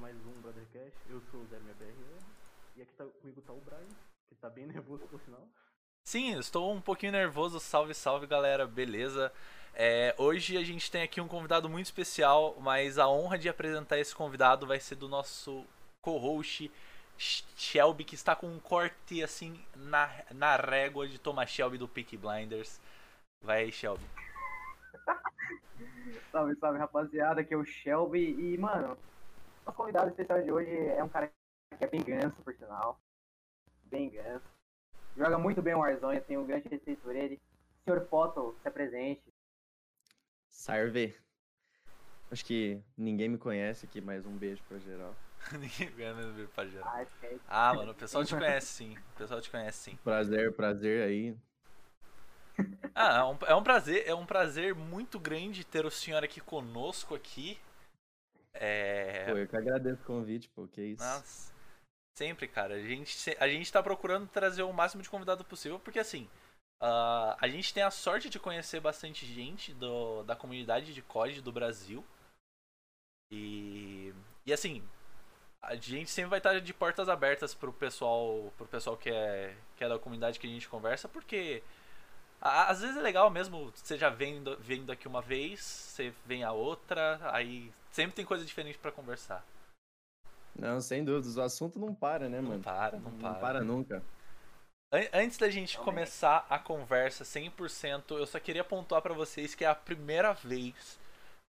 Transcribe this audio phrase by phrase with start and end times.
[0.00, 0.96] mais um Brothercast.
[1.10, 1.84] Eu sou o Zé BR
[2.74, 3.86] e aqui tá, comigo tá o Brian,
[4.30, 5.46] que tá bem nervoso por sinal.
[6.04, 7.60] Sim, estou um pouquinho nervoso.
[7.60, 9.30] Salve, salve galera, beleza?
[9.74, 13.98] É, hoje a gente tem aqui um convidado muito especial, mas a honra de apresentar
[13.98, 15.66] esse convidado vai ser do nosso
[16.00, 16.72] co-host
[17.18, 22.16] Shelby, que está com um corte assim na, na régua de Thomas Shelby do Peak
[22.16, 22.80] Blinders.
[23.42, 24.04] Vai aí, Shelby.
[26.32, 28.96] salve, salve rapaziada, aqui é o Shelby e, mano,
[29.70, 31.30] o convidado especial de hoje é um cara
[31.78, 33.00] que é bem ganso, por sinal.
[33.84, 34.44] Bem ganso.
[35.16, 37.40] Joga muito bem o Warzone, tenho um grande respeito por ele.
[37.84, 39.22] Senhor Photo, se apresente.
[40.48, 41.16] Sarve.
[42.30, 45.14] Acho que ninguém me conhece aqui, mas um beijo pra geral.
[45.52, 46.92] ninguém conhece pra geral.
[46.92, 48.96] Ah, é ah, mano, o pessoal te conhece sim.
[49.14, 49.98] O pessoal te conhece sim.
[50.04, 51.36] Prazer, prazer aí.
[52.94, 56.40] Ah, é um, é um prazer, é um prazer muito grande ter o senhor aqui
[56.40, 57.58] conosco aqui.
[58.60, 59.24] É...
[59.24, 61.02] Pô, eu que agradeço o convite, pô, que isso.
[61.02, 61.50] Nossa.
[62.14, 62.74] Sempre, cara.
[62.74, 66.28] A gente, a gente tá procurando trazer o máximo de convidado possível, porque assim,
[66.82, 71.40] uh, a gente tem a sorte de conhecer bastante gente do, da comunidade de COD
[71.40, 72.04] do Brasil.
[73.32, 74.12] E,
[74.44, 74.86] e assim,
[75.62, 79.84] a gente sempre vai estar de portas abertas pro pessoal, pro pessoal que é, que
[79.84, 81.62] é da comunidade que a gente conversa, porque
[82.38, 86.52] às vezes é legal mesmo, você já vem, vem daqui uma vez, você vem a
[86.52, 89.44] outra, aí sempre tem coisa diferente para conversar.
[90.54, 92.56] Não, sem dúvidas, o assunto não para, né, mano?
[92.56, 93.32] Não para, não, não para.
[93.32, 94.02] Não para nunca.
[95.12, 99.68] Antes da gente começar a conversa 100%, eu só queria pontuar para vocês que é
[99.68, 100.98] a primeira vez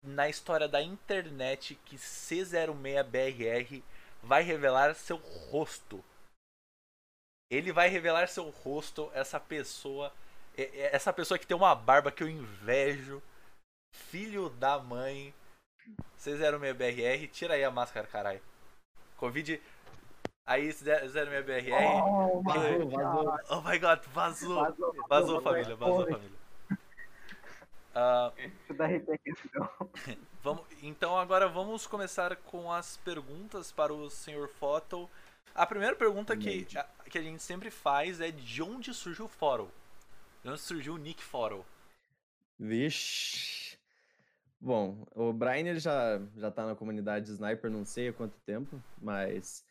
[0.02, 3.82] na história da internet que C06BRR
[4.22, 5.18] vai revelar seu
[5.50, 6.02] rosto.
[7.50, 10.12] Ele vai revelar seu rosto, essa pessoa
[10.56, 13.22] essa pessoa que tem uma barba que eu invejo.
[13.94, 15.34] Filho da mãe.
[16.18, 18.40] C06BRR, tira aí a máscara, caralho.
[19.16, 19.60] Covid.
[20.44, 22.02] Aí, 06BRR.
[22.04, 23.38] Oh, vazou, vazou.
[23.50, 24.54] Oh my god, vazou.
[24.62, 26.46] Vazou, vazou família, vazou família.
[27.96, 28.30] Uh,
[30.42, 34.48] vamos, então agora vamos começar com as perguntas para o Sr.
[34.60, 35.08] Photo.
[35.54, 39.28] A primeira pergunta que, a, que a gente sempre faz é de onde surgiu o
[39.28, 39.68] fórum?
[40.44, 41.64] De onde surgiu o Nick Foro?
[42.58, 43.65] Vixe.
[44.60, 48.82] Bom, o Brian ele já, já tá na comunidade Sniper não sei há quanto tempo,
[49.00, 49.64] mas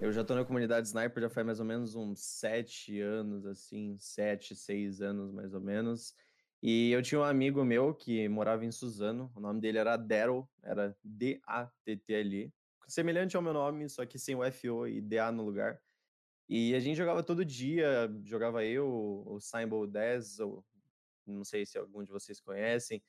[0.00, 3.96] eu já tô na comunidade Sniper já faz mais ou menos uns sete anos, assim,
[3.98, 6.14] sete, seis anos mais ou menos.
[6.62, 10.48] E eu tinha um amigo meu que morava em Suzano, o nome dele era Daryl,
[10.62, 12.52] era D-A-T-T-L-E,
[12.86, 15.80] semelhante ao meu nome, só que sem o F-O e D-A no lugar.
[16.48, 20.64] E a gente jogava todo dia, jogava eu, o Symbol 10, ou
[21.26, 23.02] não sei se algum de vocês conhecem.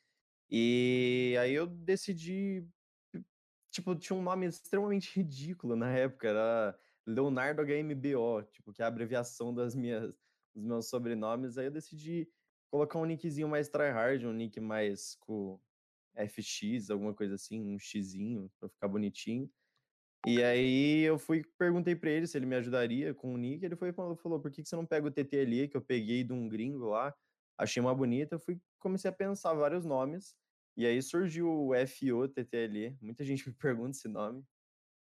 [0.51, 2.67] E aí eu decidi,
[3.71, 8.87] tipo, tinha um nome extremamente ridículo na época, era Leonardo HMBO, tipo, que é a
[8.89, 10.13] abreviação das minhas,
[10.53, 11.57] dos meus sobrenomes.
[11.57, 12.29] Aí eu decidi
[12.69, 15.59] colocar um nickzinho mais tryhard, um nick mais com
[16.15, 19.49] FX, alguma coisa assim, um xizinho, pra ficar bonitinho.
[20.27, 23.75] E aí eu fui, perguntei pra ele se ele me ajudaria com o nick, ele
[23.75, 26.47] foi falou, por que, que você não pega o TTLE que eu peguei de um
[26.47, 27.15] gringo lá,
[27.57, 30.35] achei uma bonita, eu fui, comecei a pensar vários nomes,
[30.75, 34.43] e aí surgiu o FO TTLE, muita gente me pergunta esse nome,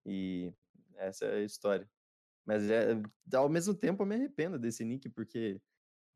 [0.04, 0.52] e
[0.96, 1.88] essa é a história.
[2.46, 3.00] Mas é,
[3.34, 5.60] ao mesmo tempo eu me arrependo desse nick, porque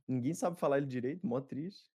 [0.08, 1.90] ninguém sabe falar ele direito, mó triste.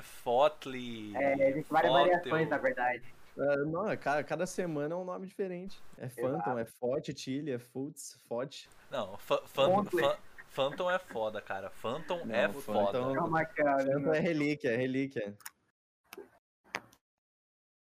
[0.00, 1.14] Fotli.
[1.16, 3.14] É, existe várias variações, na verdade.
[3.36, 5.82] Uh, não, é cada, cada semana é um nome diferente.
[5.98, 8.68] É Phantom, é Fot, Tilly, é Futs, Fot.
[8.90, 11.68] Não, Phantom é foda, cara.
[11.70, 13.14] Phantom não, é foda.
[13.14, 15.36] Calma, cara, Phantom é relíquia, é relíquia.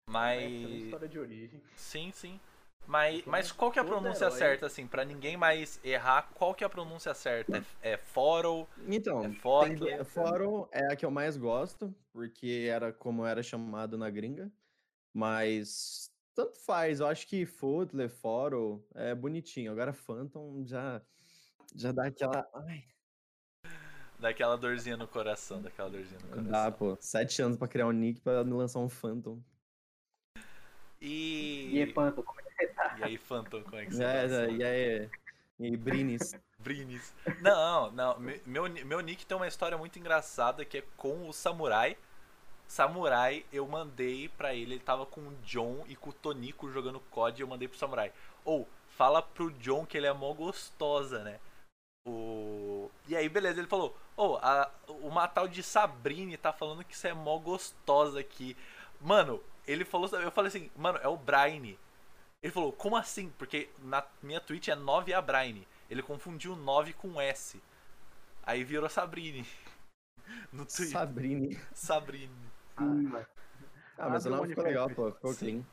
[0.07, 0.41] Mas.
[0.41, 1.61] É, história de origem.
[1.75, 2.39] Sim, sim.
[2.85, 6.65] Mas, mas qual que é a pronúncia certa, assim, pra ninguém mais errar, qual que
[6.65, 7.65] é a pronúncia certa?
[7.81, 8.67] É, é Foro?
[8.87, 14.09] Então, é Foro é a que eu mais gosto, porque era como era chamado na
[14.09, 14.51] gringa.
[15.13, 19.71] Mas tanto faz, eu acho que Footler, Foro é bonitinho.
[19.71, 21.01] Agora Phantom já,
[21.73, 22.45] já dá aquela.
[22.53, 22.83] Ai.
[24.19, 26.51] Dá aquela dorzinha no coração, daquela dorzinha no coração.
[26.51, 26.97] Dá, pô.
[26.99, 29.41] Sete anos pra criar um nick pra lançar um Phantom.
[31.03, 31.69] E.
[31.73, 32.95] E aí, Phantom, como é que você tá?
[32.97, 34.47] E aí, Phantom, como é que você é, tá?
[34.47, 35.09] E aí,
[35.59, 36.33] e aí Brinis.
[36.57, 37.13] Brinis.
[37.41, 38.17] Não, não.
[38.45, 41.97] Meu, meu nick tem uma história muito engraçada que é com o Samurai.
[42.65, 47.01] Samurai, eu mandei pra ele, ele tava com o John e com o Tonico jogando
[47.01, 48.11] COD, eu mandei pro Samurai.
[48.45, 51.39] Ou, fala pro John que ele é mó gostosa, né?
[52.07, 52.89] O...
[53.07, 54.39] E aí, beleza, ele falou, ô,
[54.87, 58.55] oh, uma tal de Sabrine tá falando que você é mó gostosa aqui.
[59.01, 61.75] Mano, ele falou, eu falei assim, mano, é o Brian.
[62.41, 63.31] Ele falou, como assim?
[63.37, 65.65] Porque na minha Twitch é 9 a Braine.
[65.89, 67.61] Ele confundiu 9 com S.
[68.45, 69.45] Aí virou Sabrine.
[70.53, 70.87] No Twitter.
[70.87, 71.59] Sabrine.
[71.73, 72.33] Sabrine.
[72.77, 73.25] Sim, mano.
[73.97, 75.11] Ah, mas o nome ficou legal, pô.
[75.11, 75.39] Ficou Sim.
[75.39, 75.63] clean.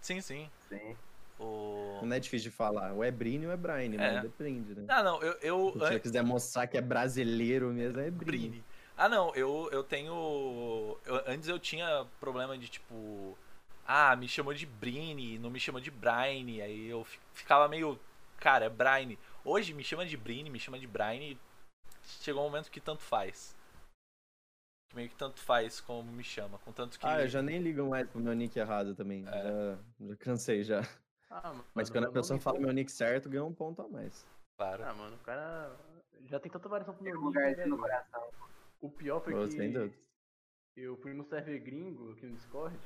[0.00, 0.50] Sim, sim.
[0.68, 0.96] Sim.
[1.38, 2.00] O...
[2.02, 2.92] Não é difícil de falar.
[2.94, 4.14] Ou é Brine ou é Brine, É.
[4.14, 4.86] mas depende, né?
[4.88, 5.34] Ah, não, eu.
[5.42, 8.48] eu Se você quiser mostrar que é brasileiro mesmo, é Brine.
[8.48, 8.64] Brine.
[8.98, 10.98] Ah, não, eu, eu tenho.
[11.06, 13.38] eu- antes eu tinha problema de tipo.
[13.86, 16.60] Ah, me chamou de Brine, não me chamou de Brine.
[16.60, 17.98] Aí eu fi- ficava meio.
[18.40, 19.16] Cara, é Brine.
[19.44, 21.38] Hoje me chama de Brine, me chama de Brine.
[22.02, 23.56] Chegou um momento que tanto faz.
[24.90, 26.58] Que Meio que tanto faz como me chama.
[26.58, 27.06] Contanto que.
[27.06, 29.24] Ah, eu já nem ligo mais pro meu nick errado também.
[29.28, 29.30] É.
[29.30, 29.78] Já,
[30.08, 30.82] já cansei já.
[31.30, 34.26] Ah, mano, Mas quando a pessoa fala meu nick certo, ganha um ponto a mais.
[34.56, 34.82] Claro.
[34.84, 35.70] Ah, mano, o cara
[36.26, 38.28] já tem tanta variação pro meu nick, lugarzinho né, no coração.
[38.80, 39.96] O pior foi que
[40.76, 42.78] eu fui no server gringo aqui no Discord,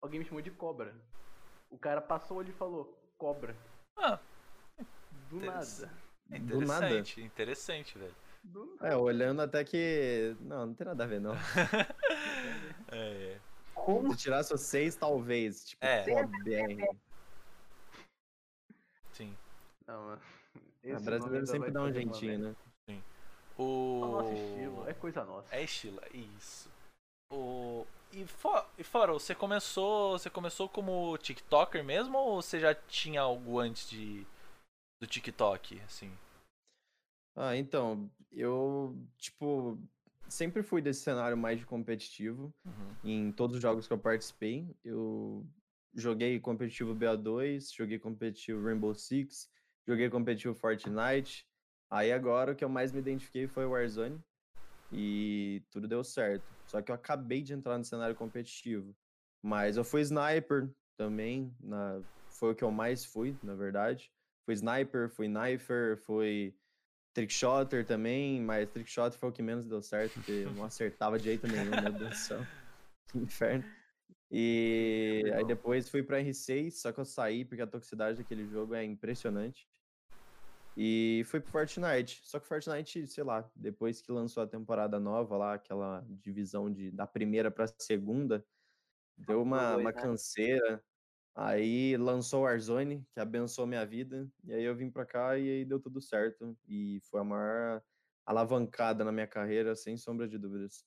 [0.00, 0.94] alguém me chamou de cobra.
[1.68, 3.56] O cara passou ali e falou, cobra.
[3.96, 4.20] Ah,
[5.28, 5.90] Do nada.
[6.30, 6.86] é Do nada.
[6.86, 8.14] interessante, interessante, velho.
[8.44, 8.88] Do nada.
[8.88, 10.36] É, olhando até que.
[10.40, 11.34] Não, não tem nada a ver, não.
[12.92, 13.40] É.
[13.74, 15.64] Como Se tirasse o 6, talvez.
[15.70, 16.04] Tipo, É.
[16.44, 16.86] BR.
[19.12, 19.36] Sim.
[19.86, 20.22] Não, mano.
[20.84, 22.56] A Esse nome brasileiro ainda sempre dá um jeitinho, né?
[23.58, 24.00] O.
[24.02, 25.54] É o nosso estilo, é coisa nossa.
[25.54, 26.70] É estilo, isso.
[27.30, 27.86] O...
[28.12, 28.48] E, fo...
[28.78, 30.18] e fora, você começou.
[30.18, 34.26] Você começou como TikToker mesmo ou você já tinha algo antes de.
[35.00, 36.12] do TikTok, assim?
[37.36, 39.76] Ah, então, eu, tipo,
[40.28, 42.54] sempre fui desse cenário mais de competitivo.
[42.64, 42.94] Uhum.
[43.02, 45.44] Em todos os jogos que eu participei, eu
[45.94, 49.48] joguei competitivo BA2, joguei competitivo Rainbow Six,
[49.86, 51.46] joguei competitivo Fortnite.
[51.94, 54.20] Aí agora o que eu mais me identifiquei foi o Warzone
[54.92, 56.44] e tudo deu certo.
[56.66, 58.92] Só que eu acabei de entrar no cenário competitivo.
[59.40, 62.00] Mas eu fui sniper também, na...
[62.30, 64.10] foi o que eu mais fui, na verdade.
[64.44, 66.52] Fui sniper, fui knifer, fui
[67.14, 71.26] trickshotter também, mas trickshotter foi o que menos deu certo, porque eu não acertava de
[71.26, 72.40] jeito nenhum, meu Deus do céu.
[73.06, 73.64] Que inferno.
[74.32, 78.74] E aí depois fui pra R6, só que eu saí porque a toxicidade daquele jogo
[78.74, 79.68] é impressionante.
[80.76, 82.20] E fui pro Fortnite.
[82.24, 86.90] Só que Fortnite, sei lá, depois que lançou a temporada nova lá, aquela divisão de,
[86.90, 88.44] da primeira pra segunda,
[89.16, 90.00] deu uma, uma né?
[90.00, 90.82] canseira.
[91.36, 94.28] Aí lançou o Warzone, que abençoou minha vida.
[94.44, 96.56] E aí eu vim pra cá e aí deu tudo certo.
[96.68, 97.82] E foi a maior
[98.26, 100.84] alavancada na minha carreira, sem sombra de dúvidas.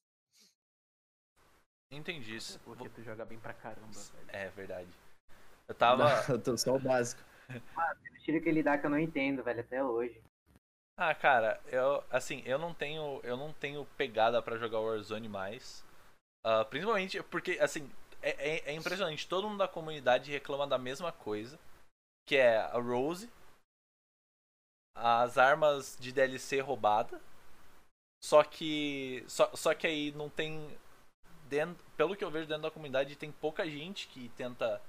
[1.92, 2.60] Entendi isso.
[2.62, 4.30] Porque tu joga bem pra caramba, velho.
[4.30, 4.90] É verdade.
[5.68, 6.06] Eu tava.
[6.32, 7.22] eu tô só o básico.
[7.50, 10.22] O tiro que ele dá que eu não entendo, velho, até hoje.
[10.98, 15.84] Ah, cara, eu assim, eu não tenho, eu não tenho pegada pra jogar Warzone mais.
[16.46, 17.90] Ah, principalmente porque assim,
[18.22, 21.60] é, é- é impressionante, todo mundo da comunidade reclama da mesma coisa,
[22.28, 23.30] que é a Rose,
[24.96, 27.22] as armas de DLC roubada.
[28.24, 30.78] Só que só, só que aí não tem
[31.50, 34.82] dentro, pelo que eu vejo dentro da comunidade tem pouca gente que tenta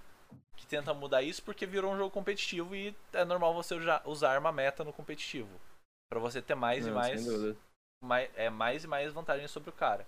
[0.57, 4.53] que tenta mudar isso porque virou um jogo competitivo e é normal você usar arma
[4.53, 5.49] meta no competitivo.
[6.11, 7.57] Pra você ter mais e Não, mais, Sem dúvida.
[8.03, 10.07] mais é mais e mais vantagens sobre o cara.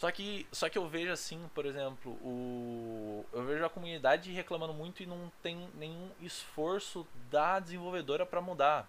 [0.00, 4.74] Só que só que eu vejo assim, por exemplo, o eu vejo a comunidade reclamando
[4.74, 8.88] muito e não tem nenhum esforço da desenvolvedora pra mudar.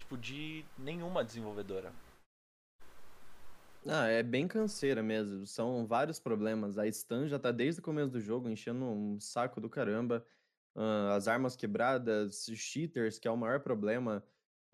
[0.00, 1.92] Tipo de nenhuma desenvolvedora.
[3.86, 5.46] Ah, é bem canseira mesmo.
[5.46, 6.78] São vários problemas.
[6.78, 10.26] A Stun já tá desde o começo do jogo enchendo um saco do caramba.
[10.74, 14.26] Ah, as armas quebradas, cheaters, que é o maior problema.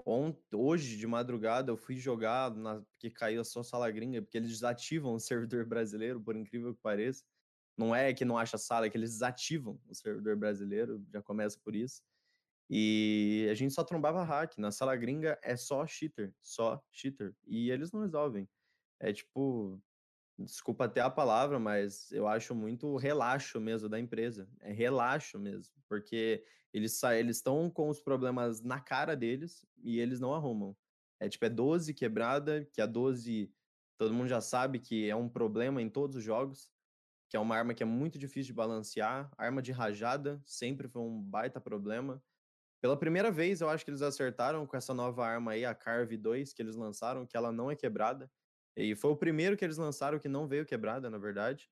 [0.07, 2.83] Ont- Hoje, de madrugada, eu fui jogar na...
[2.83, 6.81] porque caiu a sua sala gringa, porque eles desativam o servidor brasileiro, por incrível que
[6.81, 7.25] pareça.
[7.77, 11.59] Não é que não acha sala, é que eles desativam o servidor brasileiro, já começa
[11.65, 12.03] por isso.
[12.71, 14.59] E a gente só trombava hack.
[14.59, 17.37] Na sala gringa é só cheater, só cheater.
[17.47, 18.49] E eles não resolvem.
[19.01, 19.83] É tipo,
[20.39, 24.49] desculpa até a palavra, mas eu acho muito relaxo mesmo da empresa.
[24.61, 30.21] É relaxo mesmo, porque eles eles estão com os problemas na cara deles e eles
[30.21, 30.77] não arrumam.
[31.19, 33.53] É tipo, é 12 quebrada, que a 12
[33.99, 36.71] todo mundo já sabe que é um problema em todos os jogos,
[37.29, 39.31] que é uma arma que é muito difícil de balancear.
[39.37, 42.23] Arma de rajada sempre foi um baita problema.
[42.81, 46.17] Pela primeira vez, eu acho que eles acertaram com essa nova arma aí, a Carve
[46.17, 48.31] 2, que eles lançaram, que ela não é quebrada.
[48.77, 51.71] E foi o primeiro que eles lançaram que não veio quebrada, na verdade.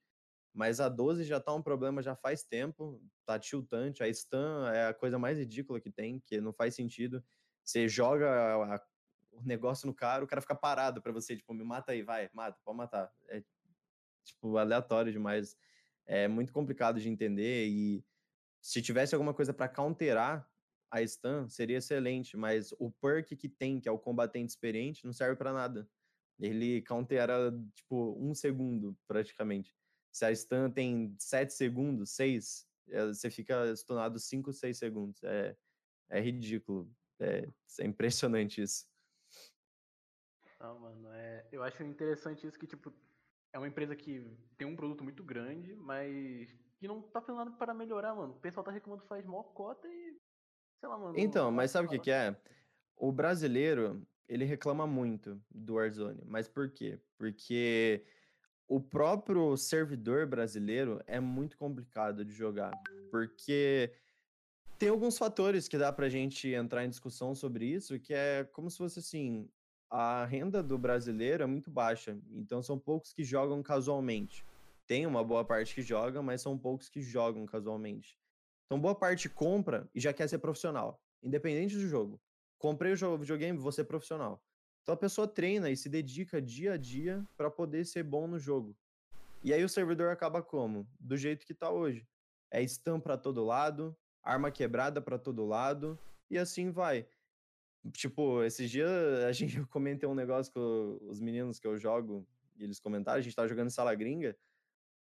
[0.55, 4.03] Mas a 12 já tá um problema já faz tempo, tá tiltante.
[4.03, 7.25] A stun é a coisa mais ridícula que tem, que não faz sentido.
[7.65, 8.87] Você joga a- a-
[9.33, 12.31] o negócio no cara, o cara fica parado pra você, tipo, me mata aí, vai,
[12.35, 13.13] mata, pode matar.
[13.29, 13.45] É,
[14.25, 15.57] tipo, aleatório demais.
[16.07, 18.05] É muito complicado de entender e
[18.63, 20.51] Se tivesse alguma coisa para counterar
[20.91, 25.13] a stun, seria excelente, mas o perk que tem, que é o combatente experiente, não
[25.15, 25.91] serve para nada.
[26.39, 29.75] Ele countera, tipo, um segundo, praticamente.
[30.13, 35.23] Se a stun tem 7 segundos, 6, eh, você fica stunado 5, 6 segundos.
[35.25, 35.57] É,
[36.09, 36.91] é ridículo.
[37.19, 37.49] É,
[37.81, 38.87] é impressionante isso.
[40.61, 42.93] Não, mano, é, eu acho interessante isso que, tipo,
[43.53, 44.25] é uma empresa que
[44.57, 48.33] tem um produto muito grande, mas que não tá fazendo nada para melhorar, mano.
[48.35, 50.17] O pessoal tá reclamando faz mó cota e.
[50.81, 51.19] Sei lá, mano.
[51.19, 52.37] Então, mas sabe o que, que é?
[52.97, 56.23] O brasileiro, ele reclama muito do Warzone.
[56.27, 56.99] Mas por quê?
[57.17, 58.05] Porque
[58.67, 62.73] o próprio servidor brasileiro é muito complicado de jogar.
[63.11, 63.93] Porque
[64.79, 68.71] tem alguns fatores que dá pra gente entrar em discussão sobre isso, que é como
[68.71, 69.49] se fosse assim,
[69.91, 74.45] a renda do brasileiro é muito baixa, então são poucos que jogam casualmente.
[74.87, 78.19] Tem uma boa parte que joga, mas são poucos que jogam casualmente.
[78.67, 82.21] Então, boa parte compra e já quer ser profissional, independente do jogo.
[82.59, 84.43] Comprei o jogo, videogame, vou ser profissional.
[84.83, 88.39] Então a pessoa treina e se dedica dia a dia para poder ser bom no
[88.39, 88.77] jogo.
[89.43, 90.89] E aí o servidor acaba como?
[90.99, 92.07] Do jeito que tá hoje.
[92.51, 95.99] É stun para todo lado, arma quebrada para todo lado
[96.31, 97.07] e assim vai.
[97.93, 98.91] Tipo, esses dias
[99.25, 103.19] a gente eu comentei um negócio com os meninos que eu jogo e eles comentaram,
[103.19, 104.37] a gente tava jogando sala gringa.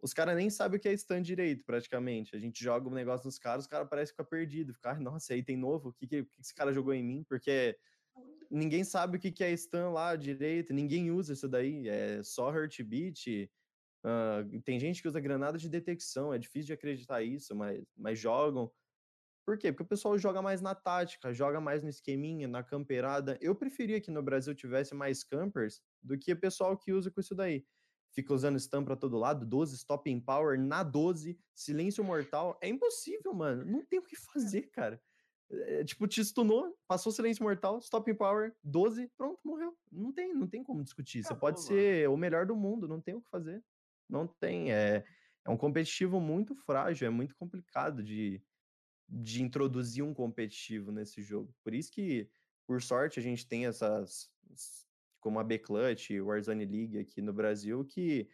[0.01, 2.37] Os caras nem sabem o que é stand direito, praticamente.
[2.37, 4.73] A gente joga um negócio nos caras, os caras parecem ficar perdido.
[4.73, 5.89] Ficar, nossa, aí tem novo?
[5.89, 7.25] O que, que, que esse cara jogou em mim?
[7.29, 7.77] Porque
[8.51, 11.89] ninguém sabe o que, que é stun lá direito, ninguém usa isso daí.
[11.89, 13.51] É só heartbeat.
[14.05, 18.19] Uh, tem gente que usa granada de detecção, é difícil de acreditar isso, mas, mas
[18.19, 18.71] jogam.
[19.45, 19.73] Por quê?
[19.73, 23.39] Porque o pessoal joga mais na tática, joga mais no esqueminha, na camperada.
[23.41, 27.21] Eu preferia que no Brasil tivesse mais campers do que o pessoal que usa com
[27.21, 27.65] isso daí.
[28.11, 32.59] Fica usando stun pra todo lado, 12 stop em power, na 12, silêncio mortal.
[32.61, 33.65] É impossível, mano.
[33.65, 35.01] Não tem o que fazer, cara.
[35.51, 39.77] É, tipo, te stunou, passou silêncio mortal, stop em power, 12, pronto, morreu.
[39.91, 41.23] Não tem, não tem como discutir.
[41.23, 43.65] Você pode ser o melhor do mundo, não tem o que fazer.
[44.09, 44.73] Não tem.
[44.73, 45.05] É,
[45.47, 48.43] é um competitivo muito frágil, é muito complicado de,
[49.09, 51.55] de introduzir um competitivo nesse jogo.
[51.65, 52.29] Por isso que,
[52.67, 54.31] por sorte, a gente tem essas,
[55.21, 58.29] como a B-Clutch, Warzone League aqui no Brasil, que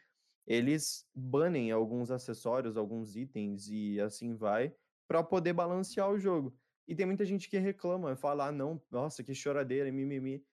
[0.46, 4.74] eles banem alguns acessórios, alguns itens e assim vai,
[5.08, 6.56] para poder balancear o jogo.
[6.86, 10.44] E tem muita gente que reclama, fala, ah, não, nossa, que choradeira, mimimi.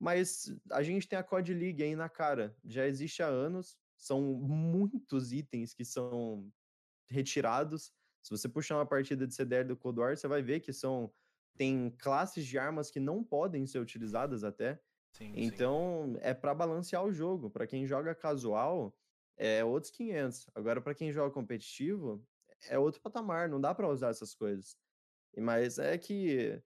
[0.00, 4.20] Mas a gente tem a COD League aí na cara, já existe há anos, são
[4.22, 6.50] muitos itens que são
[7.08, 7.92] retirados,
[8.24, 11.12] se você puxar uma partida de CDR do Cold War, você vai ver que são
[11.58, 14.80] tem classes de armas que não podem ser utilizadas até.
[15.14, 16.18] Sim, então, sim.
[16.22, 17.48] é para balancear o jogo.
[17.48, 18.92] Para quem joga casual,
[19.36, 20.46] é outros 500.
[20.54, 22.26] Agora, para quem joga competitivo,
[22.68, 23.48] é outro patamar.
[23.48, 24.76] Não dá para usar essas coisas.
[25.36, 26.60] Mas é que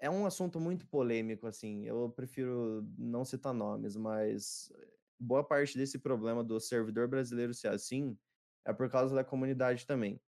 [0.00, 1.86] é um assunto muito polêmico, assim.
[1.86, 4.72] Eu prefiro não citar nomes, mas
[5.18, 8.18] boa parte desse problema do servidor brasileiro ser assim
[8.64, 10.20] é por causa da comunidade também.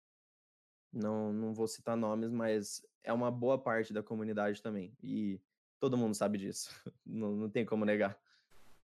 [0.93, 4.95] Não, não vou citar nomes, mas é uma boa parte da comunidade também.
[5.01, 5.41] E
[5.81, 6.69] todo mundo sabe disso.
[7.05, 8.17] Não, não tem como negar.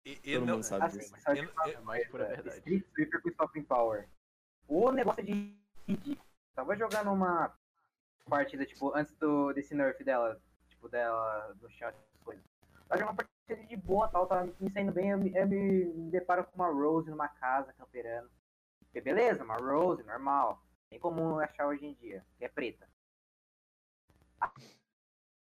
[0.05, 1.15] E, e todo não, mundo sabe assim, disso.
[1.21, 2.59] Sabe é mais pura verdade.
[2.59, 4.09] Street Sweeper com Stopping Power.
[4.67, 6.27] O negócio de ridículo.
[6.55, 7.55] Tava jogando uma
[8.29, 12.45] partida, tipo, antes do, desse nerf dela, tipo, dela, do chão, essas coisas.
[12.89, 16.11] Tava jogando uma partida de boa, tal, tava me saindo bem, eu me, eu me
[16.11, 18.31] deparo com uma Rose numa casa, camperando.
[18.81, 22.89] Porque beleza, uma Rose, normal bem comum achar hoje em dia, que é preta.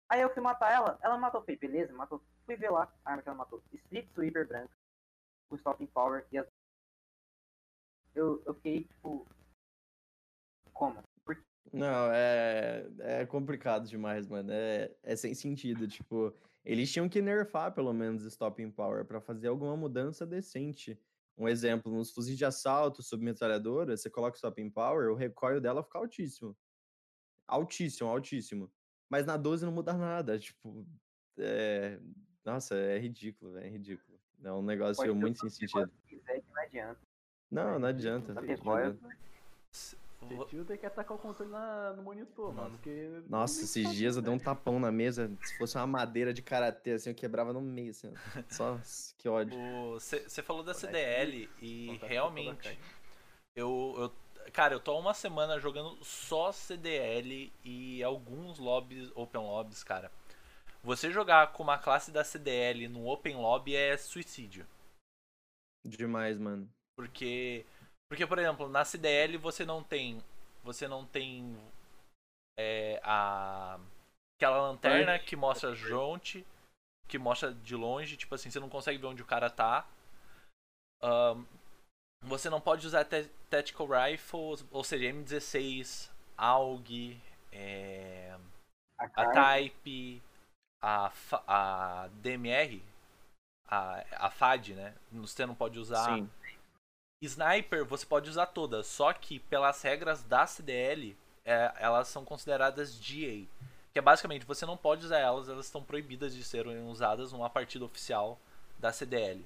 [0.08, 2.22] Aí eu fui matar ela, ela matou, falei, beleza, matou.
[2.46, 3.62] Fui ver lá a arma que ela matou.
[3.72, 4.74] Street Sweeper branca,
[5.48, 6.46] com Stopping Power e as...
[8.14, 9.26] Eu, eu fiquei, tipo...
[10.72, 11.02] Como?
[11.24, 11.36] Por...
[11.72, 14.50] Não, é, é complicado demais, mano.
[14.50, 16.34] É, é sem sentido, tipo...
[16.64, 20.98] Eles tinham que nerfar, pelo menos, Stopping Power para fazer alguma mudança decente.
[21.38, 25.84] Um exemplo, nos fuzis de assalto, submetralhadora, você coloca o stopping power, o recoil dela
[25.84, 26.58] fica altíssimo.
[27.46, 28.72] Altíssimo, altíssimo.
[29.08, 30.86] Mas na 12 não muda nada, tipo,
[31.38, 31.98] é...
[32.44, 34.18] Nossa, é ridículo, é ridículo.
[34.42, 35.90] É um negócio muito sem sentido.
[36.06, 37.00] Quiser, não adianta.
[37.50, 38.34] Não, não adianta.
[40.20, 42.70] Você tem que atacar o controle na, no monitor, mano.
[42.70, 45.30] Porque Nossa, esses dias eu dei um tapão na mesa.
[45.44, 48.12] Se fosse uma madeira de karatê, assim, eu quebrava no meio, assim.
[48.48, 48.78] Só
[49.16, 49.56] que ódio.
[49.94, 52.78] Você falou da CDL e realmente.
[53.54, 54.12] Eu, eu.
[54.52, 60.10] Cara, eu tô há uma semana jogando só CDL e alguns lobbies, open lobbies, cara.
[60.82, 64.66] Você jogar com uma classe da CDL no open lobby é suicídio.
[65.84, 66.68] Demais, mano.
[66.96, 67.64] Porque
[68.08, 70.22] porque, por exemplo, na CDL você não tem.
[70.64, 71.56] Você não tem
[72.58, 73.78] é a
[74.36, 76.46] aquela lanterna que mostra jonte,
[77.08, 79.86] que mostra de longe, tipo assim, você não consegue ver onde o cara tá.
[81.02, 81.44] Um,
[82.22, 83.06] você não pode usar
[83.48, 87.20] Tactical Rifles, ou seja, M16, AUG,
[87.52, 88.36] é,
[88.98, 90.22] a, a Type,
[90.82, 91.12] a,
[91.46, 92.82] a DMR,
[93.66, 94.94] a, a FAD, né?
[95.12, 96.14] Você não pode usar.
[96.14, 96.30] Sim.
[97.20, 102.94] Sniper você pode usar todas, só que pelas regras da CDL, é, elas são consideradas
[102.94, 103.46] GA.
[103.92, 107.50] Que é basicamente, você não pode usar elas, elas estão proibidas de serem usadas numa
[107.50, 108.38] partida oficial
[108.78, 109.44] da CDL.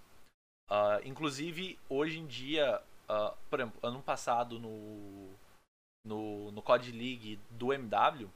[0.73, 5.29] Uh, inclusive, hoje em dia, uh, por exemplo, ano passado no,
[6.03, 8.27] no, no COD League do MW,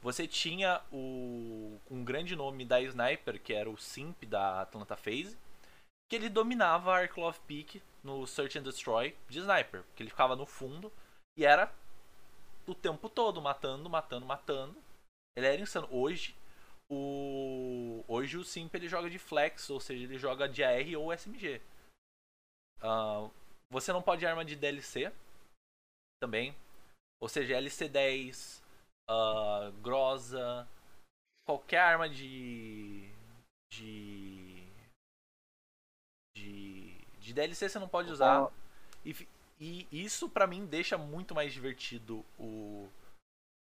[0.00, 5.36] você tinha o, um grande nome da Sniper, que era o Simp da Atlanta Phase,
[6.08, 10.46] que ele dominava a Peak no Search and Destroy de Sniper, que ele ficava no
[10.46, 10.90] fundo
[11.38, 11.70] e era
[12.66, 14.76] o tempo todo matando, matando, matando.
[15.36, 15.88] Ele era insano.
[15.90, 16.34] Hoje,
[16.90, 21.12] o hoje o Simp ele joga de flex, ou seja, ele joga de AR ou
[21.12, 21.60] SMG.
[22.82, 23.30] Uh,
[23.70, 25.12] você não pode arma de DLC
[26.20, 26.54] também.
[27.20, 28.60] Ou seja, LC10,
[29.08, 30.68] uh, Groza,
[31.46, 33.08] qualquer arma de.
[33.72, 34.66] de.
[36.36, 38.50] de, de DLC você não pode usar.
[39.04, 39.14] E,
[39.60, 42.88] e isso para mim deixa muito mais divertido o,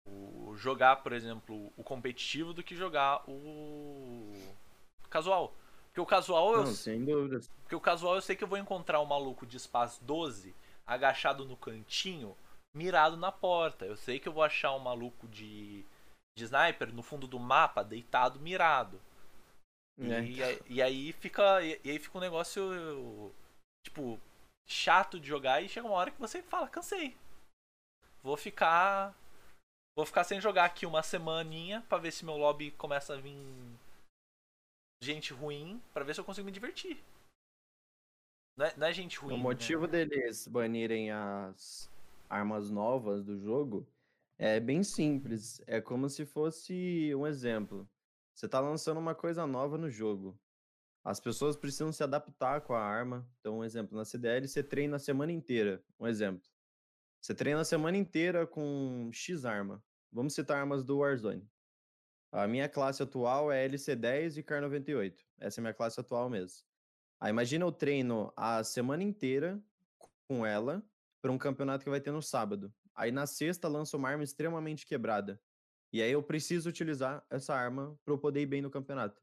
[0.07, 4.33] o jogar, por exemplo, o competitivo do que jogar o
[5.09, 5.53] casual.
[5.93, 6.63] Porque o casual eu.
[6.63, 7.47] Não, sem dúvidas.
[7.61, 10.55] Porque o casual eu sei que eu vou encontrar um maluco de espaço 12
[10.87, 12.35] agachado no cantinho
[12.75, 13.85] mirado na porta.
[13.85, 15.85] Eu sei que eu vou achar um maluco de,
[16.35, 18.99] de sniper no fundo do mapa, deitado, mirado.
[19.99, 20.23] É.
[20.23, 21.61] E, e, aí fica.
[21.61, 23.31] E, aí fica um negócio.
[23.85, 24.19] Tipo,
[24.67, 27.15] chato de jogar e chega uma hora que você fala, cansei.
[28.23, 29.13] Vou ficar.
[29.95, 33.37] Vou ficar sem jogar aqui uma semaninha pra ver se meu lobby começa a vir
[35.03, 37.03] gente ruim, pra ver se eu consigo me divertir.
[38.55, 39.33] Não é, não é gente ruim.
[39.33, 40.05] O motivo né?
[40.05, 41.89] deles banirem as,
[42.33, 43.87] armas novas do jogo
[44.37, 45.61] é bem simples.
[45.67, 47.87] É como se fosse um exemplo.
[48.33, 50.37] Você está lançando uma coisa nova no jogo.
[51.03, 53.27] As pessoas precisam se adaptar com a arma.
[53.39, 55.83] Então, um exemplo, na CDL você treina a semana inteira.
[55.99, 56.49] Um exemplo.
[57.21, 59.83] Você treina a semana inteira com X arma.
[60.11, 61.47] Vamos citar armas do Warzone.
[62.33, 65.13] A minha classe atual é LC10 e CAR98.
[65.39, 66.65] Essa é a minha classe atual mesmo.
[67.19, 69.63] Aí imagina eu treino a semana inteira
[70.27, 70.83] com ela
[71.21, 72.73] para um campeonato que vai ter no sábado.
[72.95, 75.39] Aí na sexta lança uma arma extremamente quebrada.
[75.91, 79.21] E aí eu preciso utilizar essa arma para eu poder ir bem no campeonato.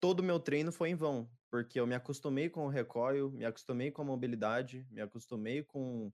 [0.00, 3.44] Todo o meu treino foi em vão, porque eu me acostumei com o recoil, me
[3.44, 6.10] acostumei com a mobilidade, me acostumei com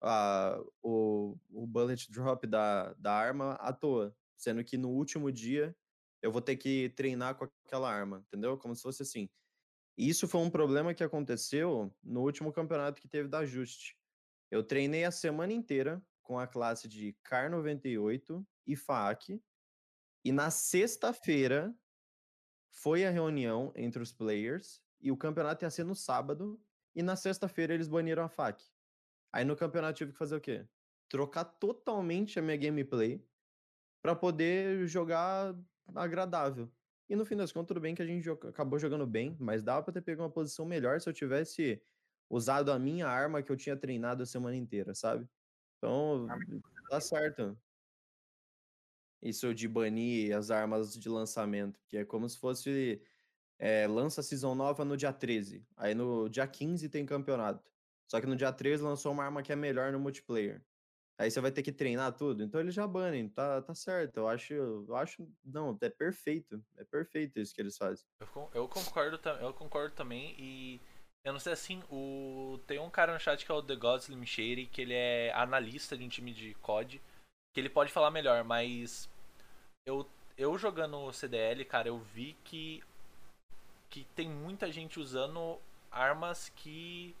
[0.00, 4.12] a, o, o bullet drop da, da arma à toa.
[4.40, 5.76] Sendo que no último dia
[6.22, 8.56] eu vou ter que treinar com aquela arma, entendeu?
[8.56, 9.28] Como se fosse assim.
[9.98, 13.92] Isso foi um problema que aconteceu no último campeonato que teve da Just.
[14.50, 19.42] Eu treinei a semana inteira com a classe de CAR 98 e FAC.
[20.24, 21.74] E na sexta-feira
[22.70, 26.58] foi a reunião entre os players e o campeonato ia ser no sábado.
[26.94, 28.64] E na sexta-feira eles baniram a FAC.
[29.30, 30.66] Aí no campeonato tive que fazer o quê?
[31.10, 33.22] Trocar totalmente a minha gameplay
[34.02, 35.54] para poder jogar
[35.94, 36.70] agradável.
[37.08, 39.82] E no fim das contas, tudo bem que a gente acabou jogando bem, mas dava
[39.82, 41.82] para ter pego uma posição melhor se eu tivesse
[42.28, 45.28] usado a minha arma que eu tinha treinado a semana inteira, sabe?
[45.76, 46.28] Então,
[46.88, 47.58] tá certo.
[49.20, 53.02] Isso de banir as armas de lançamento, que é como se fosse
[53.58, 55.66] é, lança season nova no dia 13.
[55.76, 57.68] Aí no dia 15 tem campeonato.
[58.06, 60.64] Só que no dia 13 lançou uma arma que é melhor no multiplayer.
[61.20, 62.42] Aí você vai ter que treinar tudo.
[62.42, 64.16] Então eles já banem, tá, tá certo.
[64.16, 66.64] Eu acho, eu acho, não, é perfeito.
[66.78, 68.06] É perfeito isso que eles fazem.
[68.54, 70.80] Eu, concordo, eu concordo também e
[71.22, 74.00] eu não sei assim, o tem um cara no chat que é o The God
[74.00, 77.02] Slim Shady, que ele é analista de um time de COD,
[77.52, 79.06] que ele pode falar melhor, mas
[79.84, 82.82] eu eu jogando CDL, cara, eu vi que
[83.90, 87.14] que tem muita gente usando armas que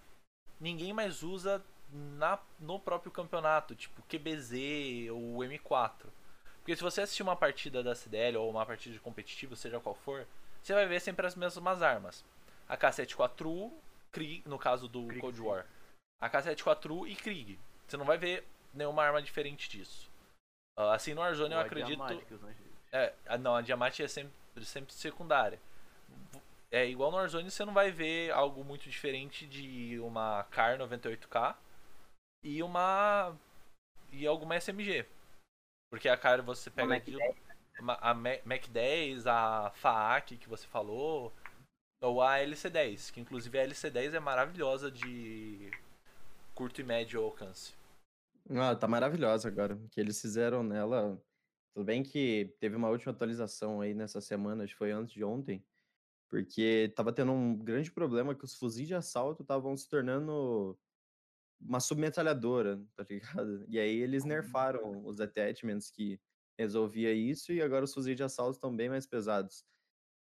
[0.58, 6.06] ninguém mais usa na, no próprio campeonato, tipo QBZ ou M4.
[6.58, 9.94] Porque se você assistir uma partida da CDL ou uma partida de competitivo, seja qual
[9.94, 10.26] for,
[10.62, 12.24] você vai ver sempre as mesmas armas.
[12.68, 13.72] A K74U,
[14.12, 15.66] Krieg, no caso do Krieg, Cold War.
[16.20, 17.58] AK-74U e Krieg.
[17.86, 20.10] Você não vai ver nenhuma arma diferente disso.
[20.78, 22.02] Uh, assim no Warzone eu acredito.
[22.92, 24.32] É, não, a Diamante é sempre,
[24.64, 25.58] sempre secundária.
[26.70, 31.56] É igual no Warzone você não vai ver algo muito diferente de uma CAR 98K
[32.42, 33.36] e uma
[34.12, 35.06] e alguma SMG.
[35.90, 37.04] Porque a cara você pega Mac.
[37.04, 37.18] 10.
[37.80, 41.32] uma- A Ma- Mac 10, a FAAC que você falou,
[42.02, 45.70] ou a LC10, que inclusive a LC10 é maravilhosa de
[46.54, 47.74] curto e médio alcance.
[48.50, 49.74] Ah, tá maravilhosa agora.
[49.76, 51.20] O que eles fizeram nela.
[51.74, 55.22] Tudo bem que teve uma última atualização aí nessa semana, acho que foi antes de
[55.24, 55.64] ontem,
[56.28, 60.76] porque tava tendo um grande problema que os fuzis de assalto estavam se tornando
[61.60, 63.64] uma submetralhadora, tá ligado?
[63.68, 66.20] E aí eles nerfaram os attachments que
[66.58, 69.64] resolvia isso e agora os fuzis de assalto estão bem mais pesados.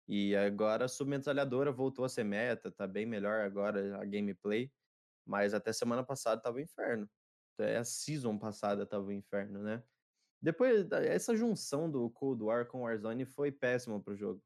[0.08, 4.72] E agora a submetralhadora voltou a ser meta, tá bem melhor agora a gameplay,
[5.26, 7.08] mas até semana passada tava um inferno.
[7.54, 9.82] Até a season passada tava um inferno, né?
[10.40, 14.42] Depois, essa junção do Cold War com Warzone foi péssimo pro jogo.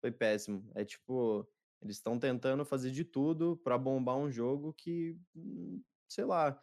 [0.00, 0.70] Foi péssimo.
[0.74, 1.48] É tipo,
[1.82, 6.60] eles estão tentando fazer de tudo pra bombar um jogo que, hum, sei lá,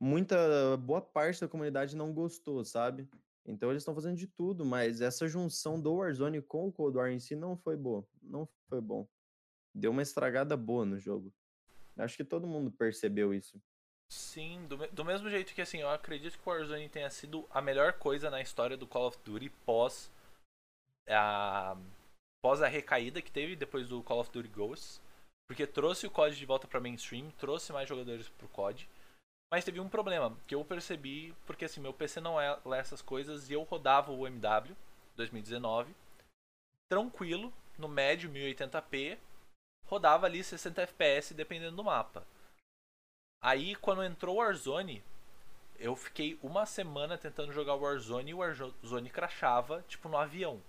[0.00, 3.08] muita boa parte da comunidade não gostou, sabe?
[3.44, 7.10] Então eles estão fazendo de tudo, mas essa junção do Warzone com o Cold War
[7.10, 8.06] em si não foi boa.
[8.22, 9.06] Não foi bom.
[9.74, 11.32] Deu uma estragada boa no jogo.
[11.96, 13.60] Acho que todo mundo percebeu isso.
[14.08, 17.60] Sim, do, do mesmo jeito que assim, eu acredito que o Warzone tenha sido a
[17.60, 20.10] melhor coisa na história do Call of Duty pós
[21.08, 21.76] a
[22.42, 25.00] pós a recaída que teve depois do Call of Duty Ghosts,
[25.52, 28.88] porque trouxe o COD de volta para mainstream, trouxe mais jogadores pro COD.
[29.50, 33.02] Mas teve um problema que eu percebi, porque assim, meu PC não é lá essas
[33.02, 34.74] coisas e eu rodava o MW
[35.14, 35.94] 2019
[36.88, 39.18] tranquilo, no médio 1080p,
[39.86, 42.26] rodava ali 60 FPS dependendo do mapa.
[43.42, 45.04] Aí quando entrou o Warzone,
[45.78, 50.62] eu fiquei uma semana tentando jogar o Warzone e o Warzone crashava, tipo no avião.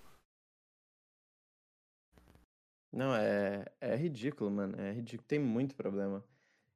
[2.93, 4.79] Não, é, é ridículo, mano.
[4.79, 5.27] É ridículo.
[5.27, 6.23] Tem muito problema.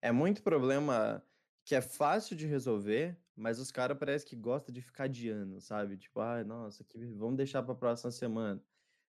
[0.02, 1.24] É muito problema
[1.64, 5.98] que é fácil de resolver, mas os caras parece que gostam de ficar adiando, sabe?
[5.98, 8.64] Tipo, ah, nossa, que vamos deixar pra próxima semana.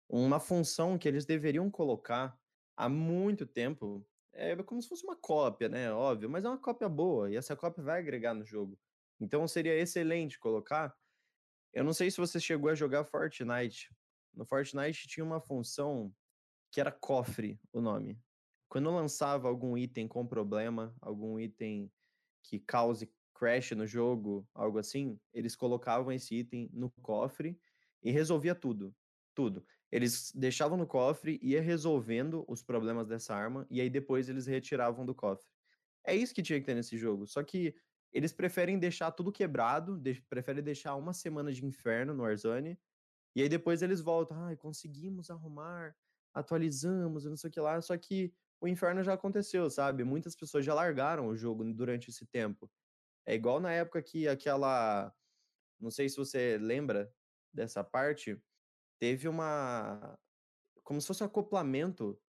[0.08, 2.40] Uma função que eles deveriam colocar
[2.76, 5.92] há muito tempo é como se fosse uma cópia, né?
[5.92, 8.78] Óbvio, mas é uma cópia boa e essa cópia vai agregar no jogo.
[9.20, 10.96] Então seria excelente colocar.
[11.72, 13.94] Eu não sei se você chegou a jogar Fortnite.
[14.34, 16.14] No Fortnite tinha uma função
[16.70, 18.18] que era cofre o nome.
[18.68, 21.90] Quando lançava algum item com problema, algum item
[22.42, 27.58] que cause crash no jogo, algo assim, eles colocavam esse item no cofre
[28.02, 28.94] e resolvia tudo.
[29.34, 29.64] Tudo.
[29.90, 35.04] Eles deixavam no cofre, ia resolvendo os problemas dessa arma, e aí depois eles retiravam
[35.04, 35.48] do cofre.
[36.04, 37.26] É isso que tinha que ter nesse jogo.
[37.26, 37.74] Só que
[38.12, 42.78] eles preferem deixar tudo quebrado, de preferem deixar uma semana de inferno no Warzone,
[43.34, 44.40] e aí depois eles voltam.
[44.44, 45.96] Ai, conseguimos arrumar,
[46.34, 47.80] atualizamos, e não sei o que lá.
[47.80, 50.04] Só que o inferno já aconteceu, sabe?
[50.04, 52.70] Muitas pessoas já largaram o jogo durante esse tempo.
[53.26, 55.12] É igual na época que aquela.
[55.78, 57.12] Não sei se você lembra
[57.52, 58.40] dessa parte.
[58.98, 60.18] Teve uma.
[60.82, 62.20] Como se fosse um acoplamento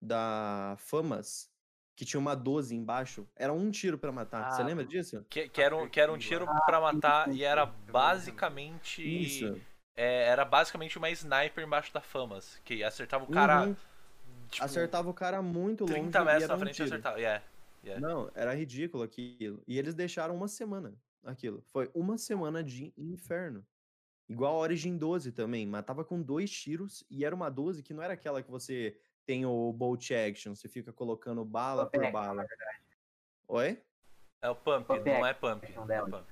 [0.00, 1.50] da Famas,
[1.96, 3.28] que tinha uma 12 embaixo.
[3.36, 4.50] Era um tiro pra matar.
[4.52, 5.24] Você Ah, lembra disso?
[5.28, 9.02] Que, que, era, um, que era um tiro pra matar e era basicamente.
[9.02, 9.60] Isso.
[9.96, 12.60] É, era basicamente uma sniper embaixo da Famas.
[12.64, 13.66] Que acertava o cara.
[13.66, 13.76] Uhum.
[14.50, 15.94] tipo, Acertava o cara muito longe.
[15.94, 16.88] 30 e metros era na um frente e tiro.
[16.88, 17.18] acertava.
[17.18, 17.44] Yeah.
[17.84, 18.00] É.
[18.00, 19.62] Não, era ridículo aquilo.
[19.66, 20.92] E eles deixaram uma semana
[21.24, 21.62] aquilo.
[21.66, 23.64] Foi uma semana de inferno.
[24.28, 25.64] Igual a Origin 12 também.
[25.66, 29.44] Matava com dois tiros e era uma 12 que não era aquela que você tem
[29.46, 32.46] o bolt action, você fica colocando bala Pump por bala.
[33.48, 33.82] Oi?
[34.40, 35.64] É o pump, Pump não é pump.
[35.64, 36.26] é dela, pump.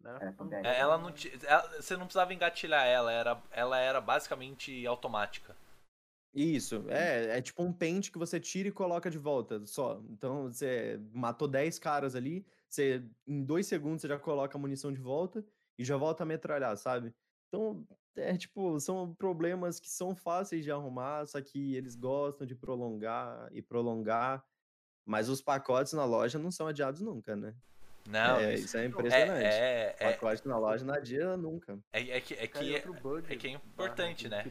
[0.00, 0.18] Né?
[0.62, 4.86] É, É, ela não ti- ela- você não precisava engatilhar ela, era, ela era basicamente
[4.86, 5.56] automática.
[6.32, 10.00] Isso, é, é tipo um pente que você tira e coloca de volta, só.
[10.10, 14.92] Então você matou 10 caras ali, você em dois segundos você já coloca a munição
[14.92, 15.44] de volta
[15.76, 17.12] e já volta a metralhar, sabe?
[17.48, 17.84] Então,
[18.14, 23.48] é tipo, são problemas que são fáceis de arrumar, só que eles gostam de prolongar
[23.52, 24.44] e prolongar,
[25.04, 27.56] mas os pacotes na loja não são adiados nunca, né?
[28.10, 29.44] Não, é, isso isso é é, impressionante.
[29.44, 31.78] é, é, Pacote na loja não adia nunca.
[31.92, 32.80] é, é que, é, que é,
[33.36, 34.44] que é importante, né?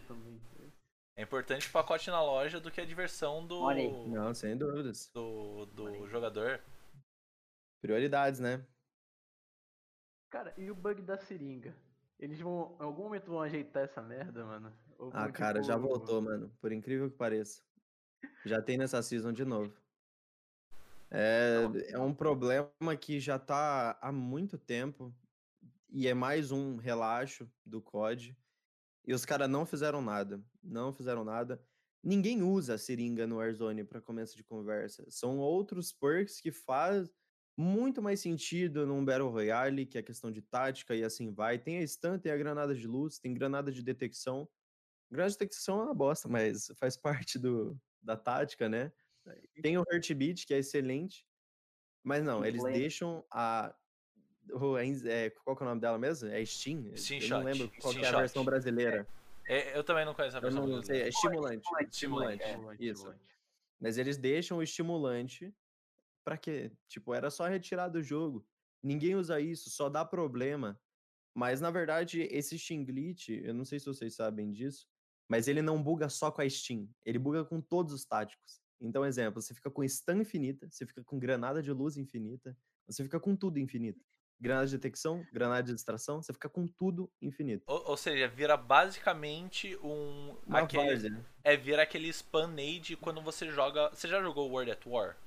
[1.16, 3.70] é importante o pacote na loja do que a diversão do.
[4.08, 5.12] Não, sem dúvidas.
[5.14, 6.62] do, do jogador.
[7.82, 8.66] Prioridades, né?
[10.30, 11.76] Cara, e o bug da seringa?
[12.20, 12.78] Eles vão.
[12.80, 14.74] Em algum momento vão ajeitar essa merda, mano?
[14.98, 16.52] Ou Ah, cara, já tipo, voltou, mano.
[16.62, 17.62] Por incrível que pareça.
[18.46, 19.74] Já tem nessa season de novo.
[21.12, 25.14] É, é um problema que já tá há muito tempo.
[25.92, 28.38] E é mais um relaxo do COD.
[29.06, 30.44] E os caras não fizeram nada.
[30.62, 31.62] Não fizeram nada.
[32.04, 35.04] Ninguém usa a seringa no Warzone para começo de conversa.
[35.10, 37.10] São outros perks que faz
[37.58, 41.60] muito mais sentido num Battle Royale, que é questão de tática e assim vai.
[41.60, 44.48] Tem a stun, tem a granada de luz, tem granada de detecção.
[45.12, 48.94] Granada de detecção é uma bosta, mas faz parte do, da tática, né?
[49.62, 51.26] Tem o Heartbeat, que é excelente.
[52.04, 53.76] Mas não, eles deixam a.
[54.52, 56.30] o- é, qual que é o nome dela mesmo?
[56.30, 56.96] É Steam?
[56.96, 59.08] Steam Eu Shot, não lembro qual que é a versão brasileira.
[59.48, 61.06] É, eu também não conheço a Eu versão não sei, brasileira.
[61.06, 61.70] é estimulante.
[61.92, 62.50] Estimulante, é.
[62.50, 62.92] Estimulante, Isso.
[62.94, 63.36] estimulante.
[63.80, 65.54] Mas eles deixam o estimulante
[66.24, 66.72] pra quê?
[66.88, 68.46] Tipo, era só retirar do jogo.
[68.84, 70.80] Ninguém usa isso, só dá problema.
[71.34, 74.88] Mas na verdade, esse Steam Glitch, eu não sei se vocês sabem disso,
[75.28, 78.62] mas ele não buga só com a Steam, ele buga com todos os táticos.
[78.82, 82.56] Então, exemplo, você fica com stun infinita, você fica com granada de luz infinita,
[82.88, 84.00] você fica com tudo infinito.
[84.42, 87.62] Granada de detecção, granada de distração, você fica com tudo infinito.
[87.68, 90.34] Ou, ou seja, vira basicamente um.
[90.48, 91.26] Uma aquele, várzea.
[91.44, 93.90] é, vira aquele spam-aid quando você joga.
[93.90, 95.18] Você já jogou World at War?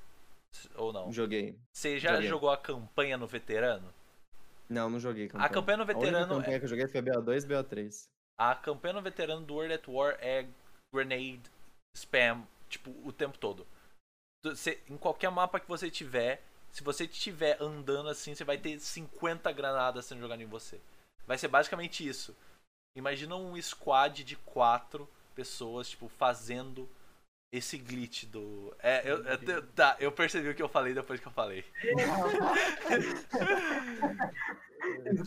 [0.76, 1.12] Ou não?
[1.12, 1.58] Joguei.
[1.74, 2.28] Você já joguei.
[2.28, 3.92] jogou a campanha no veterano?
[4.68, 6.36] Não, não joguei A campanha no A veterano.
[6.36, 8.08] campanha que eu joguei foi a BO2 e BO3.
[8.38, 10.46] A campanha no veterano do World at War é
[10.94, 11.42] grenade,
[11.94, 13.66] spam, tipo, o tempo todo.
[14.42, 18.58] Tu- cê- em qualquer mapa que você tiver, se você estiver andando assim, você vai
[18.58, 20.80] ter 50 granadas sendo jogadas em você.
[21.26, 22.36] Vai ser basicamente isso.
[22.96, 26.88] Imagina um squad de quatro pessoas, tipo, fazendo
[27.52, 28.74] esse glitch do.
[28.82, 31.64] É, eu, eu- eu- tá, eu percebi o que eu falei depois que eu falei.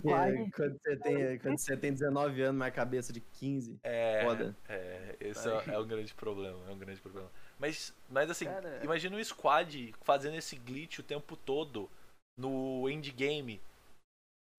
[0.02, 3.80] Que é quando, você tem, quando você tem 19 anos, mas a cabeça de 15.
[3.84, 4.56] É, Foda.
[4.68, 7.32] é esse é, é um grande problema, é um grande problema.
[7.58, 11.90] Mas, mas assim, Cara, imagina um squad fazendo esse glitch o tempo todo
[12.38, 13.62] no endgame.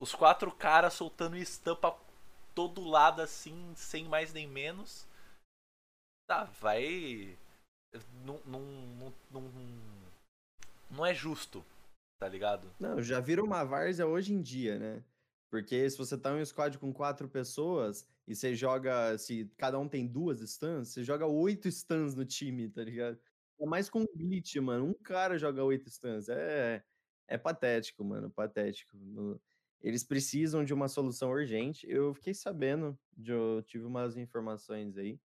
[0.00, 1.96] Os quatro caras soltando estampa
[2.54, 5.06] todo lado assim, sem mais nem menos.
[6.26, 7.36] Tá, vai.
[8.24, 9.52] Não, não, não, não,
[10.90, 11.64] não é justo,
[12.18, 12.70] tá ligado?
[12.78, 15.04] Não, já vira uma várzea hoje em dia, né?
[15.50, 19.78] Porque se você tá em um squad com quatro pessoas e você joga, se cada
[19.78, 23.18] um tem duas stuns, você joga oito stuns no time, tá ligado?
[23.58, 24.86] É mais com glitch, mano.
[24.86, 26.28] Um cara joga oito stuns.
[26.28, 26.82] É,
[27.28, 28.96] é patético, mano, patético.
[29.80, 31.86] Eles precisam de uma solução urgente.
[31.88, 35.18] Eu fiquei sabendo, eu tive umas informações aí,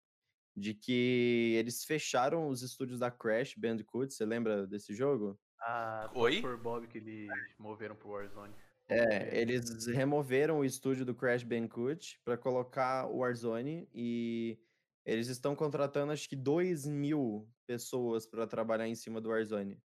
[0.56, 4.14] de que eles fecharam os estúdios da Crash Bandicoot.
[4.14, 5.40] Você lembra desse jogo?
[5.60, 6.42] A Oi?
[6.42, 6.58] Dr.
[6.58, 8.54] Bob que eles moveram pro Warzone.
[8.90, 14.60] É, eles removeram o estúdio do Crash Bandicoot para colocar o Warzone e
[15.06, 19.82] eles estão contratando acho que 2 mil pessoas para trabalhar em cima do Warzone.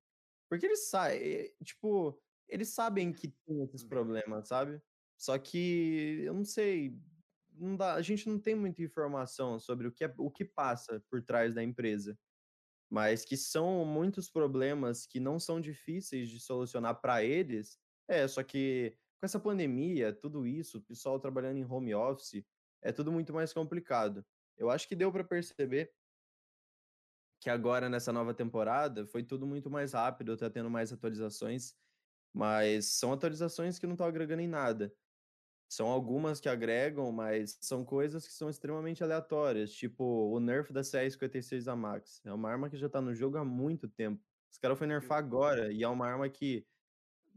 [0.49, 4.81] Porque eles sabem, tipo, eles sabem que tem esses problemas, sabe?
[5.17, 6.97] Só que eu não sei,
[7.57, 11.03] não dá, a gente não tem muita informação sobre o que, é, o que passa
[11.09, 12.17] por trás da empresa.
[12.89, 18.43] Mas que são muitos problemas que não são difíceis de solucionar para eles, é, só
[18.43, 22.45] que com essa pandemia, tudo isso, o pessoal trabalhando em home office,
[22.81, 24.25] é tudo muito mais complicado.
[24.57, 25.91] Eu acho que deu para perceber
[27.41, 31.75] que agora nessa nova temporada foi tudo muito mais rápido, tá tendo mais atualizações,
[32.33, 34.93] mas são atualizações que não estão agregando em nada.
[35.75, 40.79] São algumas que agregam, mas são coisas que são extremamente aleatórias, tipo o nerf da
[40.79, 42.21] CR56 a Max.
[42.23, 44.23] É uma arma que já tá no jogo há muito tempo.
[44.49, 46.65] Os caras foi nerfar agora e é uma arma que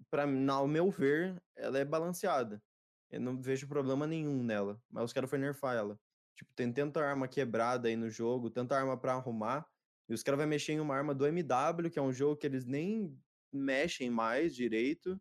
[0.08, 0.22] para
[0.52, 2.62] ao meu ver, ela é balanceada.
[3.10, 5.98] Eu não vejo problema nenhum nela, mas os caras foram nerfar ela.
[6.36, 9.66] Tipo, tem tanta arma quebrada aí no jogo, tanta arma para arrumar,
[10.08, 12.46] e os caras vão mexer em uma arma do MW, que é um jogo que
[12.46, 13.18] eles nem
[13.52, 15.20] mexem mais direito,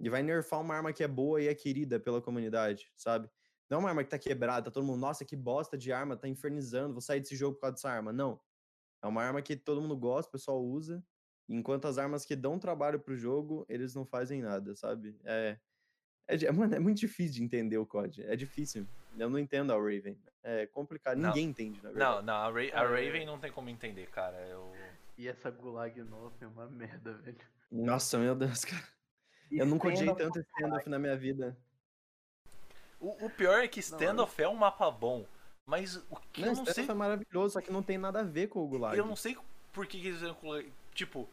[0.00, 3.30] e vai nerfar uma arma que é boa e é querida pela comunidade, sabe?
[3.68, 6.16] Não é uma arma que tá quebrada, tá todo mundo, nossa, que bosta de arma,
[6.16, 8.12] tá infernizando, vou sair desse jogo por causa dessa arma.
[8.12, 8.40] Não.
[9.02, 11.04] É uma arma que todo mundo gosta, o pessoal usa,
[11.50, 15.18] Enquanto as armas que dão trabalho pro jogo, eles não fazem nada, sabe?
[15.24, 15.58] É,
[16.28, 18.22] é, mano, é muito difícil de entender o COD.
[18.22, 18.86] É difícil.
[19.18, 20.16] Eu não entendo a Raven.
[20.44, 21.18] É complicado.
[21.18, 21.30] Não.
[21.30, 22.26] Ninguém entende, na Não, verdade.
[22.26, 24.38] não, a, Ra a é- Raven não tem como entender, cara.
[24.46, 24.72] Eu...
[25.18, 27.36] E essa gulag nova é uma merda, velho.
[27.70, 28.86] Nossa, meu Deus, cara.
[29.50, 31.56] Eu nunca odiei tanto standoff na minha vida.
[33.00, 35.24] O, o pior é que Não, Standoff é um mapa bom,
[35.66, 36.70] mas o que Não, eu não sei.
[36.72, 38.96] standoff é maravilhoso, só que não tem nada a ver com o Gulag.
[38.96, 39.36] Eu não sei
[39.72, 40.62] por que, eles fizeram com-
[40.94, 41.28] Tipo,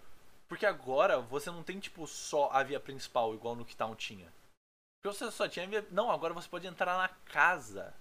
[0.47, 4.31] porque agora você não tem, tipo, só a via principal, igual no Town tinha.
[5.01, 5.85] Porque você só tinha a via.
[5.91, 7.93] Não, agora você pode entrar na casa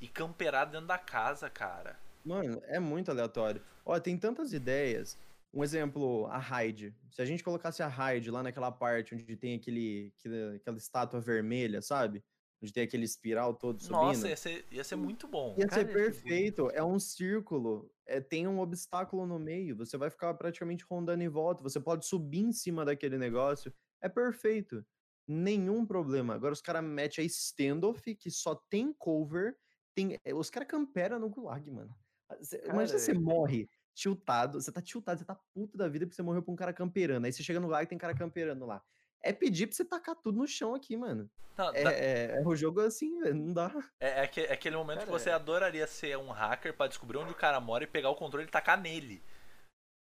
[0.00, 1.98] e camperar dentro da casa, cara.
[2.24, 3.62] Mano, é muito aleatório.
[3.84, 5.16] Ó, tem tantas ideias.
[5.52, 6.94] Um exemplo, a Raid.
[7.10, 11.20] Se a gente colocasse a Raid lá naquela parte onde tem aquele, aquele- aquela estátua
[11.20, 12.22] vermelha, sabe?
[12.62, 13.92] Onde tem aquele espiral todo subindo.
[14.02, 15.54] Nossa, ia ser, ia ser muito bom.
[15.58, 16.68] Ia Cara, ser perfeito.
[16.72, 17.90] É um círculo.
[18.04, 19.76] É, tem um obstáculo no meio.
[19.76, 21.62] Você vai ficar praticamente rondando em volta.
[21.62, 23.72] Você pode subir em cima daquele negócio.
[24.02, 24.84] É perfeito.
[25.26, 26.34] Nenhum problema.
[26.34, 29.56] Agora os caras metem a standoff, que só tem cover.
[29.94, 30.18] Tem...
[30.24, 31.94] eh, Os caras camperam no gulag, mano.
[32.30, 36.22] Imagina Cara, você morre tiltado, você tá tiltado, você tá puto da vida porque você
[36.22, 37.24] morreu pra um cara camperando.
[37.26, 38.80] Aí você chega no gulag e tem cara camperando lá.
[39.20, 41.28] É pedir pra você tacar tudo no chão aqui, mano.
[41.56, 43.34] Não, É, dá- é, é o jogo assim, velho.
[43.34, 43.72] Não dá.
[43.98, 45.32] é, é é aquele momento que Cara, você é.
[45.32, 48.50] adoraria ser um hacker pra descobrir onde o cara mora e pegar o controle e
[48.50, 49.20] tacar nele.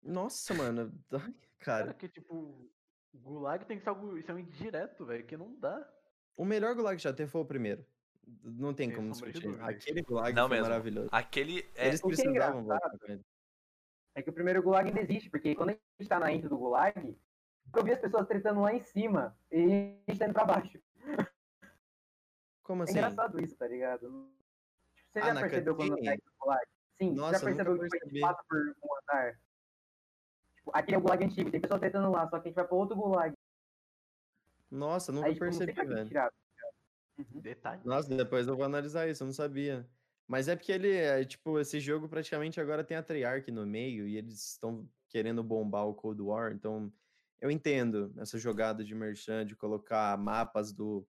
[0.02, 0.92] Nossa, mano.
[1.12, 2.70] Ai, Cara, Cara, que tipo.
[3.14, 4.16] Gulag tem que ser algo.
[4.18, 5.88] Isso é um indireto, velho, que não dá.
[6.36, 7.84] o melhor gulag que já teve foi o primeiro.
[8.44, 9.48] Não tem como discutir.
[9.62, 10.68] Aquele gulag Não foi mesmo.
[10.70, 11.08] maravilhoso.
[11.10, 11.88] Aquele é.
[11.88, 13.22] Eles O que é precisavam engraçado- voltar com ele.
[14.18, 16.58] É que o primeiro gulag ainda existe, porque quando a gente tá na intro do
[16.58, 17.16] gulag,
[17.76, 20.76] eu vi as pessoas tretando lá em cima e a gente tá indo pra baixo.
[22.64, 22.94] Como É assim?
[22.98, 24.00] engraçado isso, tá ligado?
[24.92, 26.06] Tipo, Você Ah, já percebeu quando cutscene?
[26.08, 26.66] tá indo pro gulag?
[27.00, 29.40] Sim, Nossa, já percebeu que a gente passa por um andar?
[30.56, 32.66] Tipo, aquele é o gulag antigo, tem pessoas tretando lá, só que a gente vai
[32.66, 33.32] pra outro gulag.
[34.68, 36.08] Nossa, nunca Aí, tipo, percebi, velho.
[36.08, 36.32] tirar.
[37.16, 37.40] Uhum.
[37.40, 37.82] Detalhe.
[37.84, 39.88] Nossa, depois eu vou analisar isso, eu não sabia.
[40.28, 44.06] Mas é porque ele, é, tipo, esse jogo praticamente agora tem a Treyarch no meio
[44.06, 46.92] e eles estão querendo bombar o Cold War, então
[47.40, 51.06] eu entendo essa jogada de merchan de colocar mapas do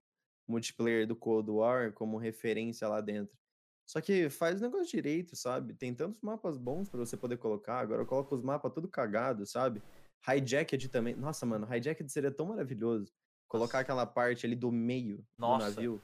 [0.47, 3.37] multiplayer do Cold War como referência lá dentro.
[3.85, 5.73] Só que faz o negócio direito, sabe?
[5.73, 9.81] Tem tantos mapas bons pra você poder colocar, agora coloca os mapas tudo cagado, sabe?
[10.27, 11.15] Hijacked também.
[11.15, 13.11] Nossa, mano, Hijacked seria tão maravilhoso.
[13.47, 13.81] Colocar Nossa.
[13.81, 15.65] aquela parte ali do meio Nossa.
[15.65, 16.01] do navio.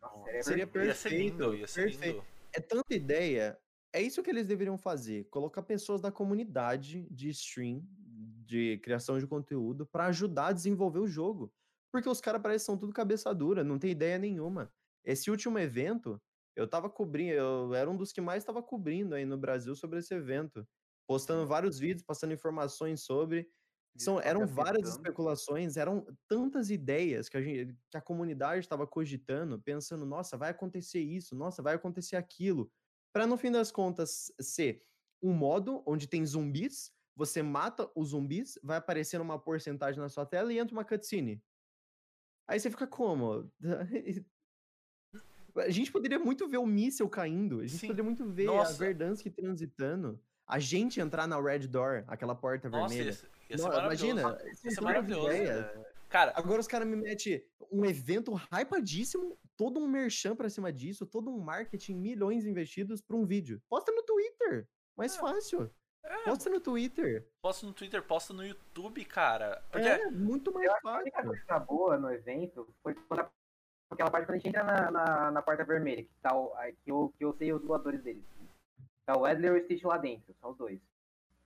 [0.00, 0.88] Nossa, seria Seria perfeito.
[0.88, 2.16] Ia ser lindo, ia ser perfeito.
[2.16, 2.37] lindo.
[2.54, 3.58] É tanta ideia.
[3.92, 5.24] É isso que eles deveriam fazer.
[5.30, 7.82] Colocar pessoas da comunidade de stream,
[8.44, 11.52] de criação de conteúdo, pra ajudar a desenvolver o jogo.
[11.92, 14.72] Porque os caras parecem que são tudo cabeça dura, não tem ideia nenhuma.
[15.04, 16.20] Esse último evento,
[16.54, 20.00] eu tava cobrindo, eu era um dos que mais estava cobrindo aí no Brasil sobre
[20.00, 20.66] esse evento.
[21.06, 23.48] Postando vários vídeos, passando informações sobre.
[23.96, 29.60] São, eram várias especulações, eram tantas ideias que a, gente, que a comunidade estava cogitando,
[29.60, 32.70] pensando, nossa, vai acontecer isso, nossa, vai acontecer aquilo.
[33.12, 34.84] Para no fim das contas ser
[35.20, 40.24] um modo onde tem zumbis, você mata os zumbis, vai aparecendo uma porcentagem na sua
[40.24, 41.42] tela e entra uma cutscene.
[42.46, 43.50] Aí você fica como?
[45.56, 47.86] A gente poderia muito ver o míssel caindo, a gente Sim.
[47.88, 48.78] poderia muito ver a Nossa.
[48.78, 53.12] Verdansk transitando, a gente entrar na Red Door, aquela porta Nossa, vermelha.
[53.12, 55.26] ser- ia ser imagina, Ia isso ser é maravilhoso.
[55.28, 55.86] ideia.
[56.08, 61.04] Cara, Agora os caras me metem um evento hypadíssimo, todo um merchan pra cima disso,
[61.06, 63.60] todo um marketing, milhões investidos pra um vídeo.
[63.68, 65.20] Posta no Twitter, mais É.
[65.20, 65.70] fácil.
[66.24, 67.28] Posta no Twitter.
[67.42, 69.62] posta no Twitter, posta no YouTube, cara.
[69.70, 71.00] Porque É, muito mais que a fácil.
[71.02, 73.30] única coisa boa no evento foi quando a-
[73.90, 76.90] aquela parte quando a gente entra na, na, na porta vermelha, que, tá o, que,
[76.90, 78.24] eu, que eu sei os doadores deles.
[79.04, 80.80] Tá o Edler e o Stitch lá dentro, são os dois.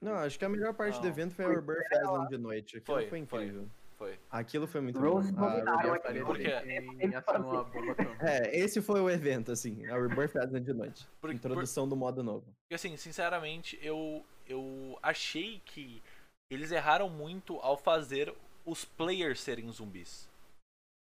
[0.02, 1.08] Não, acho que a melhor parte do Não.
[1.10, 2.76] evento foi a Rebirth Island de noite.
[2.78, 3.68] Aquilo Foi, foi, incrível.
[3.96, 4.18] foi.
[4.30, 5.40] Aquilo foi muito Rose bom.
[5.48, 8.16] Dominaram uma bomba atômica.
[8.20, 11.06] É, esse foi o evento, assim, a Rebirth Island de noite.
[11.20, 12.44] Por- por- Introdução do modo novo.
[12.64, 16.02] Porque assim, sinceramente, eu, eu achei que
[16.50, 18.34] eles erraram muito ao fazer
[18.66, 20.28] os players serem zumbis.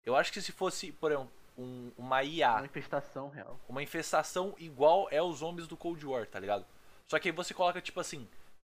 [0.04, 3.58] Eu acho que se fosse, por exemplo, um- uma Uma IA, infestação real.
[3.68, 6.64] uma infestação igual é os zombies do Cold War, tá ligado?
[7.10, 8.26] Só que aí você coloca, tipo assim,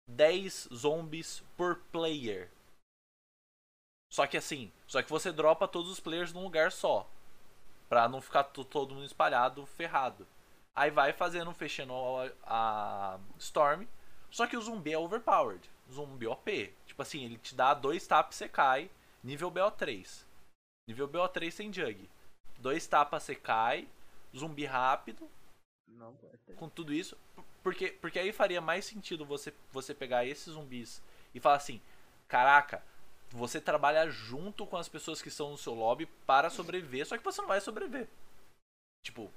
[0.08, 2.50] 10 zombies por player.
[4.12, 7.10] Só que assim, só que você dropa todos os players num lugar só.
[7.88, 10.28] Pra não ficar to- todo mundo espalhado, ferrado.
[10.76, 11.94] Aí vai fazendo, fechando
[12.44, 13.86] a, a Storm.
[14.30, 15.70] Só que o zumbi é overpowered.
[15.92, 16.74] Zumbi OP.
[16.86, 18.90] Tipo assim, ele te dá dois taps você cai.
[19.24, 20.26] Nível BO3.
[20.88, 22.10] Nível BO3 sem jug.
[22.60, 23.88] Dois tapas você cai.
[24.36, 25.30] Zumbi rápido.
[25.88, 26.16] Não,
[26.56, 27.18] Com tudo isso.
[27.64, 31.02] Porque, porque aí faria mais sentido você, você pegar esses zumbis
[31.34, 31.80] e falar assim:
[32.28, 32.84] Caraca,
[33.30, 37.06] você trabalha junto com as pessoas que estão no seu lobby para sobreviver.
[37.06, 38.08] Só que você não vai sobreviver.
[39.04, 39.32] Tipo,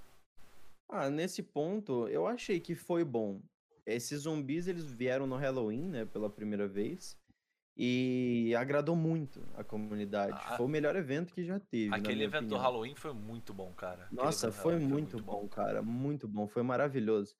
[0.90, 3.40] Ah, nesse ponto, eu achei que foi bom.
[3.86, 7.16] Esses zumbis, eles vieram no Halloween, né, pela primeira vez.
[7.76, 10.38] E agradou muito a comunidade.
[10.44, 11.92] Ah, foi o melhor evento que já teve.
[11.92, 12.60] aquele evento do opinião.
[12.60, 14.06] Halloween foi muito bom, cara.
[14.12, 15.82] Nossa, evento do foi muito, bom, cara.
[15.82, 16.46] Muito bom.
[16.46, 17.34] Foi maravilhoso.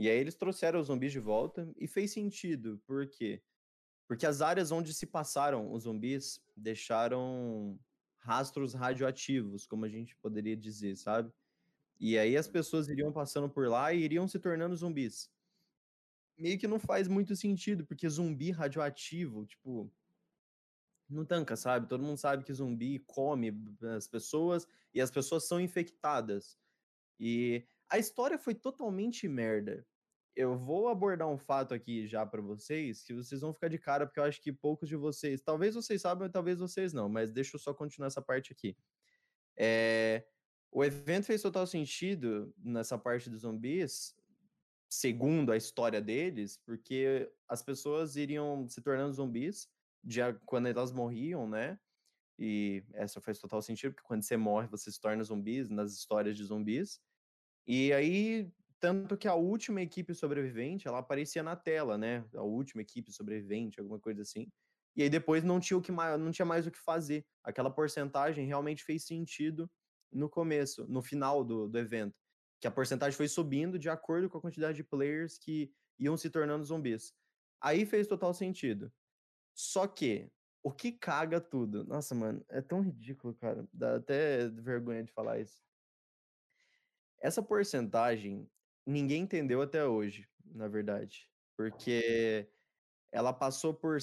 [0.00, 2.80] E aí eles trouxeram os zumbis de volta e fez sentido.
[2.86, 3.42] Por quê?
[4.08, 7.78] Porque as áreas onde se passaram os zumbis deixaram
[8.16, 11.30] rastros radioativos, como a gente poderia dizer, sabe?
[11.98, 15.30] E aí as pessoas iriam passando por lá e iriam se tornando zumbis.
[16.38, 19.92] Meio que não faz muito sentido, porque zumbi radioativo, tipo,
[21.10, 21.86] não tanca, sabe?
[21.86, 23.52] Todo mundo sabe que zumbi come
[23.94, 26.58] as pessoas e as pessoas são infectadas.
[27.18, 29.86] E a história foi totalmente merda.
[30.36, 34.06] eu vou abordar um fato aqui já para vocês, que vocês vão ficar de cara,
[34.06, 37.56] porque eu acho que poucos de vocês, talvez vocês saibam, talvez vocês não, mas deixa
[37.56, 38.76] eu só continuar essa parte aqui.
[39.58, 40.24] É,
[40.70, 44.14] o evento fez total sentido nessa parte dos zumbis,
[44.88, 49.68] segundo a história deles, porque as pessoas iriam se tornando zumbis
[50.04, 51.78] já quando elas morriam, né?
[52.38, 56.36] E essa faz total sentido, porque quando você morre, você se torna zumbis nas histórias
[56.36, 57.00] de zumbis.
[57.72, 62.24] E aí, tanto que a última equipe sobrevivente, ela aparecia na tela, né?
[62.34, 64.50] A última equipe sobrevivente, alguma coisa assim.
[64.96, 67.24] E aí depois não tinha, o que mais, não tinha mais o que fazer.
[67.44, 69.70] Aquela porcentagem realmente fez sentido
[70.10, 72.18] no começo, no final do, do evento.
[72.60, 76.28] Que a porcentagem foi subindo de acordo com a quantidade de players que iam se
[76.28, 77.14] tornando zumbis.
[77.60, 78.92] Aí fez total sentido.
[79.54, 80.28] Só que
[80.60, 81.84] o que caga tudo.
[81.84, 83.64] Nossa, mano, é tão ridículo, cara.
[83.72, 85.69] Dá até vergonha de falar isso.
[87.20, 88.48] Essa porcentagem
[88.86, 91.28] ninguém entendeu até hoje, na verdade.
[91.56, 92.48] Porque
[93.12, 93.98] ela passou por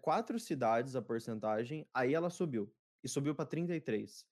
[0.00, 2.72] quatro cidades a porcentagem, aí ela subiu.
[3.04, 4.26] E subiu para 33.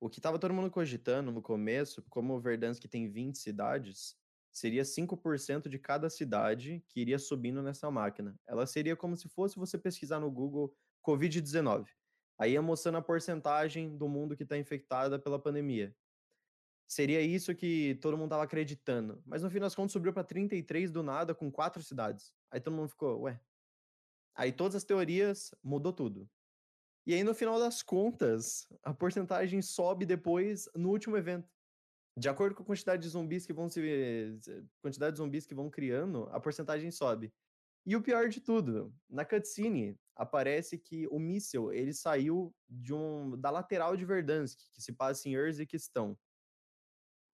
[0.00, 4.16] O que tava todo mundo cogitando no começo, como o Verdansk tem 20 cidades,
[4.52, 8.38] seria 5% de cada cidade que iria subindo nessa máquina.
[8.46, 10.74] Ela seria como se fosse você pesquisar no Google
[11.04, 11.86] Covid-19.
[12.38, 15.94] Aí ia mostrando a porcentagem do mundo que está infectada pela pandemia.
[16.86, 19.22] Seria isso que todo mundo estava acreditando.
[19.26, 22.32] Mas no fim das contas subiu para 33 do nada, com quatro cidades.
[22.50, 23.40] Aí todo mundo ficou, ué.
[24.34, 26.28] Aí todas as teorias mudou tudo.
[27.06, 31.52] E aí no final das contas, a porcentagem sobe depois no último evento.
[32.16, 33.80] De acordo com a quantidade de zumbis que vão se
[34.80, 37.32] quantidade de zumbis que vão criando, a porcentagem sobe.
[37.84, 43.38] E o pior de tudo, na cutscene aparece que o míssil ele saiu de um
[43.38, 46.16] da lateral de Verdansk, que se passa em Urziquistão.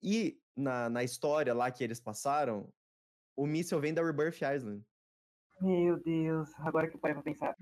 [0.01, 2.67] E na, na história lá que eles passaram,
[3.35, 4.83] o míssil vem da Rebirth Island.
[5.61, 7.55] Meu Deus, agora que eu parei pra pensar.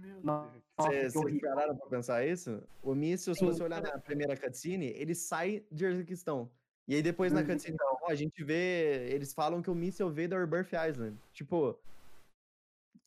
[0.78, 2.64] Vocês pararam pra pensar isso?
[2.82, 6.50] O míssil, se você olhar na primeira cutscene, ele sai de Urziquistão.
[6.88, 7.78] E aí depois na cutscene,
[8.08, 11.18] a gente vê, eles falam que o míssil veio da Rebirth Island.
[11.34, 11.78] Tipo,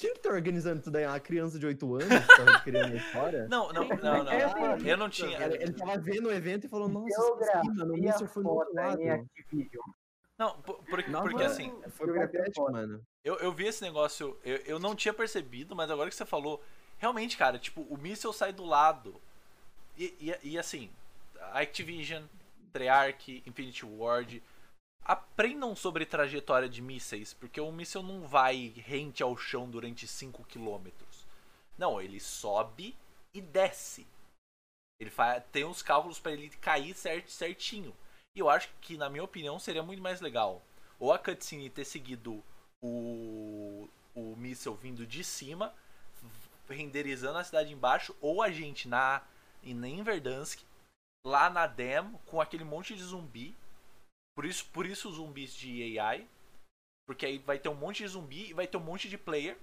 [0.02, 1.06] quem que tá organizando tudo aí?
[1.06, 3.46] Uma criança de 8 anos que tava criando a história?
[3.52, 4.78] Não, não, não, não.
[4.78, 5.40] Eu não tinha.
[5.44, 7.22] Ele, ele tava vendo o evento e falou, nossa,
[7.62, 8.98] sim, mano, o míssil foi muito lado.
[10.36, 11.72] Não, porque, não, porque assim.
[11.90, 13.00] Foi patético, mano.
[13.22, 16.60] Eu, eu vi esse negócio, eu, eu não tinha percebido, mas agora que você falou,
[16.98, 19.14] realmente, cara, tipo, o míssil sai do lado.
[19.96, 20.90] E, e, e assim,
[21.52, 22.24] Activision,
[22.72, 24.42] Treyarch, Infinity Ward,
[25.04, 30.44] aprendam sobre trajetória de mísseis, porque o míssil não vai rente ao chão durante 5
[30.44, 30.88] km.
[31.76, 32.96] Não, ele sobe
[33.34, 34.06] e desce.
[35.00, 37.94] Ele faz, tem uns cálculos para ele cair cert, certinho.
[38.36, 40.62] E eu acho que, na minha opinião, seria muito mais legal
[41.02, 42.40] ou a cutscene ter seguido
[42.80, 45.74] o, o míssil vindo de cima,
[46.68, 49.20] renderizando a cidade embaixo, ou a gente na,
[49.64, 50.60] em Verdansk,
[51.26, 53.52] lá na demo, com aquele monte de zumbi,
[54.34, 56.26] por isso, por isso os zumbis de AI.
[57.06, 59.58] Porque aí vai ter um monte de zumbi e vai ter um monte de player.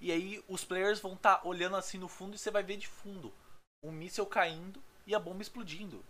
[0.00, 2.76] E aí os players vão estar tá olhando assim no fundo e você vai ver
[2.76, 3.32] de fundo
[3.82, 6.02] um míssel caindo e a bomba explodindo.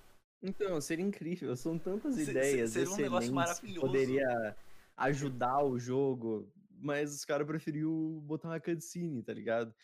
[0.42, 1.56] Então, seria incrível.
[1.56, 2.70] São tantas ideias.
[2.70, 3.86] Seria um negócio maravilhoso.
[3.86, 4.56] Poderia
[4.96, 9.74] ajudar o jogo, mas os caras preferiu botar uma cutscene, tá ligado?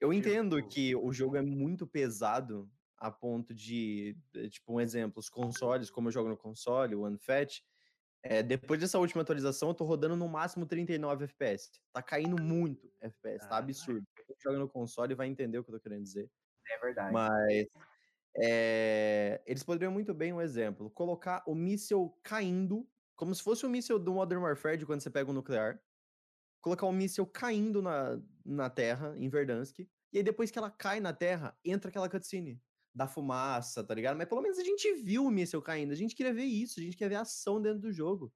[0.00, 5.20] Eu entendo que o jogo é muito pesado a ponto de, eh, tipo, um exemplo,
[5.20, 7.62] os consoles, como eu jogo no console, o Unfat,
[8.22, 11.70] é, depois dessa última atualização, eu tô rodando no máximo 39 FPS.
[11.92, 14.04] Tá caindo muito FPS, tá absurdo.
[14.16, 16.28] Quem joga no console vai entender o que eu tô querendo dizer.
[16.68, 17.12] É verdade.
[17.12, 17.68] Mas
[18.36, 23.68] é, eles poderiam muito bem, um exemplo, colocar o míssil caindo, como se fosse o
[23.70, 25.80] míssil do Modern Warfare de quando você pega um nuclear.
[26.60, 29.78] Colocar o míssil caindo na, na Terra, em Verdansk.
[30.12, 32.60] E aí, depois que ela cai na Terra, entra aquela cutscene
[32.96, 34.16] da fumaça, tá ligado?
[34.16, 35.92] Mas pelo menos a gente viu o míssil caindo.
[35.92, 38.32] A gente queria ver isso, a gente quer ver ação dentro do jogo.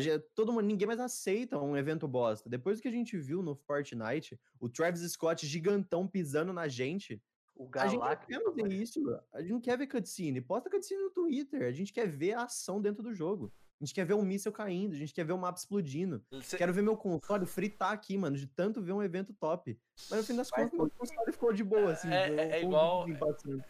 [0.00, 2.48] Gente, todo mundo, ninguém mais aceita um evento bosta.
[2.48, 7.22] Depois que a gente viu no Fortnite, o Travis Scott gigantão pisando na gente.
[7.54, 9.00] O a gente não quer ver isso.
[9.32, 10.40] A gente não quer ver cutscene.
[10.40, 11.62] Posta cutscene no Twitter.
[11.62, 13.52] A gente quer ver a ação dentro do jogo.
[13.82, 16.24] A gente quer ver um míssil caindo, a gente quer ver o um mapa explodindo.
[16.40, 16.56] Cê...
[16.56, 19.76] Quero ver meu console fritar aqui, mano, de tanto ver um evento top.
[20.08, 22.08] Mas no fim das contas, meu console ficou de boa, assim.
[22.08, 23.06] É, é, é igual,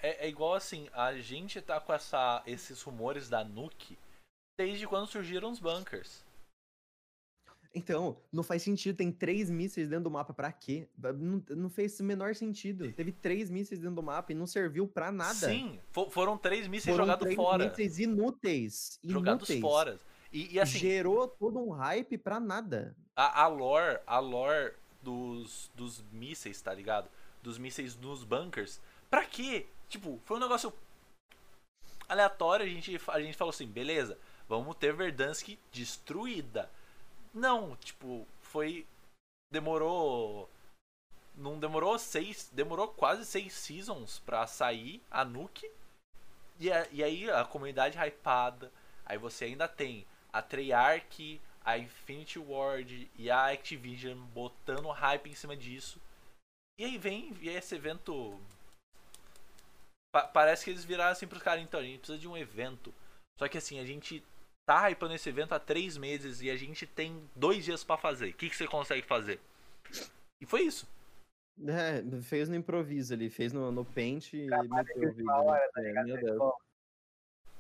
[0.03, 3.99] é, é, igual assim, a gente tá com essa, esses rumores da Nuke
[4.59, 6.23] desde quando surgiram os bunkers.
[7.75, 8.97] Então, não faz sentido.
[8.97, 10.35] Tem três mísseis dentro do mapa.
[10.35, 10.87] Pra quê?
[11.19, 12.93] Não, não fez o menor sentido.
[12.93, 15.35] Teve três mísseis dentro do mapa e não serviu pra nada.
[15.49, 17.69] Sim, foram três mísseis jogados fora.
[17.69, 18.99] mísseis inúteis.
[19.03, 19.99] Jogados fora.
[20.33, 22.95] E, e assim, Gerou todo um hype pra nada.
[23.17, 27.09] a, a lore, a lore dos, dos mísseis, tá ligado?
[27.43, 28.81] Dos mísseis nos bunkers.
[29.11, 29.67] Pra quê?
[29.89, 30.73] Tipo, foi um negócio
[32.09, 32.65] aleatório.
[32.65, 34.19] A gente, a gente falou assim, beleza,
[34.49, 36.71] vamos ter Verdansk destruída.
[37.33, 38.87] Não, tipo, foi.
[39.51, 40.49] Demorou.
[41.35, 42.51] Não demorou seis.
[42.53, 45.71] Demorou quase seis seasons pra sair a Nuke.
[46.61, 48.73] E, a- e aí a comunidade hypada.
[49.05, 55.35] Aí você ainda tem a Treyarch, a Infinity Ward e a Activision botando hype em
[55.35, 56.01] cima disso.
[56.79, 58.39] E aí vem e esse evento.
[60.13, 62.93] Pa- parece que eles viraram assim pros caras, então, a gente precisa de um evento.
[63.39, 64.23] Só que assim, a gente
[64.73, 68.31] tá hypando esse evento há três meses e a gente tem dois dias pra fazer.
[68.31, 69.41] O que, que você consegue fazer?
[70.41, 70.89] E foi isso.
[71.67, 75.31] É, fez no improviso ali, fez no, no Paint e meteu o vídeo.
[75.31, 76.07] hora, tá É, ligado?
[76.07, 76.39] meu Deus.
[76.39, 76.57] Bom,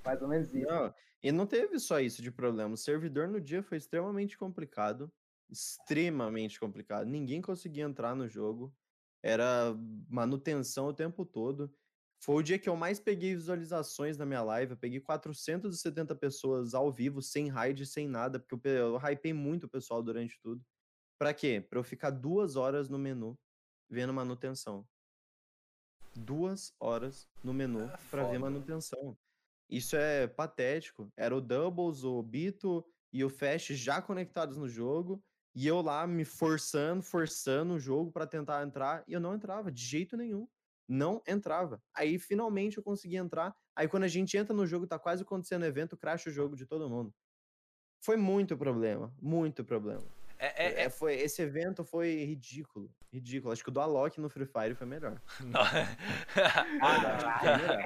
[0.04, 0.66] Mais ou menos isso.
[0.66, 2.72] Não, e não teve só isso de problema.
[2.74, 5.12] O servidor no dia foi extremamente complicado.
[5.50, 7.06] Extremamente complicado.
[7.06, 8.74] Ninguém conseguia entrar no jogo.
[9.22, 9.74] Era
[10.08, 11.72] manutenção o tempo todo.
[12.24, 14.72] Foi o dia que eu mais peguei visualizações na minha live.
[14.72, 19.32] Eu peguei 470 pessoas ao vivo, sem raid, sem nada, porque eu, pe- eu hypei
[19.32, 20.62] muito o pessoal durante tudo.
[21.18, 21.60] Pra quê?
[21.68, 23.36] Pra eu ficar duas horas no menu
[23.90, 24.86] vendo manutenção.
[26.14, 28.38] Duas horas no menu É pra ver foda.
[28.38, 29.18] manutenção.
[29.68, 31.10] Isso é patético.
[31.16, 35.22] Era o Doubles, o Bito e o Fast já conectados no jogo.
[35.54, 39.02] E eu lá me forçando, forçando o jogo pra tentar entrar.
[39.08, 40.46] E eu não entrava, de jeito nenhum.
[40.88, 41.80] Não entrava.
[41.94, 43.54] Aí finalmente eu consegui entrar.
[43.74, 46.66] Aí quando a gente entra no jogo, tá quase acontecendo evento, cracha o jogo de
[46.66, 47.14] todo mundo.
[48.04, 49.12] Foi muito problema.
[49.20, 50.02] Muito problema.
[50.38, 52.90] É, é, É, foi, esse evento foi ridículo.
[53.12, 53.52] Ridículo.
[53.52, 55.20] Acho que o do Alok no Free Fire foi melhor.
[55.40, 55.62] Não.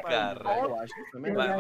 [0.03, 0.59] Cara.
[0.61, 1.57] Eu acho que foi melhor.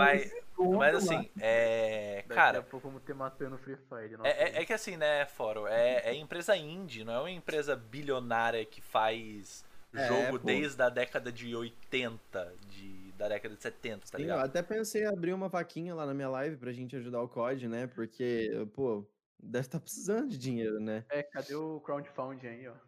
[0.78, 2.22] Mas, assim, é.
[2.22, 4.16] Daqui Cara, a pouco vamos ter matando no Free Fire.
[4.24, 5.66] É, é- é que assim, né, Foro?
[5.66, 9.65] É, é empresa indie, não é uma empresa bilionária que faz
[9.96, 10.46] É, jogo pô.
[10.46, 14.44] desde a década de 80, de, da década de 70, tá Sim, eu ligado?
[14.44, 17.68] até pensei em abrir uma vaquinha lá na minha live pra gente ajudar o COD,
[17.68, 17.86] né?
[17.86, 19.06] Porque, pô,
[19.38, 21.04] deve estar precisando de dinheiro, né?
[21.08, 22.85] É, cadê o crowdfunding aí, ó?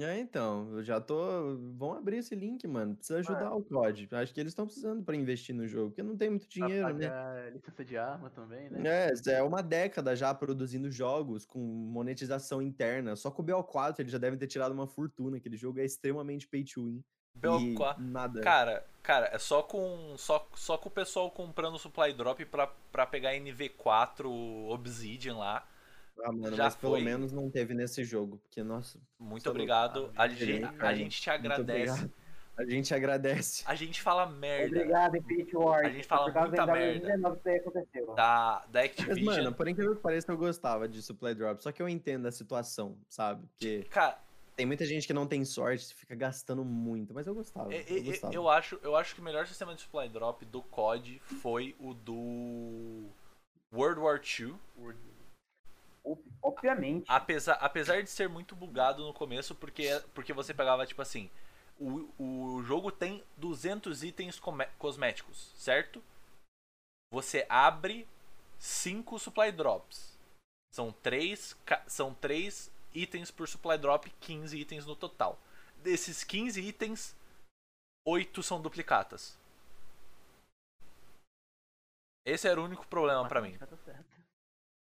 [0.00, 1.56] É, então, eu já tô.
[1.76, 2.96] Vão abrir esse link, mano.
[2.96, 4.08] Precisa ajudar o COD.
[4.10, 6.94] Acho que eles estão precisando pra investir no jogo, porque não tem muito Pra dinheiro,
[6.94, 7.08] né?
[7.08, 9.08] pagar licença de arma também, né?
[9.08, 13.14] É, é uma década já produzindo jogos com monetização interna.
[13.14, 15.36] Só com o BO4 eles já devem ter tirado uma fortuna.
[15.36, 17.04] Aquele jogo é extremamente pay to win.
[17.36, 17.98] E BO4.
[17.98, 18.40] nada.
[18.40, 23.06] Cara, cara, é só com só, só com o pessoal comprando supply drop pra, pra
[23.06, 24.26] pegar NV4
[24.70, 25.68] Obsidian lá.
[26.22, 27.02] Ah, mano, já mas pelo foi.
[27.02, 28.38] menos não teve nesse jogo.
[28.38, 29.50] Porque, nossa, Muito louco.
[29.50, 30.10] obrigado.
[30.16, 32.10] A, Ah, gente- bem, a gente te agradece.
[32.56, 33.64] A gente agradece.
[33.66, 35.88] A gente fala merda Obrigado, Infinity Ward.
[35.88, 37.08] A gente fala Por causa muita da merda.
[37.16, 38.14] MW19 isso aí aconteceu.
[38.14, 39.24] da, da Mas, Activision.
[39.36, 41.60] mano, por incrível que pareça, eu gostava de supply drop.
[41.60, 43.44] Só que eu entendo a situação, sabe?
[43.48, 44.16] Porque Cara,
[44.54, 47.12] tem muita gente que não tem sorte, fica gastando muito.
[47.12, 47.74] Mas eu gostava.
[47.74, 48.32] É, Eu, é, é, gostava.
[48.34, 51.92] Eu acho, eu acho que o melhor sistema de supply drop do COD foi o
[51.92, 53.08] do
[53.72, 54.54] World War II.
[54.78, 54.94] Ob-
[56.44, 57.06] Obviamente.
[57.08, 61.30] Apesar, apesar de ser muito bugado no começo, porque, porque você pegava, tipo assim,
[61.80, 64.38] o, o jogo tem 200 itens
[64.78, 66.04] cosméticos, certo?
[67.10, 68.06] Você abre
[68.58, 70.18] 5 supply drops.
[70.70, 75.40] São 3, são três itens por supply drop, 15 itens no total.
[75.76, 77.16] Desses 15 itens,
[78.06, 79.38] 8 são duplicatas.
[82.26, 83.56] Esse era o único problema pra mim.
[83.56, 83.66] Tá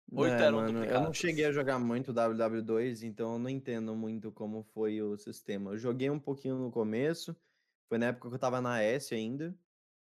[0.10, 0.20] certo.
[0.22, 3.96] Oito É, eram mano, Eu não cheguei a jogar muito WW2, então eu não entendo
[3.96, 5.72] muito como foi o sistema.
[5.72, 7.36] Eu joguei um pouquinho no começo,
[7.90, 9.56] foi na época que eu tava na S ainda,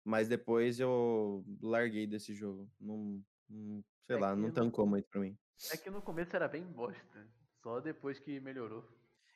[0.03, 2.69] mas depois eu larguei desse jogo.
[2.79, 5.37] Não, não- sei É lá, não no- tancou muito pra mim.
[5.71, 7.27] É que no começo era bem bosta.
[7.61, 8.83] Só depois que melhorou.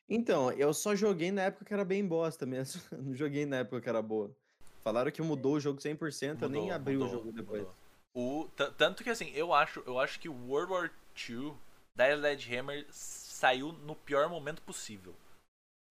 [0.10, 2.82] Então, eu só joguei na época que era bem bosta mesmo.
[3.04, 4.36] Não joguei na época que era boa.
[4.84, 7.64] Falaram que mudou o jogo 100%, eu nem Mudou, abri o mudou, jogo depois.
[7.64, 7.76] mudou.
[8.16, 10.92] O, ta- tanto que assim, eu acho, eu acho que o World War
[11.30, 11.54] II
[11.96, 15.14] da Sledgehammer saiu no pior momento possível.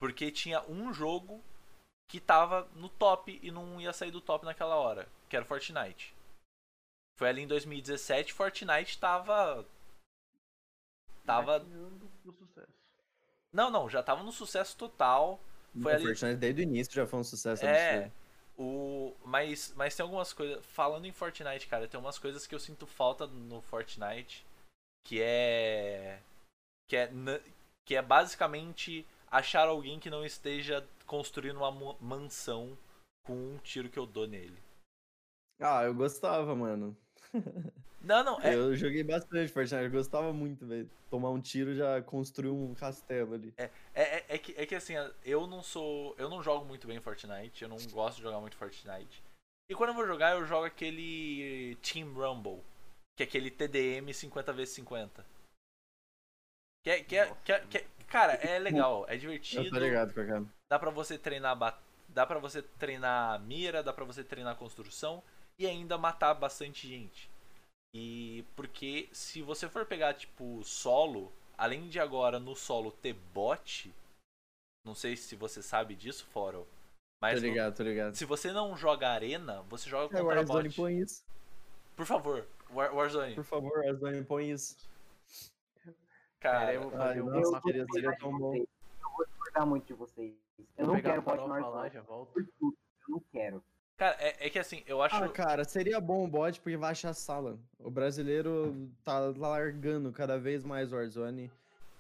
[0.01, 1.43] Porque tinha um jogo
[2.11, 5.49] que tava no top e não ia sair do top naquela hora, que era o
[5.49, 6.15] Fortnite.
[7.19, 9.65] Foi ali em 2017, Fortnite tava
[11.25, 11.65] tava.
[13.53, 15.41] Não, não, já tava no sucesso total.
[15.81, 17.97] Foi o ali- Fortnite desde o início já foi um sucesso É.
[17.97, 18.24] absurdo.
[18.57, 20.65] O, mas, mas tem algumas coisas.
[20.67, 24.47] Falando em Fortnite, cara, tem umas coisas que eu sinto falta no Fortnite.
[25.05, 26.21] Que é.
[26.89, 27.11] Que é,
[27.85, 32.77] que é basicamente achar alguém que não esteja construindo uma mansão
[33.25, 34.63] com um tiro que eu dou nele.
[35.61, 36.97] Ah, eu gostava, mano.
[38.05, 40.89] Não, não, é, Eu joguei bastante Fortnite, eu gostava muito, velho.
[41.09, 43.55] Tomar um tiro já construir um castelo ali.
[43.57, 44.93] é, é, é que, é que assim,
[45.25, 46.15] eu não sou.
[46.19, 49.23] Eu não jogo muito bem Fortnite, eu não gosto de jogar muito Fortnite.
[49.71, 52.63] E quando eu vou jogar, eu jogo aquele Team Rumble,
[53.17, 55.25] que é aquele TDM 50x50.
[56.85, 59.71] Que é, que é, que é, que é- cara, é legal, é Eu divertido.
[59.71, 60.45] tô ligado cara.
[60.71, 61.57] Dá pra você treinar
[62.07, 65.23] dá para você treinar mira, dá pra você treinar construção
[65.59, 67.31] e ainda matar bastante gente.
[67.95, 73.93] E porque se você for pegar tipo solo, além de agora no solo ter bot,
[74.85, 76.67] não sei se você sabe disso, Foro,
[77.23, 78.15] mas Tô no- ligado, tô ligado.
[78.17, 80.77] se você não joga arena, você joga É, contra Warzone bot.
[80.77, 81.25] põe isso.
[81.97, 83.35] Por favor, War- Warzone.
[83.37, 84.77] Por favor, Warzone põe isso.
[86.41, 88.55] Cara, eu vou Ai, fazer nossa, eu seria de tão bom.
[88.57, 88.67] Eu
[89.17, 90.35] vou discordar muito de vocês.
[90.77, 92.39] Eu Vou não pegar quero bot falar, já volto.
[92.41, 92.75] Eu
[93.09, 93.65] não quero.
[93.97, 96.93] Cara, é, é que assim, eu acho Ah, cara, seria bom o bot porque vai
[96.93, 97.59] achar sala.
[97.79, 101.51] O brasileiro tá largando cada vez mais o Warzone.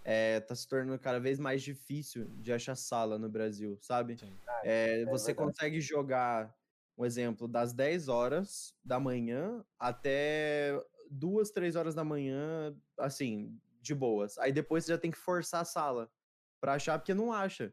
[0.04, 4.18] É, tá se tornando cada vez mais difícil de achar sala no Brasil, sabe?
[4.18, 4.36] Sim.
[4.62, 5.34] É, você verdade.
[5.34, 6.54] consegue jogar,
[6.96, 10.78] um exemplo, das 10 horas da manhã até
[11.10, 14.36] duas, três horas da manhã, assim, de boas.
[14.38, 16.10] Aí depois você já tem que forçar a sala
[16.60, 17.72] pra achar, porque não acha.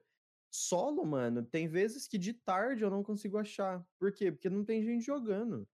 [0.52, 3.84] Solo, mano, tem vezes que de tarde eu não consigo achar.
[3.97, 4.32] Por quê?
[4.32, 5.66] Porque não tem gente jogando.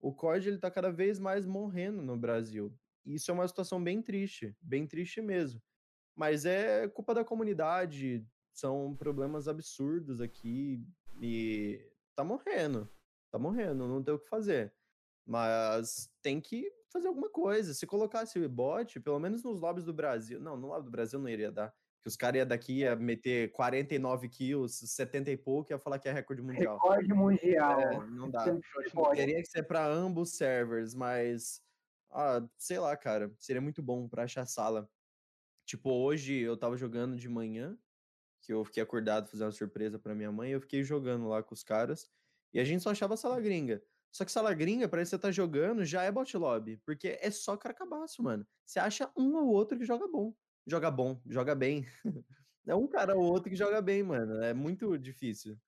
[0.00, 2.76] O COD, ele tá cada vez mais morrendo no Brasil.
[3.06, 5.62] Isso é uma situação bem triste, bem triste mesmo.
[6.16, 10.84] Mas é culpa da comunidade, são problemas absurdos aqui
[11.20, 11.80] e
[12.16, 12.90] tá morrendo.
[13.30, 14.74] Tá morrendo, não tem o que fazer.
[15.26, 17.72] Mas tem que fazer alguma coisa.
[17.72, 20.40] Se colocasse o bot, pelo menos nos lobbies do Brasil.
[20.40, 21.74] Não, no lobby do Brasil não iria dar.
[22.04, 26.06] Que os caras iam daqui ia meter 49 kills, 70 e pouco, ia falar que
[26.06, 26.74] é recorde mundial.
[26.74, 27.80] Recorde mundial.
[27.80, 28.44] É, não dá.
[28.44, 29.16] Recorde.
[29.16, 31.62] Teria que ser para ambos servers, mas
[32.10, 34.86] ah, sei lá, cara, seria muito bom pra achar sala.
[35.64, 37.74] Tipo, hoje eu tava jogando de manhã,
[38.42, 41.54] que eu fiquei acordado fazer uma surpresa pra minha mãe, eu fiquei jogando lá com
[41.54, 42.06] os caras,
[42.52, 43.82] e a gente só achava sala gringa.
[44.12, 47.56] Só que sala gringa, pra você tá jogando, já é bot lobby, porque é só
[47.56, 48.46] cara cabaço, mano.
[48.66, 50.34] Você acha um ou outro que joga bom.
[50.66, 51.86] Joga bom, joga bem.
[52.66, 54.42] é um cara ou outro que joga bem, mano.
[54.42, 55.58] É muito difícil.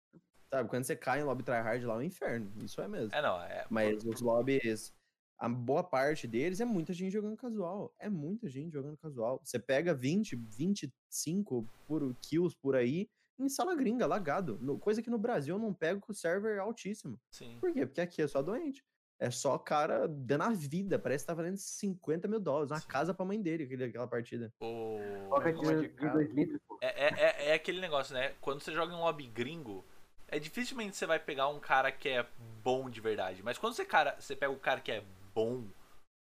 [0.49, 2.53] Sabe, quando você cai em lobby tryhard lá é um inferno.
[2.65, 3.15] Isso é mesmo.
[3.15, 4.95] é não, é Mas os lobbies,
[5.39, 7.95] a boa parte deles é muita gente jogando casual.
[7.99, 9.41] É muita gente jogando casual.
[9.45, 14.59] Você pega 20, 25 por kills por aí em sala gringa, lagado.
[14.61, 17.21] No- coisa que no Brasil eu não pego com o server altíssimo.
[17.31, 17.59] sim.
[17.61, 17.85] Por quê?
[17.85, 18.83] Porque aqui é só doente.
[19.19, 20.99] É só cara dando a vida.
[20.99, 22.71] Parece que tá valendo 50 mil dólares.
[22.71, 22.89] Uma Sim.
[22.89, 24.53] casa pra mãe dele, aquele- aquela partida.
[24.61, 24.99] O
[25.43, 26.12] é de, de de cara.
[26.12, 26.79] 2 litros, pô.
[26.83, 28.35] É, é, é, é aquele negócio, né?
[28.41, 29.85] Quando você joga em um lobby gringo,
[30.29, 32.27] é dificilmente você vai pegar um cara que é
[32.62, 33.43] bom de verdade.
[33.43, 35.03] Mas quando você, cara, você pega o cara que é
[35.35, 35.64] bom,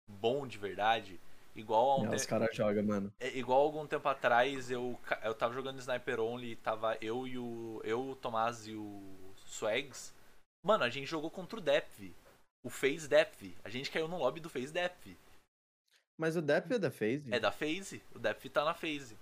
[0.08, 1.18] bom de verdade,
[1.56, 3.12] igual a um É, os te- caras jogam, mano.
[3.18, 7.80] é, igual algum tempo atrás eu, eu tava jogando Sniper Only, tava eu e o.
[7.82, 9.02] Eu, o Tomás e o
[9.36, 10.14] Swags.
[10.64, 12.12] Mano, a gente jogou contra o Depth.
[12.64, 13.54] O FaZe Depth.
[13.62, 15.16] A gente caiu no lobby do FaZe Depth.
[16.16, 17.32] Mas o Dep é da FaZe?
[17.32, 18.02] É da FaZe.
[18.14, 19.16] O Depth tá na FaZe.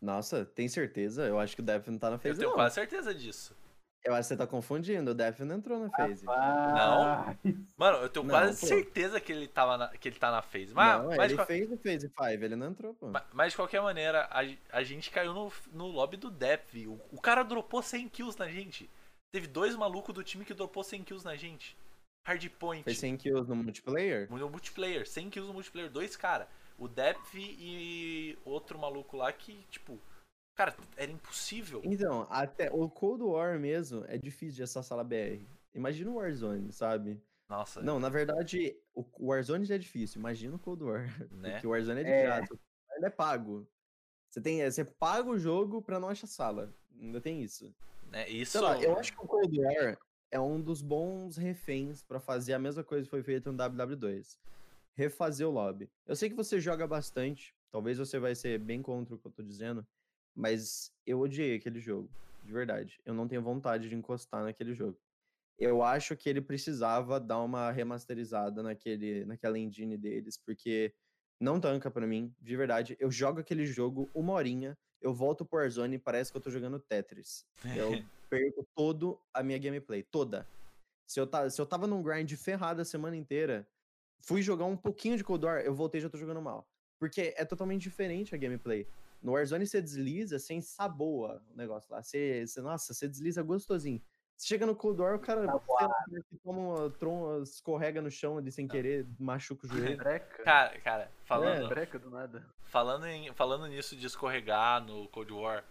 [0.00, 1.24] Nossa, tem certeza?
[1.26, 2.56] Eu acho que o Dep não tá na Eu FaZe, tenho não.
[2.56, 3.56] quase certeza disso.
[4.04, 5.12] Eu acho que você tá confundindo.
[5.12, 6.26] O Def não entrou na FaZe.
[6.26, 7.38] Rapaz.
[7.74, 8.66] Mano, eu tenho Não, quase pô.
[8.66, 10.74] certeza que ele, tava na- que ele tá na FaZe.
[10.74, 13.08] Mas, não, mas, ele de, qual- fez o Phase 5, ele não entrou, pô.
[13.08, 14.40] ma- mas de qualquer maneira, a,
[14.76, 16.74] a gente caiu no, no lobby do Depth.
[16.86, 18.90] O, o cara dropou 100 kills na gente.
[19.34, 21.76] Teve dois malucos do time que dropou 100 kills na gente.
[22.24, 22.84] Hardpoint.
[22.84, 24.30] Fez 100 kills no multiplayer?
[24.30, 26.48] No multiplayer, 100 kills no multiplayer, dois cara.
[26.78, 29.98] O Depth e outro maluco lá que, tipo,
[30.54, 31.82] cara, era impossível.
[31.84, 35.44] Então, até o Cold War mesmo é difícil de acessar a sala BR.
[35.74, 37.20] Imagina o Warzone, sabe?
[37.48, 40.20] Nossa, Não, na verdade, o Warzone já é difícil.
[40.20, 41.06] Imagina o Cold War.
[41.32, 41.54] né?
[41.54, 42.22] Porque o Warzone é de É.
[42.22, 42.56] graça.
[42.92, 43.66] Ele é pago.
[44.30, 46.72] Você, tem, você paga o jogo pra não achar sala.
[47.00, 47.74] Ainda tem isso.
[48.14, 48.28] Né?
[48.28, 48.58] Isso.
[48.58, 49.98] Eu acho que o Cold War
[50.30, 54.38] é um dos bons reféns pra fazer a mesma coisa que foi feita no WW2.
[54.94, 55.90] Refazer o lobby.
[56.06, 59.32] Eu sei que você joga bastante, talvez você vai ser bem contra o que eu
[59.32, 59.84] tô dizendo,
[60.34, 62.08] mas eu odiei aquele jogo,
[62.44, 63.00] de verdade.
[63.04, 64.96] Eu não tenho vontade de encostar naquele jogo.
[65.58, 70.92] Eu acho que ele precisava dar uma remasterizada naquele, naquela engine deles, porque
[71.40, 72.96] não tanca pra mim, de verdade.
[72.98, 76.50] Eu jogo aquele jogo uma horinha, eu volto pro Warzone e parece que eu tô
[76.50, 77.46] jogando Tetris.
[77.76, 77.90] Eu
[78.30, 80.48] perco todo a minha gameplay, toda.
[81.06, 83.68] Se eu, tá, se eu tava num grind ferrado a semana inteira,
[84.20, 86.66] fui jogar um pouquinho de Cold War, eu voltei e já tô jogando mal.
[86.98, 88.88] Porque é totalmente diferente a gameplay.
[89.20, 92.02] No Warzone você desliza, você ensaboa o negócio lá.
[92.02, 94.00] Você, você, nossa, você desliza gostosinho.
[94.36, 95.58] Você chega no Cold War, o cara, Tá
[96.28, 96.90] que toma
[97.42, 99.96] escorrega no chão ali sem querer, machuca o joelho.
[99.96, 100.42] Breca.
[100.42, 102.44] Cara, cara, falando, Breca do nada.
[102.64, 105.64] falando, em, falando nisso de escorregar no Cold War,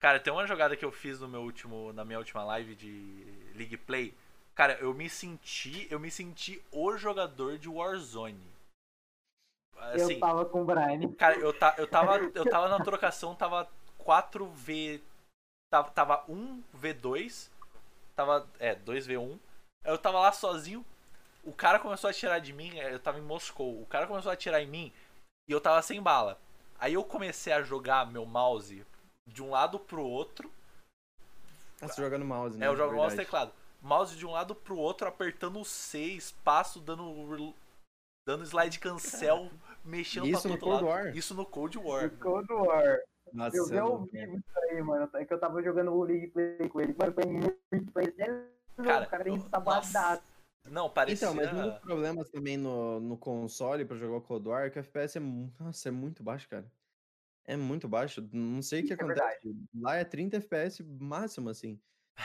[0.00, 3.52] cara, tem uma jogada que eu fiz no meu último, na minha última live de
[3.56, 4.14] League Play.
[4.54, 8.58] Cara, eu me senti, eu me senti o jogador de Warzone.
[9.76, 11.12] Assim, eu tava com o Brian.
[11.12, 13.68] Cara, eu, ta, eu, tava, eu tava na trocação, tava
[14.00, 15.00] 4V.
[15.70, 17.50] Tava, tava 1V2.
[18.18, 18.48] Tava.
[18.58, 19.38] É, 2V1.
[19.84, 20.84] Eu tava lá sozinho.
[21.44, 22.76] O cara começou a atirar de mim.
[22.76, 23.80] Eu tava em Moscou.
[23.80, 24.92] O cara começou a atirar em mim.
[25.48, 26.36] E eu tava sem bala.
[26.80, 28.84] Aí eu comecei a jogar meu mouse
[29.24, 30.50] de um lado pro outro.
[31.80, 32.66] Ah, você joga no mouse, né?
[32.66, 33.52] É, eu jogo no mouse e teclado.
[33.80, 37.54] Mouse de um lado pro outro, apertando o C, espaço, dando.
[38.26, 39.48] Dando slide cancel,
[39.84, 41.04] mexendo Isso pra no todo Cold lado.
[41.04, 41.16] War?
[41.16, 42.10] Isso no Cold War.
[42.18, 42.98] Cold War.
[43.32, 45.08] Nossa, eu vi ao vivo isso aí, mano.
[45.14, 46.94] É que eu tava jogando o League Play com ele.
[46.98, 47.92] Mano, foi muito.
[47.92, 48.12] Foi
[48.84, 50.22] Cara, o cara tem sabadado.
[50.70, 51.28] Não, parecia.
[51.28, 54.70] Então, mas um dos problemas também no, no console pra jogar o Cold War é
[54.70, 55.20] que o FPS é,
[55.60, 56.70] nossa, é muito baixo, cara.
[57.46, 58.28] É muito baixo.
[58.32, 59.56] Não sei o que é acontece.
[59.74, 61.80] Lá é 30 FPS máximo, assim.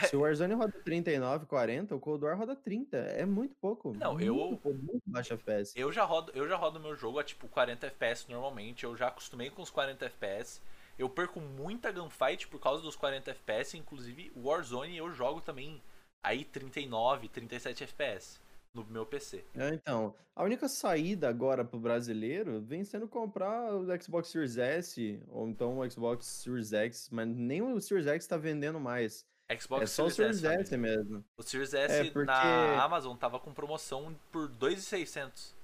[0.09, 2.97] Se o Warzone roda 39, 40, o Cold War roda 30.
[2.97, 3.93] É muito pouco.
[3.93, 5.79] Não, muito, eu- pouco, muito baixo FPS.
[5.79, 9.07] Eu já rodo, eu já rodo meu jogo a tipo 40 FPS normalmente, eu já
[9.07, 10.61] acostumei com os 40 FPS.
[10.97, 15.81] Eu perco muita gunfight por causa dos 40 FPS, inclusive Warzone eu jogo também
[16.23, 18.39] aí 39, 37 FPS
[18.73, 19.43] no meu PC.
[19.55, 25.21] É, então, a única saída agora pro brasileiro vem sendo comprar o Xbox Series S
[25.29, 29.25] ou então o Xbox Series X, mas nem o Series X tá vendendo mais.
[29.59, 31.23] Xbox é só o Series Series S, S mesmo.
[31.37, 35.55] O Series S É, porque- na Amazon tava com promoção por 2,600.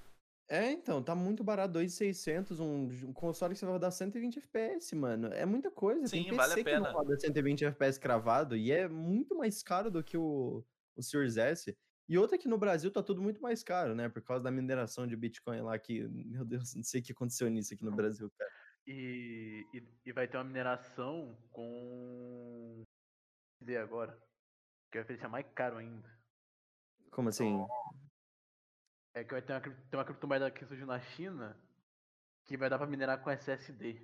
[0.51, 4.95] É, então, tá muito barato, 2.600, um, um console que você vai rodar 120 FPS,
[4.95, 5.27] mano.
[5.27, 6.09] É muita coisa.
[6.09, 6.79] Tem Sim, PC vale a que pena.
[6.79, 11.37] não roda 120 FPS cravado e é muito mais caro do que o, o Series
[11.37, 11.77] S.
[12.07, 14.09] E outra que no Brasil tá tudo muito mais caro, né?
[14.09, 17.47] Por causa da mineração de Bitcoin lá que, meu Deus, não sei o que aconteceu
[17.47, 18.51] nisso aqui no Brasil, cara.
[18.87, 22.83] E, e, e vai ter uma mineração com.
[23.59, 24.19] Cadê agora?
[24.91, 26.09] Que vai deixar mais caro ainda.
[27.11, 27.63] Como assim?
[29.13, 31.57] É que vai ter uma, tem uma criptomoeda que surgiu na China
[32.45, 34.01] que vai dar pra minerar com SSD.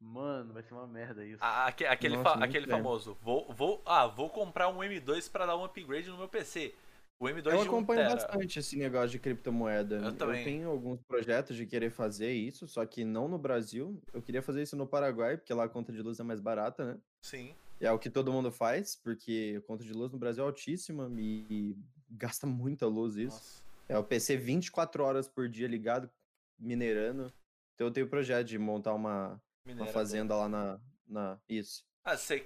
[0.00, 1.38] Mano, vai ser uma merda isso.
[1.42, 3.16] Ah, aque- aquele Nossa, fa- aquele famoso.
[3.22, 6.74] Vou, vou, ah, vou comprar um M2 pra dar um upgrade no meu PC.
[7.18, 9.96] O M2 Eu de 1 acompanho bastante esse negócio de criptomoeda.
[9.96, 10.44] Eu também.
[10.44, 14.02] tenho alguns projetos de querer fazer isso, só que não no Brasil.
[14.12, 16.84] Eu queria fazer isso no Paraguai, porque lá a conta de luz é mais barata,
[16.94, 17.00] né?
[17.22, 17.54] Sim.
[17.80, 20.46] E é o que todo mundo faz, porque a conta de luz no Brasil é
[20.46, 21.76] altíssima e, e
[22.10, 23.36] gasta muita luz isso.
[23.36, 23.63] Nossa.
[23.88, 26.10] É o PC 24 horas por dia ligado,
[26.58, 27.32] minerando.
[27.74, 31.38] Então eu tenho o projeto de montar uma, uma fazenda lá na, na.
[31.48, 31.84] Isso.
[32.06, 32.44] Ah, se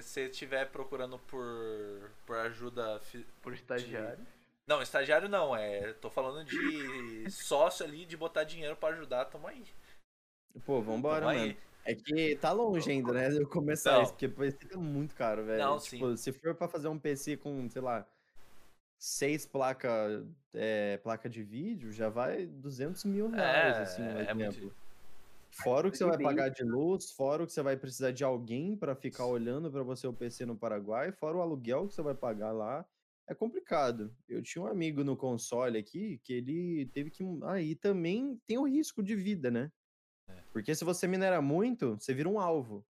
[0.00, 2.98] você estiver procurando por, por ajuda.
[3.00, 4.26] fi- Por estagiário.
[4.66, 5.92] Não, estagiário não, é.
[5.94, 9.64] Tô falando de sócio ali, de botar dinheiro pra ajudar, tamo aí.
[10.64, 11.50] Pô, vambora, Tamo mano.
[11.50, 11.58] aí.
[11.84, 13.36] É que tá longe ainda, né?
[13.36, 14.02] Eu começar Não.
[14.04, 15.58] isso, porque o PC tá muito caro, velho.
[15.58, 18.06] Não, tipo, se for pra fazer um PC com, sei lá,
[19.04, 20.24] seis placas
[20.54, 24.72] é, placa de vídeo, já vai 200 mil reais, É, assim, um é muito- exemplo.
[25.50, 28.22] Fora o que você vai pagar de luz, fora o que você vai precisar de
[28.22, 32.00] alguém pra ficar olhando pra você o PC no Paraguai, fora o aluguel que você
[32.00, 32.86] vai pagar lá.
[33.28, 34.14] É complicado.
[34.28, 37.22] Eu tinha um amigo no console aqui que ele teve que.
[37.44, 39.70] Aí também tem o risco de vida, né?
[40.52, 42.84] Porque se você minera muito, você vira um alvo.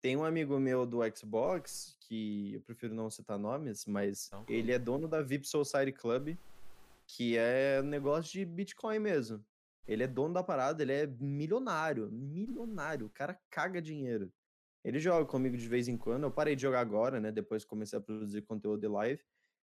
[0.00, 4.72] Tem um amigo meu do Xbox, que eu prefiro não citar nomes, mas Não, ele
[4.72, 6.36] é dono da VIP Society Club,
[7.06, 9.44] que é negócio de Bitcoin mesmo.
[9.86, 14.30] Ele é dono da parada, ele é milionário, milionário, o cara caga dinheiro.
[14.84, 17.98] Ele joga comigo de vez em quando, eu parei de jogar agora, né, depois comecei
[17.98, 19.22] a produzir conteúdo de live,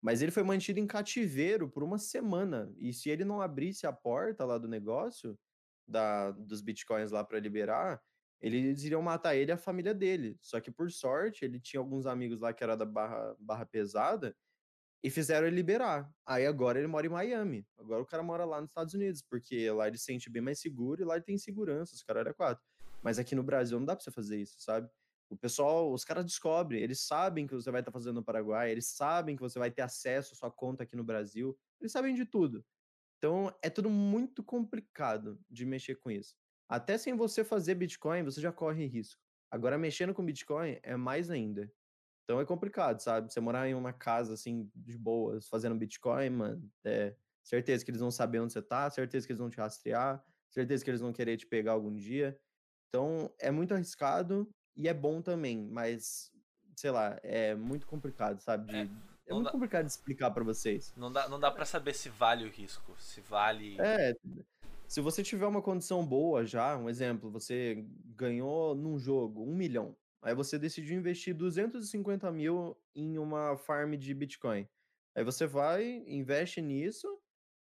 [0.03, 3.93] mas ele foi mantido em cativeiro por uma semana, e se ele não abrisse a
[3.93, 5.39] porta lá do negócio,
[5.87, 8.03] da, dos bitcoins lá para liberar,
[8.41, 10.39] eles iriam matar ele e a família dele.
[10.41, 14.37] Só que por sorte, ele tinha alguns amigos lá que era da barra, barra pesada
[15.03, 16.11] e fizeram ele liberar.
[16.27, 17.67] Aí agora ele mora em Miami.
[17.79, 20.61] Agora o cara mora lá nos Estados Unidos, porque lá ele se sente bem mais
[20.61, 22.65] seguro e lá ele tem segurança, os caras eram quatro.
[23.03, 24.89] Mas aqui no Brasil não dá pra você fazer isso, sabe?
[25.31, 28.89] O pessoal, os caras descobrem, eles sabem que você vai estar fazendo no Paraguai, eles
[28.89, 32.25] sabem que você vai ter acesso à sua conta aqui no Brasil, eles sabem de
[32.25, 32.65] tudo.
[33.19, 36.35] Então é tudo muito complicado de mexer com isso.
[36.69, 39.21] Até sem você fazer Bitcoin, você já corre risco.
[39.51, 41.71] Agora, mexendo com Bitcoin é mais ainda.
[42.25, 43.33] Então é complicado, sabe?
[43.33, 48.01] Você morar em uma casa assim, de boas, fazendo Bitcoin, mano, é certeza que eles
[48.03, 51.13] vão saber onde você tá, certeza que eles vão te rastrear, certeza que eles vão
[51.13, 52.39] querer te pegar algum dia.
[52.91, 54.47] Então é muito arriscado
[54.77, 56.31] e é bom também, mas
[56.77, 58.67] sei lá, é muito complicado, sabe?
[58.71, 58.89] De- É,
[59.29, 60.93] é muito dá- complicado de explicar pra vocês.
[60.97, 62.95] Não dá, não dá pra saber se vale o risco.
[63.01, 63.81] Se vale.
[63.81, 64.15] É,
[64.89, 67.85] se você tiver uma condição boa já, um exemplo, você
[68.17, 74.15] ganhou num jogo um milhão, aí você decidiu investir 250 mil em uma farm de
[74.15, 74.67] Bitcoin.
[75.15, 77.07] Aí você vai, investe nisso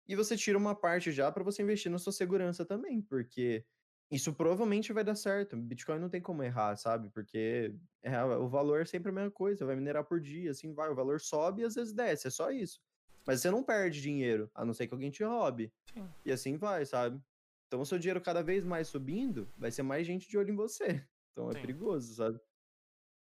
[0.08, 3.66] e você tira uma parte já para você investir na sua segurança também, porque
[4.12, 5.58] isso provavelmente vai dar certo.
[5.58, 7.10] Bitcoin não tem como errar, sabe?
[7.10, 10.90] Porque é, o valor é sempre a mesma coisa, vai minerar por dia, assim vai,
[10.90, 12.80] o valor sobe e às vezes desce, é só isso.
[13.28, 15.72] Mas você não perde dinheiro, a não ser que alguém te roube.
[15.94, 16.10] Sim.
[16.26, 17.22] E assim vai, sabe?
[17.68, 20.56] Então o seu dinheiro cada vez mais subindo, vai ser mais gente de olho em
[20.56, 20.88] você.
[21.38, 21.58] Então Sim.
[21.60, 22.40] é perigoso, sabe?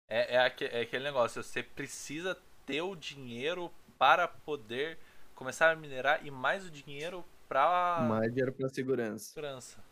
[0.09, 2.35] É, é, aque- é aquele negócio, você precisa
[2.65, 4.99] ter o dinheiro para poder
[5.35, 9.27] começar a minerar e mais o dinheiro pra Mais dinheiro pra segurança.
[9.27, 9.85] segurança.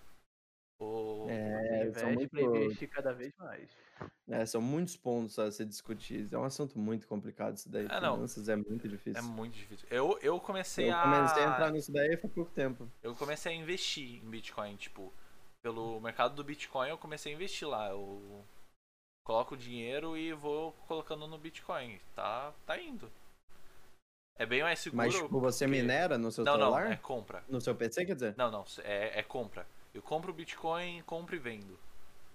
[0.81, 1.27] O...
[1.29, 3.69] É, Você são muito- investir cada vez mais.
[4.29, 6.33] É, são muitos pontos a ser discutidos.
[6.33, 7.87] É um assunto muito complicado isso daí.
[7.87, 8.15] É, não.
[8.17, 9.19] Finanças é muito difícil.
[9.19, 9.87] É muito difícil.
[9.91, 11.03] Eu, eu comecei Eu a.
[11.03, 12.91] comecei a entrar nisso daí faz pouco tempo.
[13.03, 15.13] Eu comecei a investir em Bitcoin, tipo,
[15.63, 17.89] pelo mercado do Bitcoin eu comecei a investir lá.
[17.91, 18.45] Eu
[19.25, 21.99] coloco o dinheiro e vou colocando no Bitcoin.
[22.15, 23.11] Tá, tá indo.
[24.39, 24.99] É bem mais seguro.
[25.05, 26.93] Mas, tipo, você porque- minera no seu Não, não, celular?
[26.93, 27.43] é compra.
[27.49, 28.35] No seu PC, quer dizer?
[28.37, 29.67] Não, não, é, é compra.
[29.95, 31.79] Eu compro Bitcoin, compro e vendo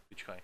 [0.10, 0.40] Bitcoin.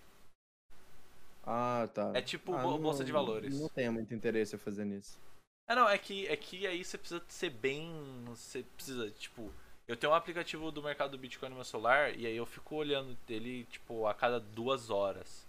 [1.50, 2.12] Ah, tá.
[2.14, 3.58] É tipo Ah, bol- bolsa de não- valores.
[3.58, 5.18] Não tenho muito interesse em fazer nisso.
[5.66, 7.90] Ah, não, é que, é que aí você precisa ser bem.
[8.26, 9.50] Você precisa, tipo.
[9.86, 12.74] Eu tenho um aplicativo do mercado do Bitcoin no meu celular e aí eu fico
[12.76, 15.46] olhando ele, tipo, a cada duas horas.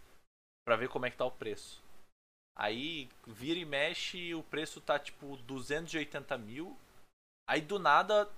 [0.66, 1.82] Pra ver como é que tá o preço.
[2.58, 6.78] Aí vira e mexe o preço tá tipo 280 mil.
[7.50, 8.30] Aí do nada,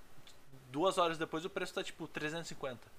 [0.70, 2.90] duas horas depois o preço tá tipo 350.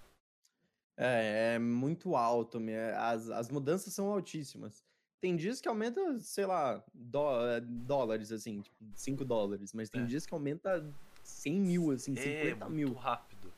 [0.97, 2.59] É, é muito alto.
[2.59, 4.83] me- As, as mudanças são altíssimas.
[5.19, 9.73] Tem dias que aumenta, sei lá, dó- é, dólares, assim, tipo, 5 dólares.
[9.73, 10.05] Mas tem É.
[10.05, 10.83] dias que aumenta
[11.23, 12.93] 100 mil, assim, É 50 muito mil.
[12.93, 13.53] rápido.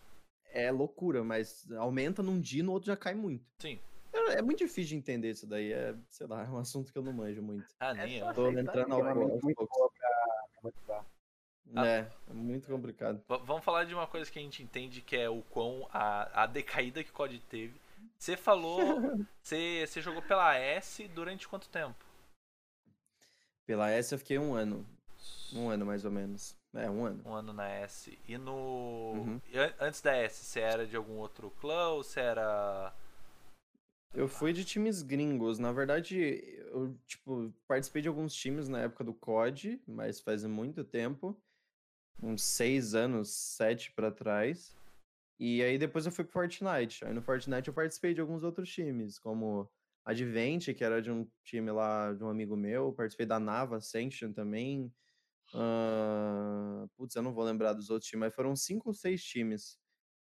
[0.51, 3.43] É loucura, mas aumenta num dia e no outro já cai muito.
[3.59, 3.79] Sim.
[4.13, 5.73] É, é muito difícil de entender isso daí.
[5.73, 7.65] É, sei lá, é um assunto que eu não manjo muito.
[7.79, 8.33] Ah, É nem eu.
[8.33, 9.67] Tô entrando ao é pouco,
[11.73, 11.87] Ah.
[11.87, 13.21] É, é muito complicado.
[13.27, 16.45] Vamos falar de uma coisa que a gente entende que é o quão a, a
[16.45, 17.79] decaída que o COD teve.
[18.17, 18.77] Você falou.
[19.41, 22.03] Você, você jogou pela S durante quanto tempo?
[23.67, 24.83] Pela S eu fiquei um ano.
[25.53, 26.55] Um ano mais ou menos.
[26.73, 27.21] É, um ano.
[27.25, 28.17] Um ano na S.
[28.27, 28.51] E no.
[29.13, 29.41] Uhum.
[29.53, 32.91] an- antes da S, você era de algum outro clã ou você era.
[34.13, 35.59] Eu fui de times gringos.
[35.59, 36.17] Na verdade,
[36.71, 41.37] eu, tipo, participei de alguns times na época do COD, mas faz muito tempo.
[42.21, 44.75] Uns seis anos, sete pra trás.
[45.39, 47.05] E aí depois eu fui pro Fortnite.
[47.05, 49.69] Aí no Fortnite eu participei de alguns outros times, como
[50.05, 52.93] Advent, que era de um time lá de um amigo meu.
[52.93, 54.93] Participei da Nava Ascension também.
[55.53, 59.77] Ah, putz, eu não vou lembrar dos outros times, mas foram cinco ou seis times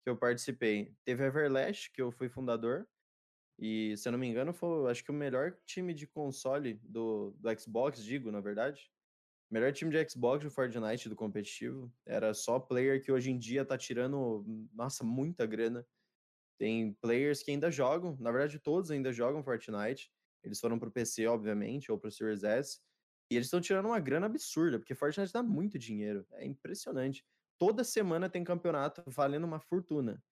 [0.04, 0.96] que eu participei.
[1.06, 2.88] Teve Everlast, que eu fui fundador.
[3.60, 7.36] E, se eu não me engano, foi, acho que o melhor time de console do,
[7.40, 8.92] do Xbox, digo, na verdade.
[9.52, 11.94] Melhor time de Xbox do Fortnite, do competitivo.
[12.06, 15.86] Era só player que hoje em dia tá tirando, nossa, muita grana.
[16.58, 20.10] Tem players que ainda jogam, na verdade todos ainda jogam Fortnite.
[20.42, 22.80] Eles foram pro PC, obviamente, ou pro Series S.
[23.30, 26.26] E eles estão tirando uma grana absurda, porque Fortnite dá muito dinheiro.
[26.32, 27.26] É impressionante.
[27.60, 30.24] Toda semana tem campeonato valendo uma fortuna.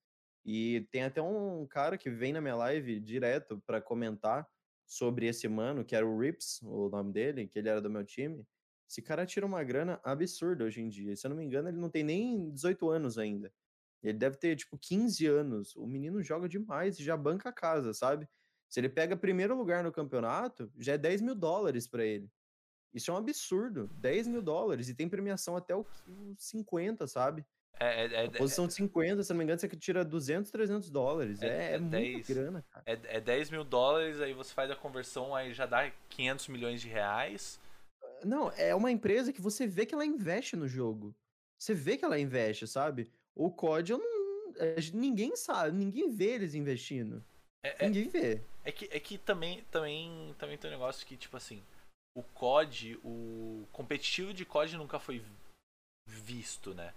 [0.46, 4.48] E tem até um cara que vem na minha live direto para comentar
[4.86, 8.04] sobre esse mano, que era o Rips, o nome dele, que ele era do meu
[8.06, 8.48] time.
[8.90, 11.16] Esse cara tira uma grana absurda hoje em dia.
[11.16, 13.54] Se eu não me engano, ele não tem nem 18 anos ainda.
[14.02, 15.76] Ele deve ter, tipo, 15 anos.
[15.76, 18.28] O menino joga demais e já banca a casa, sabe?
[18.68, 22.32] Se ele pega primeiro lugar no campeonato, já é 10 mil dólares para ele.
[22.92, 23.88] Isso é um absurdo.
[23.94, 24.90] 10 mil dólares.
[24.90, 25.86] E tem premiação até o
[26.36, 27.46] 50, sabe?
[27.80, 30.90] É, é, é, A posição de 50, se não me engano, você tira 200, 300
[30.90, 31.42] dólares.
[31.44, 32.28] É- É, é é, muita 10.
[32.28, 32.84] grana, cara.
[32.88, 36.82] é, é 10 mil dólares, aí você faz a conversão, aí já dá 500 milhões
[36.82, 37.60] de reais.
[38.24, 41.16] Não, é uma empresa que você vê que ela investe no jogo.
[41.58, 43.12] Você vê que ela investe, sabe?
[43.36, 44.54] O COD, eu não.
[44.58, 47.24] é, Ninguém sabe, ninguém vê eles investindo.
[47.64, 48.42] É, é, Ninguém vê.
[48.64, 51.62] é que, é que também, também, também tem um negócio que, tipo assim,
[52.16, 55.24] o COD, o competitivo de COD nunca foi
[56.08, 56.94] visto, né?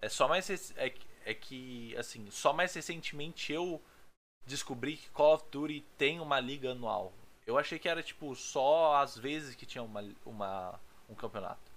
[0.00, 0.48] É só mais.
[0.76, 3.82] É, é que, assim, só mais recentemente eu
[4.46, 7.12] descobri que Call of Duty tem uma liga anual.
[7.46, 11.72] Eu achei que era, tipo, só às vezes que tinha uma, uma, um campeonato.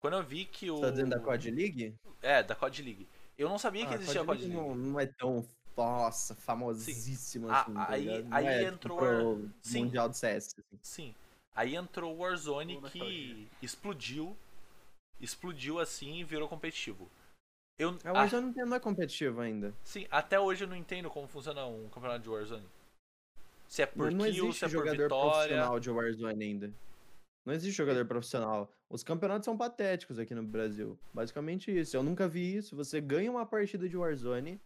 [0.00, 0.76] Quando eu vi que o.
[0.76, 1.94] Você tá dizendo da COD League?
[2.22, 3.08] É, da COD League.
[3.36, 4.54] Eu não sabia que Ah, existia a COD League.
[4.56, 5.46] Não, não é tão,
[5.76, 7.74] nossa, famosíssima assim.
[7.74, 9.84] tá aí- aí é, tipo, entrou- pro sim.
[9.84, 10.54] Mundial do CS.
[10.58, 10.78] assim.
[10.82, 11.14] Sim.
[11.54, 14.36] Aí entrou o Warzone que explodiu.
[15.20, 17.10] Explodiu assim e virou competitivo.
[17.76, 19.72] Eu, É, o não é competitivo ainda.
[19.84, 22.66] sim, até hoje eu não entendo como funciona um campeonato de Warzone.
[23.68, 25.30] Se é por Não, kill, existe se é por jogador vitória.
[25.30, 26.72] profissional de Warzone ainda.
[27.44, 28.72] Não existe jogador profissional.
[28.90, 30.98] Os campeonatos são patéticos aqui no Brasil.
[31.12, 31.96] Basicamente isso.
[31.96, 32.74] Eu nunca vi isso.
[32.74, 34.60] Você ganha uma partida de Warzone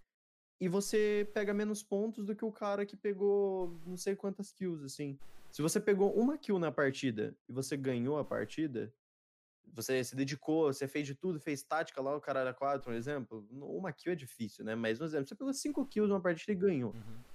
[0.60, 4.84] e você pega menos pontos do que o cara que pegou não sei quantas kills,
[4.84, 5.18] assim.
[5.50, 8.92] Se você pegou uma kill na partida e você ganhou a partida,
[9.74, 12.94] você se dedicou, você fez de tudo, fez tática lá, o cara era 4, um
[12.94, 13.46] exemplo.
[13.50, 14.74] Uma kill é difícil, né?
[14.74, 16.92] Mas, um exemplo, você pegou cinco kills numa partida e ganhou.
[16.92, 17.31] Uhum.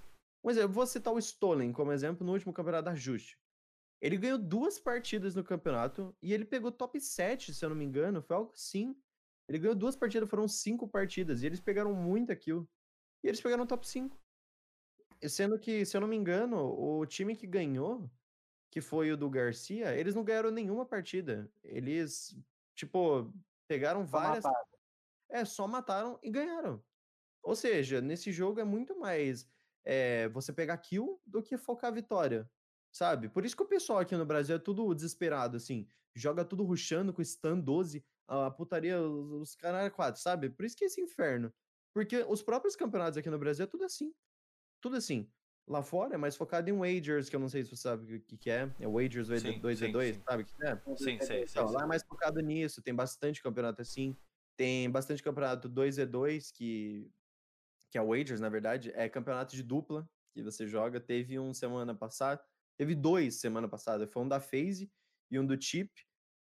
[0.48, 3.36] Um exemplo, vou citar o Stolen como exemplo no último campeonato da Just.
[4.00, 7.84] Ele ganhou duas partidas no campeonato e ele pegou top 7, se eu não me
[7.84, 8.22] engano.
[8.22, 8.96] Foi algo assim.
[9.46, 11.42] Ele ganhou duas partidas, foram cinco partidas.
[11.42, 12.66] E eles pegaram muita kill.
[13.22, 14.18] E eles pegaram top 5.
[15.20, 18.10] E Sendo que, se eu não me engano, o time que ganhou,
[18.70, 21.52] que foi o do Garcia, eles não ganharam nenhuma partida.
[21.62, 22.34] Eles,
[22.74, 23.30] tipo,
[23.66, 24.44] pegaram Só várias.
[24.44, 24.66] mataram.
[25.28, 26.82] É, só mataram e ganharam.
[27.42, 29.46] Ou seja, nesse jogo é muito mais
[29.88, 32.46] é, você pegar kill do que focar a vitória,
[32.92, 33.26] sabe?
[33.26, 35.88] Por isso que o pessoal aqui no Brasil é tudo desesperado, assim.
[36.14, 40.50] Joga tudo rushando com stun 12, a putaria, os, os caras 4, sabe?
[40.50, 41.50] Por isso que é esse inferno.
[41.94, 44.12] Porque os próprios campeonatos aqui no Brasil é tudo assim.
[44.78, 45.26] Tudo assim.
[45.66, 48.20] Lá fora é mais focado em wagers, que eu não sei se você sabe o
[48.20, 48.70] que, que é.
[48.78, 50.22] É wagers Sim, 2 sim, 2 sim.
[50.22, 50.76] sabe o que é?
[50.96, 51.76] Sim, sei, Então, sei.
[51.76, 54.14] lá é mais focado nisso, tem bastante campeonato assim.
[54.54, 57.10] Tem bastante campeonato 2v2, que,
[57.90, 58.92] que é Wagers, na verdade.
[58.94, 61.00] É campeonato de dupla que você joga.
[61.00, 62.42] Teve um semana passada.
[62.76, 64.06] Teve dois semana passada.
[64.06, 64.90] Foi um da FaZe
[65.30, 65.90] e um do Chip.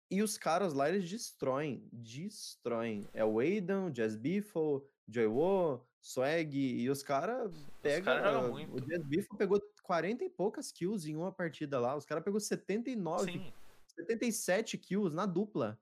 [0.10, 1.88] E os caras lá, eles destroem.
[1.92, 3.08] Destroem.
[3.14, 6.56] É o Aidan, Jazz Biffle, Joywo, Swag.
[6.56, 8.14] E os caras pegam.
[8.14, 8.82] caras jogam O.
[8.82, 11.96] Jazz Biffle pegou 40 e poucas kills em uma partida lá.
[11.96, 13.54] Os caras pegou 79 Sim,
[13.88, 15.80] 77 kills na dupla.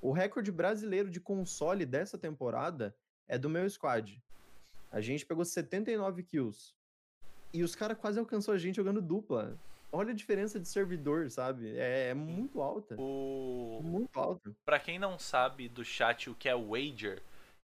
[0.00, 2.96] O recorde brasileiro de console dessa temporada
[3.28, 4.22] é do meu squad.
[4.96, 6.72] A gente pegou 79 kills.
[7.52, 9.54] E os caras quase alcançou a gente jogando dupla.
[9.92, 11.76] Olha a diferença de servidor, sabe?
[11.76, 12.96] É, é muito alta.
[12.98, 14.56] o Muito alta.
[14.64, 17.22] Pra quem não sabe do chat o que é wager,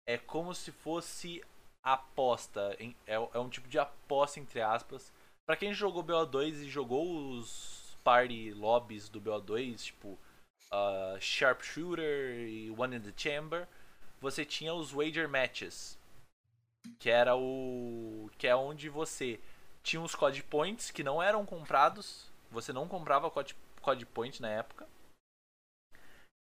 [0.08, 1.40] é como se fosse
[1.84, 2.76] aposta.
[3.06, 5.12] É, é um tipo de aposta, entre aspas.
[5.46, 10.18] Pra quem jogou BO2 e jogou os party lobbies do BO2, tipo
[10.72, 13.68] ah, Sharpshooter e One in the Chamber,
[14.20, 15.96] você tinha os wager matches.
[16.98, 18.30] Que era o.
[18.38, 19.40] Que é onde você
[19.82, 22.30] tinha os code points que não eram comprados.
[22.50, 24.88] Você não comprava code, code point na época.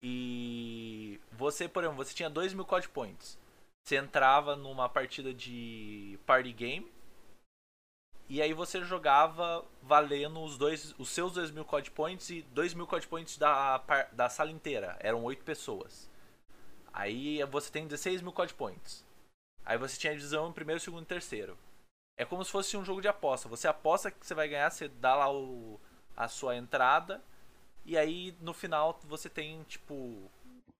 [0.02, 3.38] E você, por exemplo, você tinha 2 mil code points.
[3.84, 6.92] Você entrava numa partida de party game.
[8.28, 12.74] E aí você jogava valendo os, dois, os seus 2 mil code points e 2
[12.74, 13.78] mil code points da,
[14.12, 14.96] da sala inteira.
[15.00, 16.10] Eram 8 pessoas.
[16.92, 19.07] Aí você tem 16 mil code points.
[19.68, 21.54] Aí você tinha a divisão em primeiro, segundo e terceiro.
[22.16, 23.50] É como se fosse um jogo de aposta.
[23.50, 25.78] Você aposta que você vai ganhar, você dá lá o,
[26.16, 27.22] a sua entrada.
[27.84, 30.30] E aí no final você tem, tipo,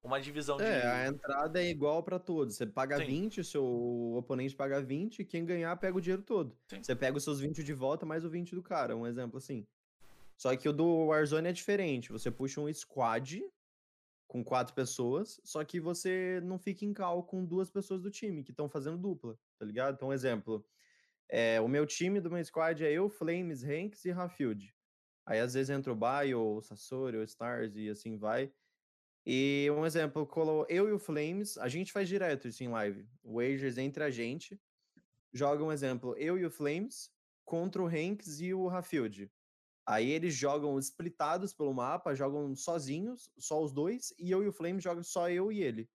[0.03, 0.87] uma divisão É, de.
[0.87, 2.57] a entrada é igual pra todos.
[2.57, 3.05] Você paga Sim.
[3.05, 6.57] 20, o seu oponente paga 20, e quem ganhar pega o dinheiro todo.
[6.71, 6.83] Sim.
[6.83, 9.67] Você pega os seus 20 de volta mais o 20 do cara, um exemplo assim.
[10.39, 12.11] Só que o do Warzone é diferente.
[12.11, 13.45] Você puxa um squad
[14.29, 18.45] com quatro pessoas, só que você não fica em cal com duas pessoas do time
[18.45, 19.95] que estão fazendo dupla, tá ligado?
[19.95, 20.65] Então, exemplo,
[21.31, 24.75] é, o meu time do meu squad é eu, Flames, Hanks e Rafield.
[25.27, 28.53] Aí às vezes entra o Bio, o Sasori, o Stars e assim vai.
[29.27, 30.27] E um exemplo,
[30.69, 33.09] eu e o Flames, a gente faz direto isso em live.
[33.25, 34.61] Wagers entre a gente.
[35.33, 37.11] Joga um exemplo, eu e o Flames
[37.45, 39.31] contra o Hanks e o Rafield.
[39.89, 44.53] Aí eles jogam splitados pelo mapa, jogam sozinhos, só os dois, e eu e o
[44.53, 45.89] Flames jogam só eu e ele.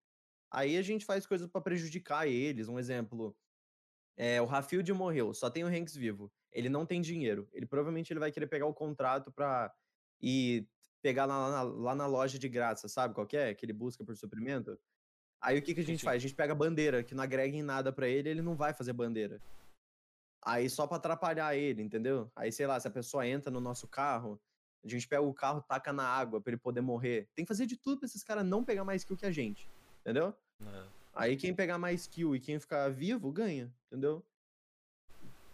[0.49, 2.67] Aí a gente faz coisas pra prejudicar eles.
[2.67, 3.37] Um exemplo,
[4.17, 6.31] é, o Rafield morreu, só tem o Hanks vivo.
[6.51, 7.47] Ele não tem dinheiro.
[7.53, 9.71] Ele provavelmente ele vai querer pegar o contrato pra
[10.19, 10.67] ir
[11.03, 13.53] pegar lá na, lá na loja de graça, sabe qual que é?
[13.53, 14.75] Que ele busca por suprimento.
[15.39, 16.05] Aí o que, que a gente sim.
[16.05, 16.15] faz?
[16.15, 18.93] A gente pega bandeira, que não agrega em nada pra ele, ele não vai fazer
[18.93, 19.39] bandeira.
[20.45, 22.29] Aí só pra atrapalhar ele, entendeu?
[22.35, 24.39] Aí, sei lá, se a pessoa entra no nosso carro,
[24.83, 27.29] a gente pega o carro, taca na água pra ele poder morrer.
[27.33, 29.69] Tem que fazer de tudo pra esses caras não pegar mais kill que a gente,
[30.01, 30.33] entendeu?
[30.59, 30.83] né?
[31.15, 34.23] Aí quem pegar mais kill e quem ficar vivo, ganha, entendeu?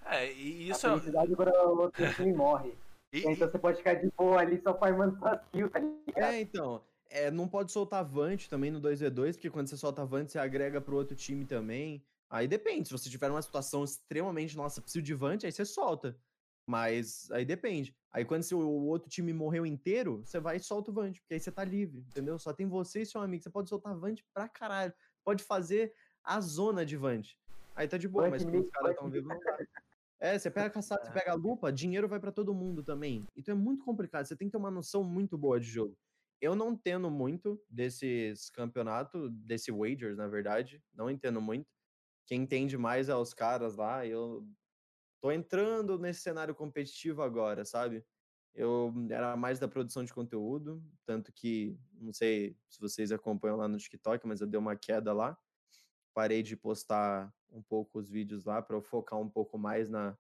[0.05, 0.91] É, e A isso é.
[0.91, 2.73] felicidade quando o outro time morre.
[3.13, 6.33] e- Então você pode ficar de boa ali só farmando suas kills, tá ligado?
[6.33, 10.29] É, então, é, não pode soltar Vant também no 2v2, porque quando você solta Vant,
[10.29, 12.03] você agrega pro outro time também.
[12.29, 16.15] Aí depende, se você tiver uma situação extremamente, nossa, preciso de Vant, aí você solta.
[16.67, 17.95] Mas aí depende.
[18.11, 21.33] Aí quando seu, o outro time morreu inteiro, você vai e solta o Vant, porque
[21.33, 22.37] aí você tá livre, entendeu?
[22.37, 23.41] Só tem você e seu amigo.
[23.41, 24.93] Você pode soltar Vant pra caralho.
[25.23, 25.91] Pode fazer
[26.23, 27.35] a zona de Vant.
[27.75, 29.39] Aí tá de boa, Vant mas quando os caras tão vivos, não.
[30.19, 33.25] É, você pega a caçada, você pega a lupa, dinheiro vai pra todo mundo também.
[33.35, 34.25] Então é muito complicado.
[34.25, 35.97] Você tem que ter uma noção muito boa de jogo.
[36.39, 40.83] Eu não entendo muito desses campeonatos, desse wagers, na verdade.
[40.93, 41.67] Não entendo muito.
[42.29, 44.05] Quem entende mais é os caras lá.
[44.05, 44.47] Eu
[45.19, 48.05] tô entrando nesse cenário competitivo agora, sabe?
[48.53, 53.67] Eu era mais da produção de conteúdo, tanto que não sei se vocês acompanham lá
[53.67, 55.35] no TikTok, mas eu dei uma queda lá.
[56.13, 60.15] Parei de postar um pouco os vídeos lá para eu focar um pouco mais na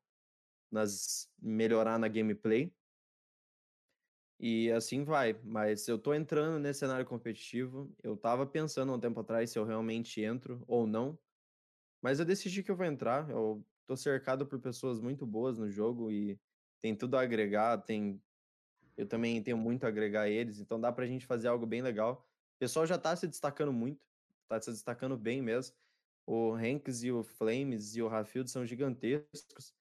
[0.71, 2.75] nas melhorar na gameplay.
[4.39, 7.95] E assim vai, mas eu tô entrando nesse cenário competitivo.
[8.01, 11.19] Eu tava pensando um tempo atrás se eu realmente entro ou não,
[12.01, 13.29] mas eu decidi que eu vou entrar.
[13.29, 16.39] Eu tô cercado por pessoas muito boas no jogo e
[16.81, 18.21] tem tudo a agregar, tem
[18.99, 21.81] eu também tenho muito a agregar a eles, então dá pra gente fazer algo bem
[21.81, 22.27] legal.
[22.55, 24.01] O pessoal já tá se destacando muito,
[24.45, 25.73] tá se destacando bem mesmo.
[26.27, 29.73] O Hanks e o Flames e o Rafield são gigantescos.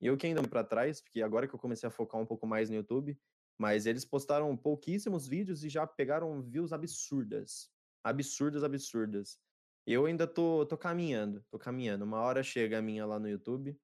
[0.00, 2.46] E eu que ainda para trás, porque agora que eu comecei a focar um pouco
[2.46, 3.16] mais no YouTube,
[3.58, 7.70] mas eles postaram pouquíssimos vídeos e já pegaram views absurdas.
[8.02, 9.38] Absurdas, absurdas.
[9.86, 12.04] Eu ainda tô, tô caminhando, tô caminhando.
[12.04, 13.76] Uma hora chega a minha lá no YouTube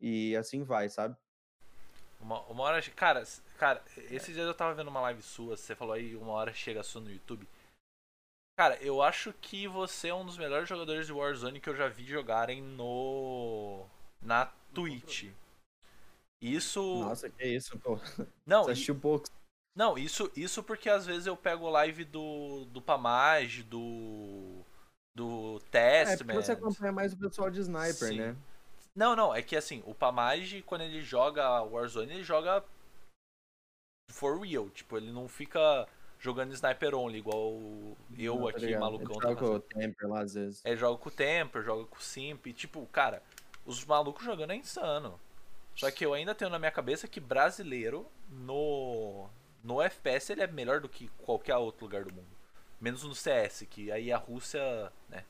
[0.00, 1.16] e assim vai, sabe?
[2.20, 2.82] Uma, uma hora.
[2.90, 3.22] Cara,
[3.58, 6.80] cara, esses dias eu tava vendo uma live sua, você falou aí, uma hora chega
[6.80, 7.46] a sua no YouTube.
[8.56, 11.88] Cara, eu acho que você é um dos melhores jogadores de Warzone que eu já
[11.88, 13.86] vi jogarem no.
[14.20, 15.30] na Twitch.
[16.40, 16.80] Isso.
[17.00, 17.98] Nossa, que isso, pô.
[18.44, 19.26] Não, Você assistiu pouco.
[19.74, 24.62] Não, isso, isso porque às vezes eu pego live do, do Pamage, do.
[25.14, 26.34] Do É, Testament.
[26.34, 28.18] você acompanha mais o pessoal de sniper, Sim.
[28.18, 28.36] né?
[28.94, 32.62] Não, não, é que assim, o Pamage, quando ele joga Warzone, ele joga
[34.10, 34.68] for real.
[34.70, 35.88] Tipo, ele não fica
[36.18, 37.52] jogando sniper only, igual
[38.18, 38.80] eu Não, tá aqui, ligado?
[38.80, 39.12] malucão.
[39.12, 39.60] Ele tá joga com o.
[39.60, 40.62] Temper lá às vezes.
[40.64, 42.46] Ele joga com o Temper, joga com o Simp.
[42.46, 43.22] e, Tipo, cara,
[43.64, 45.18] os malucos jogando é insano.
[45.74, 49.26] Só que eu ainda tenho na minha cabeça que brasileiro no
[49.64, 52.26] no FPS ele é melhor do que qualquer outro lugar do mundo.
[52.82, 54.60] Menos no CS, que aí a Rússia,
[55.08, 55.24] né?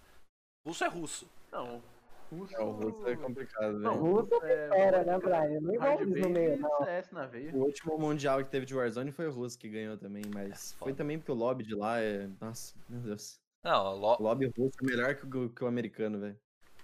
[0.66, 1.28] Russo é russo.
[1.53, 1.82] Não,
[2.30, 2.55] russo.
[2.57, 4.22] É, o russo é complicado, Não, velho.
[4.22, 5.61] Russo é, Era, né, Brian?
[5.61, 6.78] Não envolve no meio, não.
[6.82, 7.53] CS na veia.
[7.53, 10.76] O último mundial que teve de Warzone foi o Russo que ganhou também, mas É
[10.78, 12.26] foi também porque o lobby de lá é.
[12.40, 13.38] Nossa, meu Deus.
[13.62, 16.36] Não, lo- O lobby russo é melhor que o, que o americano, velho.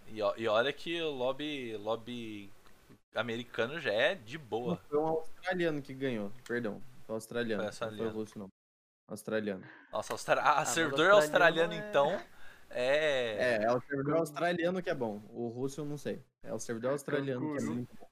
[0.06, 2.50] E, e olha que o lobby, lobby
[3.14, 4.76] americano já é de boa.
[4.88, 6.80] Foi um australiano que ganhou, perdão.
[7.06, 7.62] Foi australiano.
[7.62, 8.18] Foi Não foi australiano.
[8.18, 8.48] russo, não.
[9.08, 9.64] Australiano.
[9.90, 10.40] Nossa, austra...
[10.42, 12.26] ah, servidor australiano australiano, é- então,
[12.70, 13.58] é...
[13.60, 15.22] É, é o servidor australiano que é bom.
[15.30, 16.22] O russo eu não sei.
[16.42, 18.08] É o servidor australiano que é muito bom.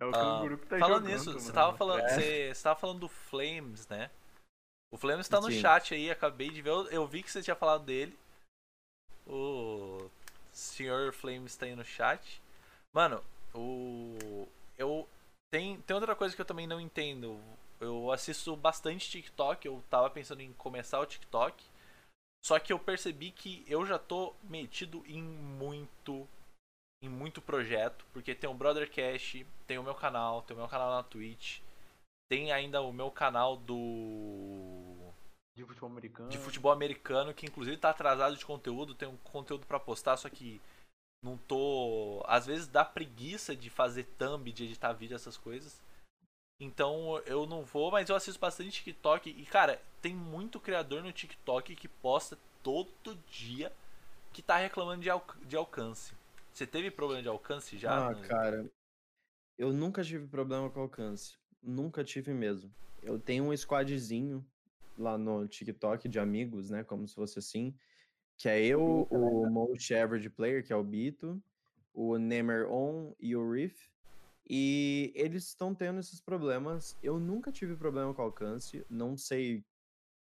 [0.00, 2.08] É o Ah, canguru que tá falando jogando, nisso, você tava falando, É.
[2.08, 4.10] você, você tava falando do Flames, né?
[4.90, 5.60] O Flames tá no Sim.
[5.60, 8.16] chat aí, acabei de ver, eu, eu vi que você tinha falado dele.
[9.26, 10.08] O
[10.52, 12.40] senhor Flames tá aí no chat.
[12.92, 13.22] Mano,
[13.54, 14.48] o
[14.78, 15.06] eu
[15.50, 17.38] tem tem outra coisa que eu também não entendo.
[17.82, 21.64] Eu assisto bastante TikTok, eu tava pensando em começar o TikTok.
[22.44, 26.28] Só que eu percebi que eu já tô metido em muito
[27.04, 30.68] em muito projeto, porque tem o Brother Cash, tem o meu canal, tem o meu
[30.68, 31.60] canal na Twitch,
[32.30, 35.12] tem ainda o meu canal do
[35.56, 36.28] De futebol americano.
[36.30, 40.28] de futebol americano, que inclusive tá atrasado de conteúdo, tem um conteúdo pra postar, só
[40.30, 40.60] que
[41.24, 45.82] não tô, às vezes dá preguiça de fazer thumb, de editar vídeo essas coisas.
[46.62, 51.10] Então eu não vou, mas eu assisto bastante TikTok e cara, tem muito criador no
[51.12, 53.72] TikTok que posta todo dia
[54.32, 56.14] que tá reclamando de, alc- de alcance.
[56.52, 58.06] Você teve problema de alcance já?
[58.06, 58.70] ah, no- cara.
[59.58, 61.36] Eu nunca tive problema com alcance.
[61.60, 62.72] Nunca tive mesmo.
[63.02, 64.44] Eu tenho um squadzinho
[64.96, 66.84] lá no TikTok de amigos, né?
[66.84, 67.74] Como se fosse assim.
[68.38, 71.42] Que é eu, o Most Average Player, que é o Bito,
[71.92, 73.90] o Nemer On e o Riff.
[74.48, 76.96] E eles estão tendo esses problemas.
[77.02, 78.84] Eu nunca tive problema com alcance.
[78.88, 79.64] Não sei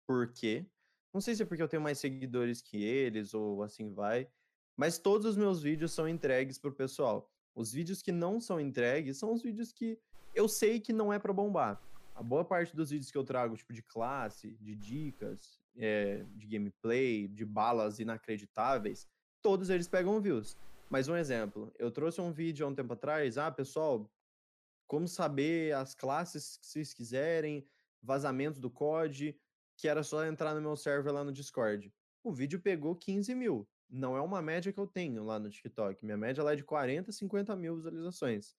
[0.07, 0.65] por quê.
[1.13, 4.27] Não sei se é porque eu tenho mais seguidores que eles ou assim vai.
[4.75, 7.29] Mas todos os meus vídeos são entregues pro pessoal.
[7.55, 9.99] Os vídeos que não são entregues são os vídeos que
[10.33, 11.79] eu sei que não é pra bombar.
[12.15, 16.47] A boa parte dos vídeos que eu trago, tipo de classe, de dicas, é, de
[16.47, 19.07] gameplay, de balas inacreditáveis,
[19.41, 20.57] todos eles pegam views.
[20.93, 24.07] Mas um exemplo, eu trouxe um vídeo há um tempo atrás, ah, pessoal,
[24.85, 27.67] como saber as classes que vocês quiserem,
[27.99, 29.35] vazamentos do COD,
[29.75, 31.91] que era só entrar no meu server lá no Discord.
[32.23, 33.67] O vídeo pegou 15 mil.
[33.89, 36.05] Não é uma média que eu tenho lá no TikTok.
[36.05, 38.55] Minha média lá é de 40, 50 mil visualizações.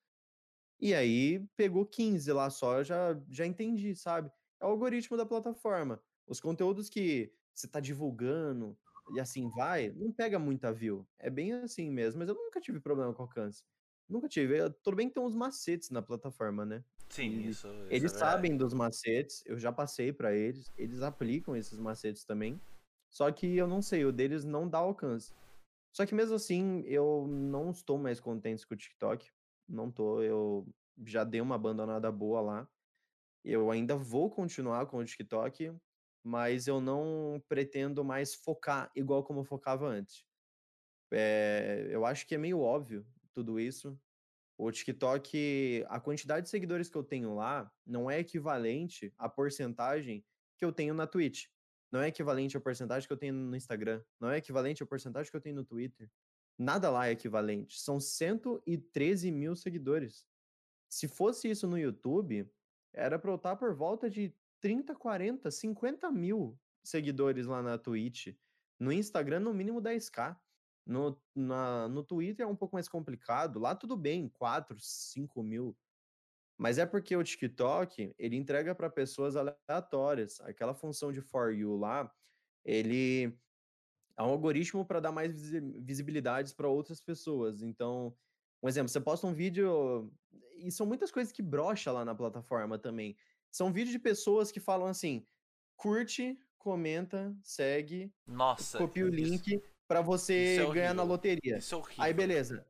[0.80, 4.28] E aí pegou 15 lá só, eu já, já entendi, sabe?
[4.60, 6.02] É o algoritmo da plataforma.
[6.26, 8.76] Os conteúdos que você tá divulgando
[9.12, 11.06] e assim vai, não pega muita view.
[11.18, 13.64] É bem assim mesmo, mas eu nunca tive problema com alcance.
[14.08, 14.58] Nunca tive.
[14.58, 16.84] Eu- Tudo bem que tem uns macetes na plataforma, né?
[17.08, 17.66] Sim, E isso.
[17.68, 22.24] isso Eles é sabem dos macetes, eu já passei pra eles, eles aplicam esses macetes
[22.24, 22.60] também.
[23.10, 25.32] Só que eu não sei, o deles não dá alcance.
[25.94, 29.30] Só que mesmo assim, eu não estou mais contente com o TikTok.
[29.68, 30.66] Não tô, eu
[31.06, 32.68] já dei uma abandonada boa lá.
[33.44, 35.72] Eu ainda vou continuar com o TikTok,
[36.24, 40.24] mas eu não pretendo mais focar igual como focava antes.
[41.12, 44.00] É, eu acho que é meio óbvio tudo isso.
[44.56, 50.24] O TikTok, a quantidade de seguidores que eu tenho lá não é equivalente à porcentagem
[50.56, 51.46] que eu tenho na Twitch.
[51.92, 54.02] Não é equivalente à porcentagem que eu tenho no Instagram.
[54.18, 56.10] Não é equivalente à porcentagem que eu tenho no Twitter.
[56.58, 57.80] Nada lá é equivalente.
[57.80, 60.24] São 113 mil seguidores.
[60.88, 62.48] Se fosse isso no YouTube,
[62.92, 64.32] era pra eu estar por volta de
[64.64, 68.28] 30, 40, 50 mil seguidores lá na Twitch.
[68.80, 70.40] No Instagram, no mínimo 10k.
[70.86, 73.58] No, na, no Twitter é um pouco mais complicado.
[73.58, 75.76] Lá tudo bem, 4, 5 mil.
[76.58, 80.40] Mas é porque o TikTok, ele entrega para pessoas aleatórias.
[80.40, 82.10] Aquela função de For You lá,
[82.64, 83.38] ele
[84.16, 87.60] é um algoritmo para dar mais visi- visibilidades para outras pessoas.
[87.60, 88.16] Então,
[88.62, 90.10] um exemplo, você posta um vídeo
[90.56, 93.14] e são muitas coisas que brocha lá na plataforma também.
[93.54, 95.24] São vídeos de pessoas que falam assim:
[95.76, 98.78] curte, comenta, segue, Nossa.
[98.78, 101.58] copia o link para você é ganhar na loteria.
[101.58, 102.02] Isso é horrível.
[102.02, 102.66] Aí, beleza.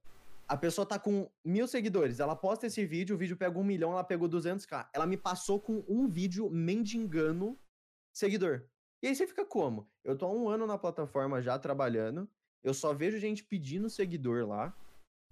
[0.47, 3.93] A pessoa tá com mil seguidores, ela posta esse vídeo, o vídeo pega um milhão,
[3.93, 4.91] ela pegou 200k.
[4.93, 7.59] Ela me passou com um vídeo mendigando
[8.13, 8.69] seguidor.
[9.03, 9.89] E aí você fica como?
[10.05, 12.29] Eu tô há um ano na plataforma já trabalhando,
[12.63, 14.77] eu só vejo gente pedindo seguidor lá,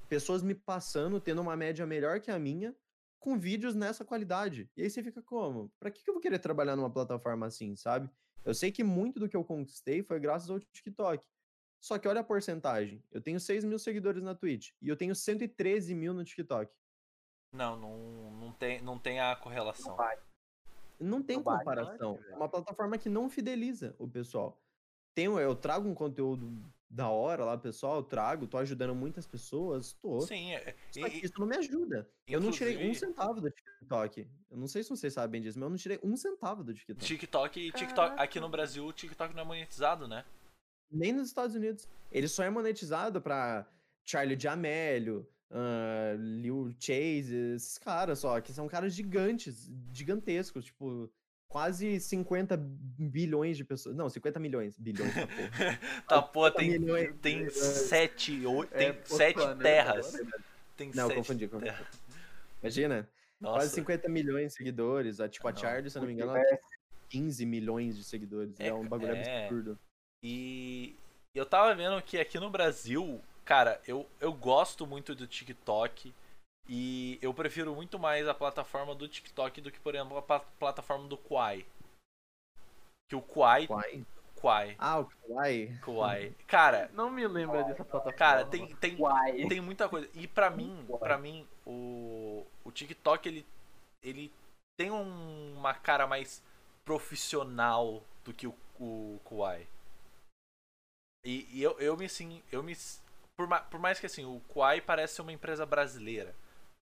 [0.09, 2.75] pessoas me passando, tendo uma média melhor que a minha,
[3.23, 4.69] com vídeos nessa qualidade.
[4.77, 5.71] E aí você fica como?
[5.79, 8.11] Pra que que eu vou querer trabalhar numa plataforma assim, sabe?
[8.45, 11.25] Eu sei que muito do que eu conquistei foi graças ao TikTok.
[11.81, 13.03] Só que olha a porcentagem.
[13.13, 16.73] Eu tenho 6 mil seguidores na Twitch e eu tenho 113 mil no TikTok.
[17.53, 19.91] Não, não, não, tem, não tem a correlação.
[19.91, 20.19] Não vai.
[20.99, 22.17] Não tem Não vai, comparação.
[22.17, 22.33] velho.
[22.33, 24.61] É uma plataforma que não fideliza o pessoal.
[25.15, 26.51] Tenho, eu trago um conteúdo
[26.93, 27.97] da hora lá, pessoal.
[27.97, 29.95] Eu trago, tô ajudando muitas pessoas.
[29.95, 30.21] Tô.
[30.21, 32.07] Sim, é- Só que e- isso não me ajuda.
[32.27, 34.29] Eu não tirei um centavo do TikTok.
[34.51, 37.05] Eu não sei se vocês sabem disso, mas eu não tirei um centavo do TikTok.
[37.07, 40.25] TikTok, TikTok, aqui no Brasil, o TikTok não é monetizado, né?
[40.91, 41.89] Nem nos Estados Unidos.
[42.11, 43.67] Ele só é monetizado pra
[44.05, 51.11] Charlie D'Amelio, ah, Lil Chase, esses caras só, que são caras gigantes, gigantescos, tipo,
[51.53, 53.95] quase 50 bilhões de pessoas.
[53.95, 54.75] Não, 50 milhões.
[54.79, 55.79] Bilhões, tá porra.
[56.09, 57.51] Tá, pô, tem, milhões, tem é.
[57.51, 60.15] sete, oito, tem É, outro sete planeta terras.
[60.15, 60.45] agora.
[60.79, 61.75] Tem Não, sete confundi, confundi.
[62.63, 63.07] Imagina,
[63.39, 65.21] Nossa, quase 50 milhões de seguidores.
[65.21, 65.59] A, tipo, a Não.
[65.59, 66.59] Charlie, se eu não me engano, ela tem
[67.11, 68.59] 15 milhões de seguidores.
[68.59, 69.45] É, É, um bagulho é.
[69.45, 69.79] absurdo.
[70.23, 70.97] E
[71.35, 76.15] eu tava vendo que aqui no Brasil, cara, eu, eu gosto muito do TikTok.
[76.69, 80.41] E eu prefiro muito mais a plataforma do TikTok do que, por exemplo, a pla-
[80.41, 81.67] plataforma do Quai.
[83.09, 83.67] Que o Quai.
[83.67, 84.07] Quai?
[84.37, 84.75] Quai.
[84.79, 85.79] Ah, o Kawaii.
[85.85, 86.35] Quai.
[86.49, 88.19] Cara, Não me lembra dessa plataforma.
[88.19, 88.97] cara, tem, tem,
[89.49, 90.09] tem muita coisa.
[90.15, 93.47] E pra mim, para mim, o, o TikTok ele,
[94.03, 94.33] ele
[94.77, 96.43] tem um- uma cara mais
[96.85, 99.67] profissional do que o, o Kuai.
[101.25, 102.77] E, e eu, eu me assim, eu me
[103.37, 106.35] por, ma- por mais que assim, o Kuai parece ser uma empresa brasileira.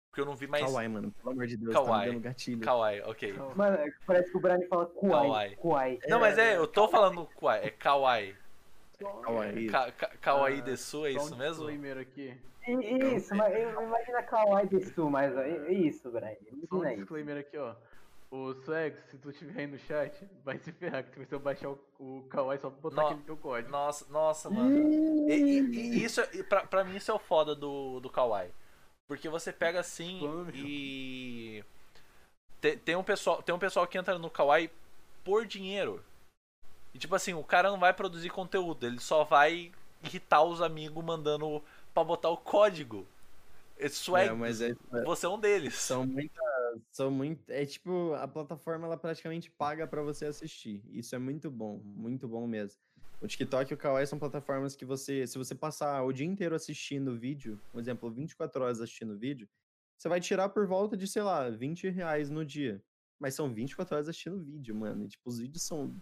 [0.10, 1.12] Porque eu não vi mais Kawaii, mano.
[1.12, 2.08] Pelo amor de Deus, tá Kawaii.
[2.08, 2.62] me dando gatilho.
[2.62, 3.34] Kawaii, OK.
[3.56, 3.78] Mano,
[4.08, 5.28] parece que o Brian fala Kawaii.
[5.30, 5.56] Kuai.
[5.58, 6.00] Kuai.
[6.08, 8.36] Não, mas é, eu tô falando Kuai, é Kawaii.
[9.24, 9.70] Kawaii.
[9.70, 11.66] Ka, ka, kawaii Ah, Desu, é isso um mesmo?
[11.68, 12.36] disclaimer aqui.
[12.68, 16.36] I- Isso, mas eu- imagina Kawaii Desu, mas ó, i- isso, Brian.
[16.68, 17.76] Só um disclaimer aqui, ó.
[18.32, 21.70] O Swag, se tu estiver aí no chat, vai se ferrar que tu vai baixar
[21.70, 23.72] o, o Kawaii só pra botar No- aquele teu código.
[23.72, 25.30] Nossa, nossa, mano.
[25.30, 28.52] E, e- e isso, e pra, pra mim, isso é o foda do, do Kawaii.
[29.10, 30.52] Porque você pega assim Plano.
[30.54, 31.66] e.
[32.62, 34.70] Tem, tem, um pessoal, tem um pessoal que entra no Kawaii
[35.24, 36.04] por dinheiro.
[36.94, 39.72] E tipo assim, o cara não vai produzir conteúdo, ele só vai
[40.04, 43.08] irritar os amigos mandando pra botar o código.
[43.80, 45.74] Isso é, É, mas é, você é um deles.
[45.74, 46.46] são muitas.
[46.92, 47.50] São muito.
[47.50, 50.84] É tipo, a plataforma ela praticamente paga pra você assistir.
[50.92, 52.80] Isso é muito bom, muito bom mesmo.
[53.22, 56.56] O TikTok e o Kawaii são plataformas que você, se você passar o dia inteiro
[56.56, 59.48] assistindo vídeo, por exemplo, 24 horas assistindo vídeo,
[59.98, 62.82] você vai tirar por volta de, sei lá, 20 reais no dia.
[63.20, 65.04] Mas são 24 horas assistindo vídeo, mano.
[65.04, 65.94] E, tipo, os vídeos são.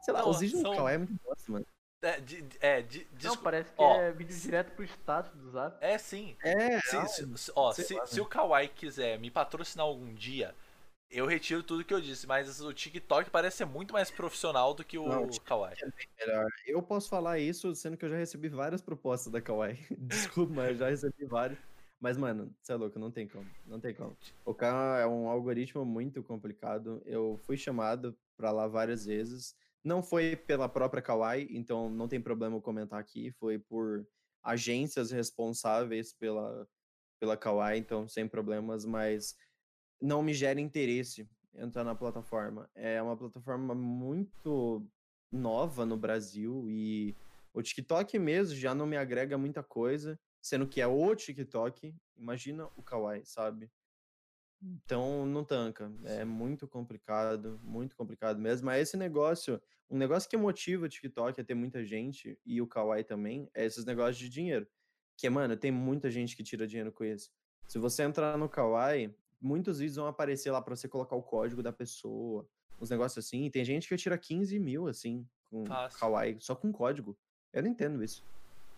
[0.00, 1.66] Sei lá, Não, os vídeos são- do Kawaii é muito bosta, mano.
[2.02, 5.76] É, de, é, de, Não, parece que Ó, é vídeo direto pro status do zap.
[5.84, 6.36] É sim.
[6.42, 10.54] É, Se, se- se- ó, se, lá, se o Kawaii quiser me patrocinar algum dia,
[11.10, 14.84] eu retiro tudo que eu disse, mas o TikTok parece ser muito mais profissional do
[14.84, 15.76] que o Não, o Kawaii.
[16.18, 16.50] melhor.
[16.66, 19.78] Eu posso falar isso, sendo que eu já recebi várias propostas da Kawaii.
[19.98, 21.58] Desculpa, mas eu já recebi várias.
[22.00, 23.46] Mas, mano, você é louco, não tem como.
[23.66, 24.16] Não tem como.
[24.44, 27.00] O K é um algoritmo muito complicado.
[27.06, 29.54] Eu fui chamado pra lá várias vezes.
[29.82, 33.32] Não foi pela própria Kawaii, então não tem problema eu comentar aqui.
[33.38, 34.06] Foi por
[34.42, 36.68] agências responsáveis pela,
[37.18, 39.34] pela Kawaii, então sem problemas, mas
[40.00, 42.68] não me gera interesse entrar na plataforma.
[42.74, 44.86] É uma plataforma muito
[45.32, 47.14] nova no Brasil e
[47.52, 52.68] o TikTok mesmo já não me agrega muita coisa, sendo que é o TikTok, imagina
[52.76, 53.70] o Kawaii, sabe?
[54.62, 58.66] Então não tanca, é muito complicado, muito complicado mesmo.
[58.66, 62.66] Mas esse negócio, um negócio que motiva o TikTok a ter muita gente e o
[62.66, 64.66] Kawaii também, é esses negócios de dinheiro.
[65.16, 67.30] Que, mano, tem muita gente que tira dinheiro com isso.
[67.66, 71.62] Se você entrar no Kawaii, muitos vídeos vão aparecer lá pra você colocar o código
[71.62, 72.46] da pessoa,
[72.80, 73.44] uns negócios assim.
[73.44, 75.98] E tem gente que tira 15 mil, assim, com Fácil.
[75.98, 77.16] Kawaii, só com código.
[77.52, 78.24] Eu não entendo isso.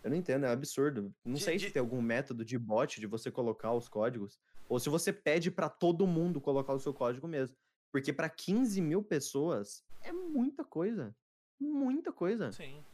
[0.04, 1.12] Eu não entendo, é absurdo.
[1.24, 4.38] Não De- sei de- se tem algum método de bot de você colocar os códigos,
[4.68, 7.56] ou se você pede pra todo mundo colocar o seu código mesmo.
[7.90, 11.14] Porque pra 15 mil pessoas é muita coisa.
[11.60, 12.52] Muita coisa.
[12.52, 12.84] Sim.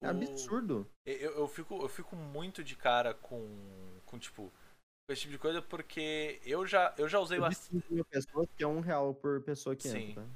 [0.00, 0.90] É O- absurdo.
[1.04, 3.46] Eu, eu, fico, eu fico muito de cara com,
[4.06, 4.50] com tipo,
[5.08, 7.70] esse tipo de coisa porque eu já, eu já usei bastante.
[7.82, 10.10] 15 mil pessoas, que é um real por pessoa que Sim.
[10.10, 10.22] entra.
[10.22, 10.28] tá?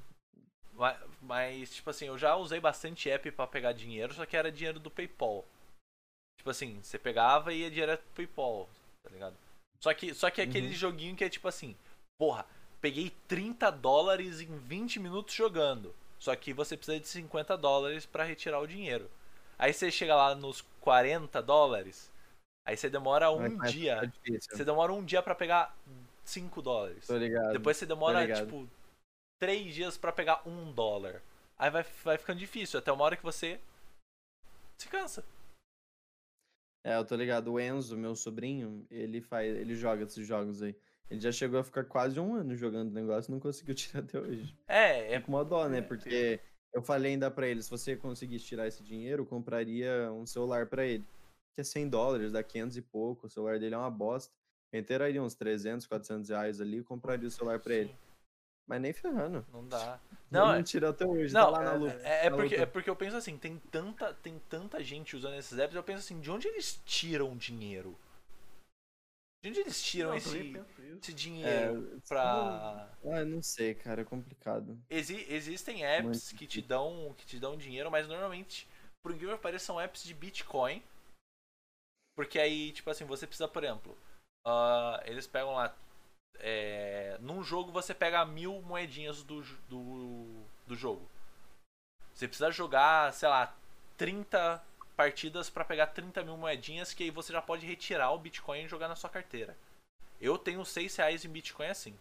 [0.73, 4.51] Ma- Mas, tipo assim, eu já usei bastante app pra pegar dinheiro, só que era
[4.51, 5.45] dinheiro do PayPal.
[6.37, 8.69] Tipo assim, você pegava e ia direto pro PayPal,
[9.03, 9.35] tá ligado?
[9.79, 10.73] Só que, só que é aquele Uhum.
[10.73, 11.75] joguinho que é tipo assim,
[12.17, 12.45] porra,
[12.79, 15.93] peguei 30 dólares em 20 minutos jogando.
[16.19, 19.09] Só que você precisa de 50 dólares pra retirar o dinheiro.
[19.57, 22.11] Aí você chega lá nos 40 dólares,
[22.69, 24.01] aí você demora um Vai começar a dia.
[24.05, 24.55] difícil.
[24.57, 25.75] Você demora um dia pra pegar
[26.23, 27.07] 5 dólares.
[27.07, 27.53] Tô ligado.
[27.53, 28.67] Depois você demora, tipo,
[29.39, 31.21] três dias pra pegar um dólar.
[31.57, 33.59] Aí vai, vai ficando difícil, até uma hora que você
[34.77, 35.25] se cansa.
[36.85, 37.51] É, eu tô ligado.
[37.51, 40.75] O Enzo, meu sobrinho, ele faz, ele joga esses jogos aí.
[41.09, 44.01] Ele já chegou a ficar quase um ano jogando o negócio e não conseguiu tirar
[44.03, 44.55] até hoje.
[44.67, 45.13] É, é.
[45.15, 45.79] É com uma dó, né?
[45.79, 46.39] é, Porque
[46.71, 50.67] eu falei ainda pra ele, se você conseguisse tirar esse dinheiro, eu compraria um celular
[50.67, 51.03] pra ele.
[51.59, 53.27] Que é 100 dólares, dá 500 e pouco.
[53.27, 54.33] O celular dele é uma bosta.
[54.71, 57.89] Eu inteiraria uns 300, 400 reais ali e compraria o celular pra ele.
[57.89, 57.95] sim,
[58.65, 59.45] Mas nem ferrando.
[59.51, 59.99] Não dá.
[60.31, 61.95] Não, Não, não é, tirou até hoje, não, tá lá na luta.
[62.03, 62.63] é, é na porque, luta.
[62.63, 65.99] é porque eu penso assim, tem tanta, tem tanta gente usando esses apps, eu penso
[65.99, 67.97] assim, de onde eles tiram dinheiro?
[69.41, 70.37] De onde eles tiram Não, esse,
[71.01, 72.89] esse É, dinheiro pra.
[73.05, 74.77] Ah, não sei, cara, é complicado.
[74.89, 78.67] Exi- existem apps Muito que te dão que te dão dinheiro, mas normalmente,
[79.01, 80.83] por incrível que pareça, são apps de Bitcoin.
[82.19, 83.97] Porque aí, tipo assim, você precisa, por exemplo,
[84.45, 85.73] ah, eles pegam lá.
[86.39, 91.09] é, num jogo você pega mil moedinhas do, do, do jogo.
[92.13, 93.55] Você precisa jogar, sei lá,
[93.95, 94.61] 30
[94.97, 98.67] partidas pra pegar 30 mil moedinhas, que aí você já pode retirar o Bitcoin e
[98.67, 99.55] jogar na sua carteira.
[100.19, 101.97] Eu tenho 6 reais em Bitcoin assim.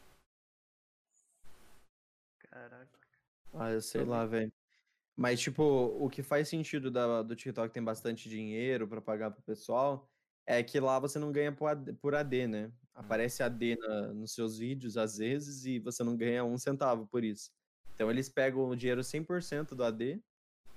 [2.51, 2.99] Caraca.
[3.55, 4.53] Ah, eu sei lá, velho.
[5.19, 9.43] Mas, tipo, o que faz sentido da, do TikTok tem bastante dinheiro pra pagar pro
[9.43, 10.09] pessoal
[10.47, 12.73] é que lá você não ganha por AD, por AD, né?
[12.95, 17.25] Aparece AD na- nos seus vídeos às vezes e você não ganha um centavo por
[17.25, 17.51] isso.
[17.97, 20.23] Então eles pegam o dinheiro 100% do AD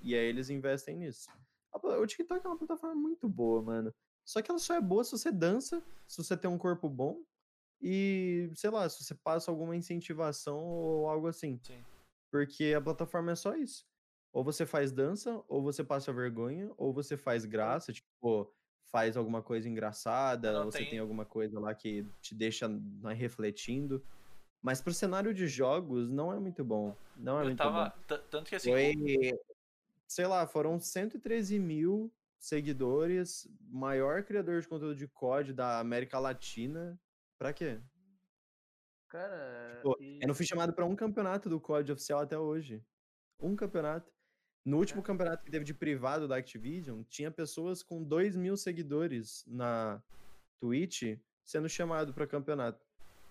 [0.00, 1.30] e aí eles investem nisso.
[1.72, 3.94] O TikTok é uma plataforma muito boa, mano.
[4.24, 7.22] Só que ela só é boa se você dança, se você tem um corpo bom
[7.80, 11.60] e, sei lá, se você passa alguma incentivação ou algo assim.
[11.62, 11.80] Sim.
[12.28, 13.86] Porque a plataforma é só isso.
[14.32, 18.50] Ou você faz dança, ou você passa vergonha, ou você faz graça, tipo,
[18.86, 22.66] faz alguma coisa engraçada, não, ou você tem- tem alguma coisa lá que te deixa
[22.68, 24.02] né, refletindo.
[24.62, 26.96] Mas pro cenário de jogos não é muito bom.
[27.16, 27.90] Não é Eu muito tava.
[28.08, 28.18] bom.
[28.30, 28.70] Tanto que assim.
[28.70, 28.94] Foi,
[30.06, 36.98] sei lá, foram 113 mil seguidores, maior criador de conteúdo de COD da América Latina.
[37.38, 37.80] Pra quê?
[39.08, 42.82] Cara, Pô, e- Eu não fui chamado pra um campeonato do COD oficial até hoje.
[43.38, 44.10] Um campeonato.
[44.64, 49.44] No último campeonato que teve de privado da Activision, tinha pessoas com 2 mil seguidores
[49.46, 50.00] na
[50.60, 52.86] Twitch sendo chamado pra campeonato.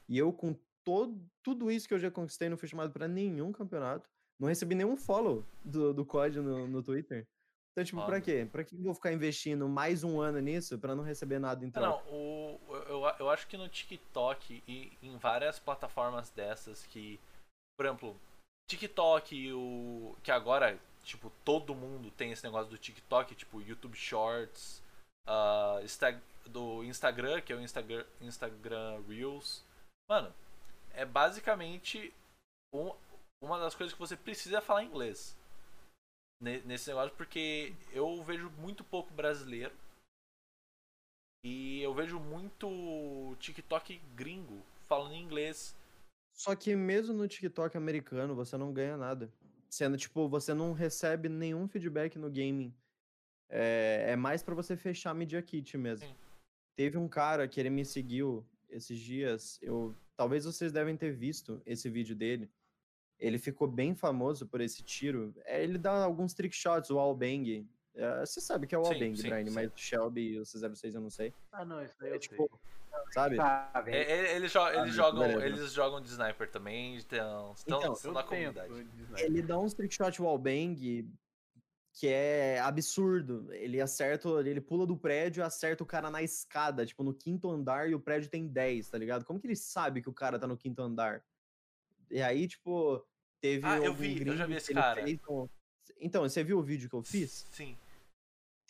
[0.09, 0.53] E eu, com
[0.83, 4.09] todo, tudo isso que eu já conquistei, não fui chamado pra nenhum campeonato.
[4.37, 7.27] Não recebi nenhum follow do, do COD no, no Twitter.
[7.71, 8.21] Então, tipo, pra Foda.
[8.21, 8.47] quê?
[8.51, 11.71] Pra que eu vou ficar investindo mais um ano nisso pra não receber nada em
[11.71, 11.87] troca?
[11.87, 17.17] Não, o, eu, eu acho que no TikTok e em várias plataformas dessas que,
[17.77, 18.19] por exemplo,
[18.69, 24.81] TikTok, o que agora tipo, todo mundo tem esse negócio do TikTok, tipo, YouTube Shorts,
[25.27, 29.63] uh, do Instagram, que é o Instagram, Instagram Reels.
[30.09, 30.33] Mano,
[30.93, 32.13] é basicamente
[32.73, 32.93] um,
[33.41, 35.37] uma das coisas que você precisa é falar inglês
[36.41, 39.75] nesse negócio, porque eu vejo muito pouco brasileiro
[41.45, 45.75] e eu vejo muito TikTok gringo falando inglês.
[46.33, 49.31] Só que mesmo no TikTok americano você não ganha nada.
[49.71, 52.75] Sendo tipo, você não recebe nenhum feedback no gaming.
[53.49, 56.05] É, é mais para você fechar a Media Kit mesmo.
[56.05, 56.15] Sim.
[56.75, 59.57] Teve um cara que ele me seguiu esses dias.
[59.61, 62.51] Eu, talvez vocês devem ter visto esse vídeo dele.
[63.17, 65.33] Ele ficou bem famoso por esse tiro.
[65.45, 67.65] É, ele dá alguns trick shots, o wallbang.
[67.95, 69.51] É, você sabe que é o wallbang, Brian, sim.
[69.51, 71.33] mas Shelby e o C06 eu não sei.
[71.49, 72.80] Ah, não, isso aí é, eu tipo, sei.
[73.13, 73.37] Sabe?
[73.87, 78.11] É, é, eles, jo ah, eles jogam, eles jogam de sniper também, então, estão, estão
[78.13, 78.87] na comunidade.
[79.17, 81.05] Ele dá uns trick shot wallbang
[81.93, 83.51] que é absurdo.
[83.51, 87.89] Ele acerta, ele pula do prédio, acerta o cara na escada, tipo no quinto andar
[87.89, 89.25] e o prédio tem 10, tá ligado?
[89.25, 91.23] Como que ele sabe que o cara tá no quinto andar?
[92.09, 93.05] E aí, tipo,
[93.39, 95.03] teve Ah, eu vi, eu já vi esse cara.
[95.29, 95.47] Um...
[95.99, 97.45] Então, você viu o vídeo que eu fiz?
[97.51, 97.77] Sim.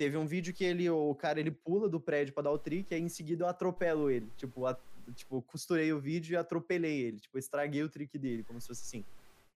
[0.02, 2.92] Teve um vídeo que ele, o cara, ele pula do prédio para dar o trick
[2.92, 4.32] e aí em seguida eu atropelo ele.
[4.36, 4.76] Tipo, a,
[5.14, 7.20] tipo, costurei o vídeo e atropelei ele.
[7.20, 9.06] Tipo, estraguei o trick dele, como se fosse assim.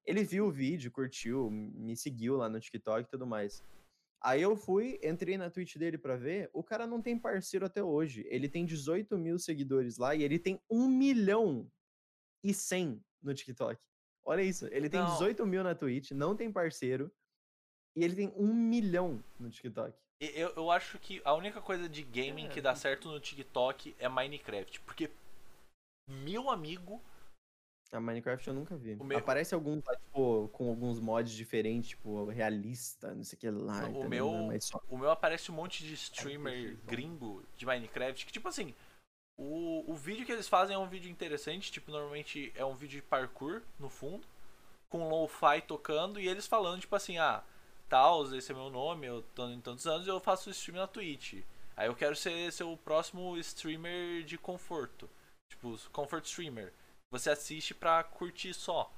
[0.06, 3.64] Ele viu o vídeo, curtiu, me seguiu lá no TikTok e tudo mais.
[4.22, 6.48] Aí eu fui, entrei na Twitch dele pra ver.
[6.54, 8.24] O cara não tem parceiro até hoje.
[8.30, 11.68] Ele tem 18 mil seguidores lá e ele tem 1 milhão
[12.44, 13.82] e 100 no TikTok.
[14.24, 14.68] Olha isso.
[14.68, 15.12] Ele tem não.
[15.12, 17.12] 18 mil na Twitch, não tem parceiro.
[17.96, 20.05] E ele tem 1 milhão no TikTok.
[20.20, 22.50] Eu, eu acho que a única coisa de gaming é.
[22.50, 24.80] que dá certo no TikTok é Minecraft.
[24.82, 25.12] Porque
[26.10, 27.02] meu amigo
[27.92, 28.96] a Minecraft eu nunca vi.
[28.96, 29.18] Meu...
[29.18, 33.88] Aparece algum, tá, tipo, com alguns mods diferentes, tipo, realista, não sei o que lá.
[33.88, 34.82] O, meu, só...
[34.90, 38.74] o meu aparece um monte de streamer gringo de Minecraft, que tipo assim,
[39.38, 43.02] o, o vídeo que eles fazem é um vídeo interessante, tipo, normalmente é um vídeo
[43.02, 44.26] de parkour, no fundo,
[44.90, 47.44] com lo-fi tocando, e eles falando, tipo assim, ah,
[47.90, 51.44] tal, esse é meu nome, eu tô em tantos anos eu faço stream na Twitch.
[51.78, 55.10] Aí eu quero ser seu próximo streamer de conforto.
[55.52, 56.74] Tipo, comfort streamer
[57.12, 58.92] você assiste pra curtir só.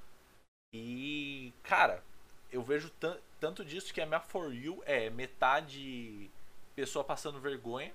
[0.73, 2.03] E, cara,
[2.51, 2.91] eu vejo
[3.39, 6.29] tanto disso que a minha For You é metade
[6.75, 7.93] pessoa passando vergonha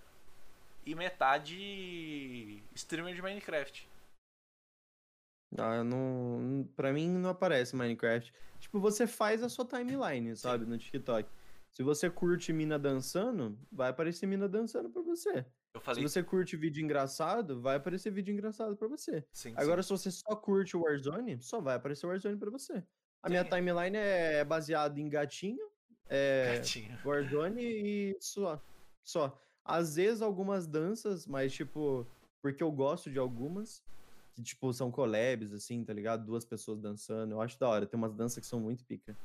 [0.84, 3.88] e metade streamer de Minecraft.
[5.58, 8.32] Ah, não, pra mim não aparece Minecraft.
[8.72, 11.28] Tipo, você faz a sua timeline, sabe, no TikTok.
[11.70, 15.44] Se você curte mina dançando, vai aparecer mina dançando pra você.
[15.82, 16.02] Falei...
[16.02, 19.22] Se você curte vídeo engraçado, vai aparecer vídeo engraçado para você.
[19.30, 19.88] Sim, Agora, sim.
[19.88, 22.82] se você só curte o Warzone, só vai aparecer o Warzone para você.
[23.22, 25.70] A minha timeline é baseada em gatinho,
[26.08, 26.98] é gatinho.
[27.04, 28.58] Warzone e só.
[29.04, 29.38] Só.
[29.62, 32.06] Às vezes algumas danças, mas tipo,
[32.40, 33.84] porque eu gosto de algumas,
[34.34, 36.24] que tipo, são collabs, assim, tá ligado?
[36.24, 37.32] Duas pessoas dançando.
[37.32, 37.86] Eu acho da hora.
[37.86, 39.16] Tem umas danças que são muito pica.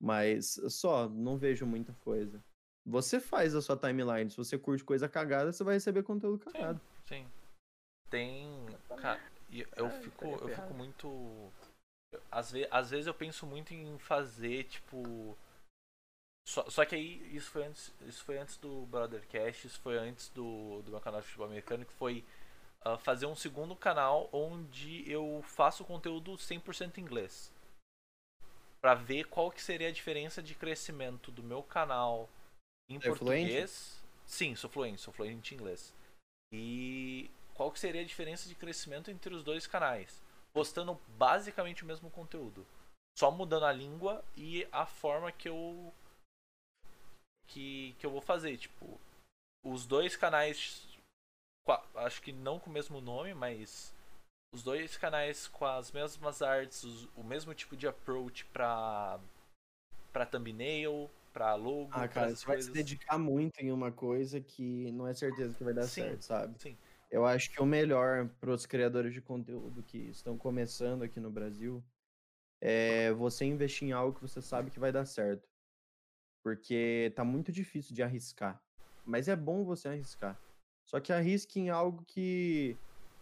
[0.00, 2.42] Mas só, não vejo muita coisa.
[2.84, 4.30] Você faz a sua timeline.
[4.30, 6.80] Se você curte coisa cagada, você vai receber conteúdo cagado.
[7.06, 7.24] Sim.
[7.24, 7.26] sim.
[8.10, 8.66] Tem.
[9.00, 9.20] Cara,
[9.76, 11.52] eu fico, eu fico muito.
[12.30, 15.36] Às, ve às vezes eu penso muito em fazer, tipo.
[16.48, 17.92] Só, só que aí isso foi antes.
[18.02, 21.84] Isso foi antes do Brothercast, isso foi antes do, do meu canal de futebol americano,
[21.84, 22.24] que foi
[22.86, 27.52] uh, fazer um segundo canal onde eu faço conteúdo 100% em inglês.
[28.80, 32.28] Pra ver qual que seria a diferença de crescimento do meu canal
[32.88, 33.98] em é português.
[33.98, 34.06] Fluente?
[34.26, 35.94] Sim, sou fluente, sou fluente em inglês.
[36.52, 40.22] E qual que seria a diferença de crescimento entre os dois canais?
[40.52, 42.66] Postando basicamente o mesmo conteúdo.
[43.18, 45.92] Só mudando a língua e a forma que eu
[47.48, 49.00] que, que eu vou fazer, tipo,
[49.64, 50.86] os dois canais
[51.96, 53.94] acho que não com o mesmo nome, mas
[54.52, 59.20] os dois canais com as mesmas artes, os, o mesmo tipo de approach para
[60.12, 61.90] para thumbnail, pra logo.
[61.92, 62.46] Ah, cara, você coisas.
[62.46, 66.02] vai se dedicar muito em uma coisa que não é certeza que vai dar sim,
[66.02, 66.58] certo, sabe?
[66.58, 66.76] Sim.
[67.10, 71.30] Eu acho que o melhor para os criadores de conteúdo que estão começando aqui no
[71.30, 71.84] Brasil
[72.60, 75.46] é você investir em algo que você sabe que vai dar certo.
[76.42, 78.60] Porque tá muito difícil de arriscar.
[79.04, 80.40] Mas é bom você arriscar.
[80.86, 82.76] Só que arrisque em algo que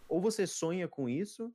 [0.07, 1.51] ou você sonha com isso,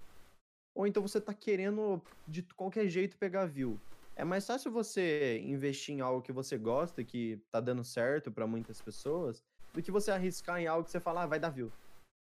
[0.75, 3.81] ou então você tá querendo de qualquer jeito pegar view.
[4.17, 8.47] É mais fácil você investir em algo que você gosta, que tá dando certo para
[8.47, 9.43] muitas pessoas,
[9.73, 11.73] do que você arriscar em algo que você fala, ah, vai dar view.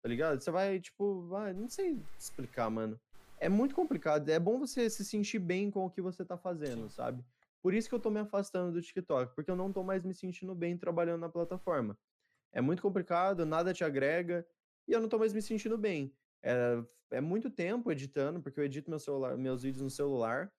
[0.02, 0.40] Tá ligado?
[0.40, 2.98] Você vai, tipo, vai, não sei explicar, mano.
[3.38, 4.28] É muito complicado.
[4.28, 7.24] É bom você se sentir bem com o que você tá fazendo, sabe?
[7.62, 10.14] Por isso que eu tô me afastando do TikTok, porque eu não tô mais me
[10.14, 11.96] sentindo bem trabalhando na plataforma.
[12.54, 14.46] É muito complicado, nada te agrega,
[14.86, 16.14] e eu não tô mais me sentindo bem.
[16.40, 20.52] É, é muito tempo editando, porque eu edito meu celular, meus vídeos no celular,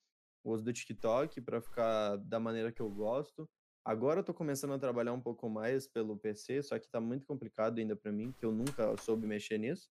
[0.44, 3.50] uso do TikTok para ficar da maneira que eu gosto.
[3.84, 7.26] Agora eu tô começando a trabalhar um pouco mais pelo PC, só que tá muito
[7.26, 9.90] complicado ainda para mim, que eu nunca soube mexer nisso.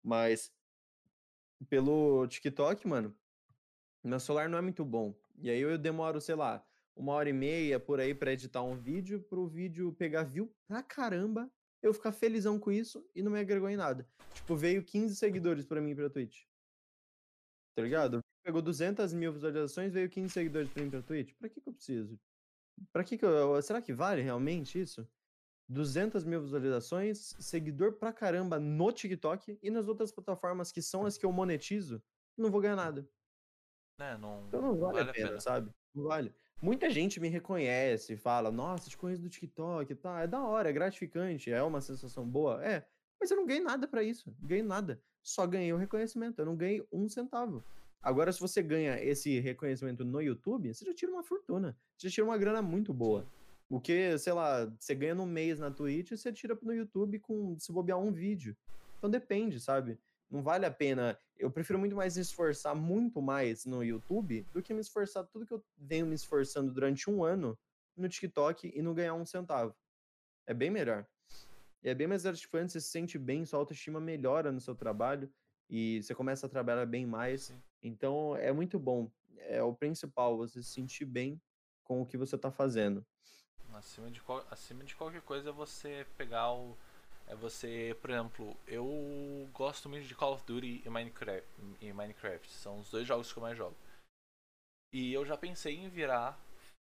[0.00, 0.52] Mas
[1.68, 3.16] pelo TikTok, mano,
[4.04, 5.12] meu celular não é muito bom.
[5.38, 6.64] E aí eu demoro, sei lá,
[6.94, 10.82] uma hora e meia por aí para editar um vídeo, pro vídeo pegar view pra
[10.82, 11.50] caramba,
[11.82, 14.08] eu ficar felizão com isso e não me agregou em nada.
[14.34, 16.44] Tipo, veio 15 seguidores para mim pra Twitch.
[17.74, 18.20] Tá ligado?
[18.44, 21.34] Pegou 200 mil visualizações, veio 15 seguidores pra mim pra Twitch.
[21.38, 22.20] Pra que que eu preciso?
[22.92, 23.60] Pra que que eu...
[23.62, 25.08] Será que vale realmente isso?
[25.68, 31.16] 200 mil visualizações, seguidor pra caramba no TikTok e nas outras plataformas que são as
[31.16, 32.02] que eu monetizo,
[32.36, 33.08] não vou ganhar nada.
[33.98, 35.72] É, não, Então não vale, vale a pena, sabe?
[35.94, 36.34] Não vale.
[36.62, 40.20] Muita gente me reconhece, fala, nossa, te conheço do TikTok, tá?
[40.20, 42.86] É da hora, é gratificante, é uma sensação boa, é.
[43.20, 45.02] Mas eu não ganhei nada pra isso, não ganhei nada.
[45.24, 47.64] Só ganhei o reconhecimento, eu não ganhei um centavo.
[48.00, 52.14] Agora, se você ganha esse reconhecimento no YouTube, você já tira uma fortuna, você já
[52.14, 53.26] tira uma grana muito boa.
[53.68, 57.58] O que, sei lá, você ganha no mês na Twitch, você tira no YouTube com
[57.58, 58.56] se bobear um vídeo.
[58.98, 59.98] Então depende, sabe?
[60.32, 61.18] Não vale a pena.
[61.36, 65.44] Eu prefiro muito mais me esforçar muito mais no YouTube do que me esforçar tudo
[65.44, 67.58] que eu venho me esforçando durante um ano
[67.94, 69.76] no TikTok e não ganhar um centavo.
[70.46, 71.06] É bem melhor.
[71.82, 75.30] E é bem mais gratificante, você se sente bem, sua autoestima melhora no seu trabalho
[75.68, 77.42] e você começa a trabalhar bem mais.
[77.42, 77.62] Sim.
[77.82, 79.10] Então é muito bom.
[79.36, 81.38] É o principal, você se sentir bem
[81.84, 83.04] com o que você tá fazendo.
[83.74, 86.74] Acima de, acima de qualquer coisa é você pegar o.
[87.26, 91.48] É você, por exemplo, eu gosto muito de Call of Duty e Minecraft,
[91.80, 92.50] e Minecraft.
[92.50, 93.76] São os dois jogos que eu mais jogo.
[94.92, 96.38] E eu já pensei em virar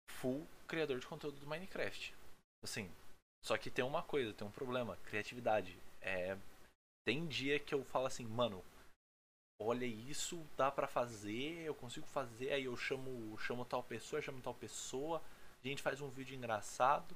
[0.10, 2.16] full criador de conteúdo do Minecraft.
[2.64, 2.92] Assim,
[3.44, 5.78] só que tem uma coisa, tem um problema, criatividade.
[6.02, 6.38] É,
[7.06, 8.64] tem dia que eu falo assim, mano,
[9.60, 14.42] olha isso, dá pra fazer, eu consigo fazer, aí eu chamo, chamo tal pessoa, chamo
[14.42, 15.22] tal pessoa,
[15.64, 17.16] a gente faz um vídeo engraçado.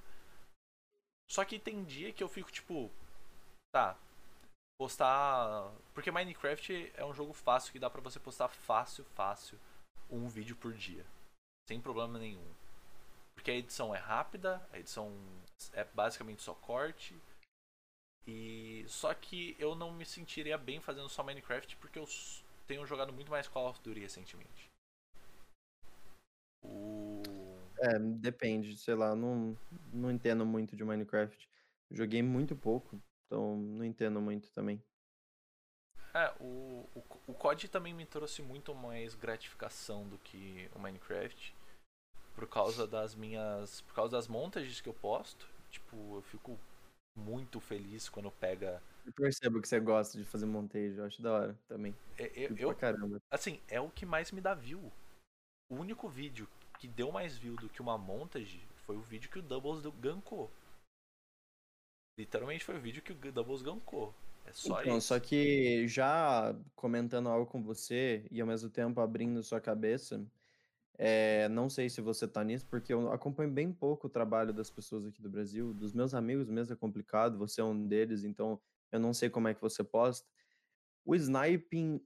[1.28, 2.92] Só que tem dia que eu fico tipo,
[3.76, 4.00] tá,
[4.80, 9.60] postar, porque Minecraft é um jogo fácil que dá pra você postar fácil, fácil
[10.10, 11.06] um vídeo por dia,
[11.68, 12.48] sem problema nenhum.
[13.34, 15.14] Porque a edição é rápida, a edição
[15.74, 17.14] é basicamente só corte.
[18.26, 22.08] E só que eu não me sentiria bem fazendo só Minecraft porque eu
[22.66, 24.72] tenho jogado muito mais Call of Duty recentemente.
[26.64, 27.22] O
[27.80, 29.56] É, depende, sei lá, não,
[29.92, 31.50] não entendo muito de Minecraft.
[31.92, 34.82] Joguei muito pouco, então não entendo muito também.
[36.14, 41.54] É, o, o, o COD também me trouxe muito mais gratificação do que o Minecraft.
[42.36, 43.82] Por causa das minhas.
[43.82, 45.48] Por causa das montagens que eu posto.
[45.70, 46.58] Tipo, eu fico
[47.18, 48.82] muito feliz quando pega.
[49.06, 51.94] Eu percebo que você gosta de fazer montejo, eu acho da hora também.
[52.18, 53.22] é- Eu, pra caramba.
[53.30, 54.92] assim, é o que mais me dá view.
[55.70, 56.48] O único vídeo
[56.80, 59.92] que deu mais view do que uma montage foi o vídeo que o Doubles do-
[59.92, 60.50] gankou.
[62.18, 64.14] Literalmente foi o vídeo que o Doubles gankou.
[64.46, 65.08] É só Então, isso.
[65.08, 70.26] só que já comentando algo com você e ao mesmo tempo abrindo sua cabeça,
[70.98, 74.70] é, não sei se você tá nisso, porque eu acompanho bem pouco o trabalho das
[74.70, 78.60] pessoas aqui do Brasil, dos meus amigos mesmo é complicado, você é um deles, então
[78.92, 80.26] eu não sei como é que você posta.
[81.04, 82.00] O sniping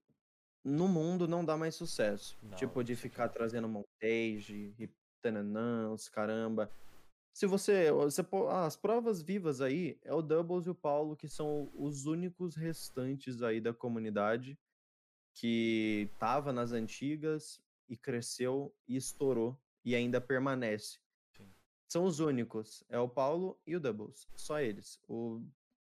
[0.64, 2.38] no mundo não dá mais sucesso.
[2.41, 3.34] Não, tipo, de ficar não.
[3.34, 4.90] trazendo montage e
[5.22, 6.72] tananã, os caramba.
[7.40, 11.72] Se você, você as provas vivas aí é o Doubles e o Paulo que são
[11.74, 14.60] os únicos restantes aí da comunidade
[15.34, 20.99] que tava nas antigas e cresceu e estourou e ainda permanece.
[21.38, 21.49] Sim.
[21.88, 24.99] São os únicos, é o Paulo e o Doubles, só eles.
[25.07, 25.41] O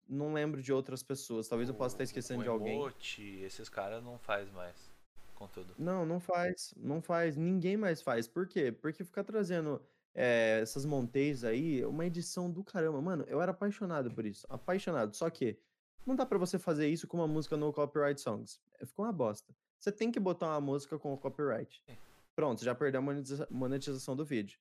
[0.08, 2.76] não lembro de outras pessoas, talvez eu possa estar O- esquecendo o de alguém.
[2.76, 4.88] Emote, esses caras não faz mais
[5.34, 5.74] conteúdo.
[5.76, 8.28] Não, não faz, não faz, ninguém mais faz.
[8.28, 8.70] Por quê?
[8.70, 13.00] Porque ficar trazendo eh, essas montagens aí, uma edição do caramba.
[13.00, 15.14] Mano, eu era apaixonado por isso, apaixonado.
[15.14, 15.58] Só que
[16.06, 18.60] não dá pra você fazer isso com uma música no copyright songs.
[18.80, 19.54] É, Ficou uma bosta.
[19.78, 21.82] Você tem que botar uma música com o copyright.
[21.86, 21.96] Sim.
[22.34, 24.58] Pronto, já perdeu a monetiza- monetização do vídeo.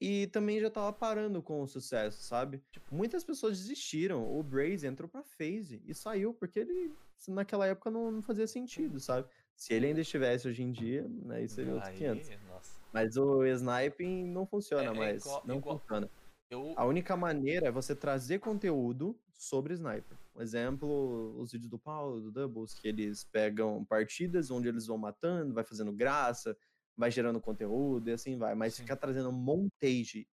[0.00, 2.60] E também já tava parando com o sucesso, sabe?
[2.90, 4.28] Muitas pessoas desistiram.
[4.36, 6.92] O Braze entrou pra FaZe e saiu, porque ele
[7.28, 9.28] naquela época não, não fazia sentido, sabe?
[9.54, 12.30] Se ele ainda estivesse hoje em dia, aí seria outro Aí, 500.
[12.48, 12.81] nossa.
[12.92, 15.22] Mas o sniping não funciona É- é mais.
[15.24, 16.10] igual- não igual- funciona.
[16.50, 20.18] Eu, A única maneira é você trazer conteúdo sobre sniper.
[20.36, 24.98] Um exemplo, os vídeos do Paulo, do Doubles, que eles pegam partidas onde eles vão
[24.98, 26.54] matando, vai fazendo graça,
[26.96, 28.54] vai gerando conteúdo e assim vai.
[28.54, 28.82] Mas Sim.
[28.82, 30.28] ficar trazendo montage,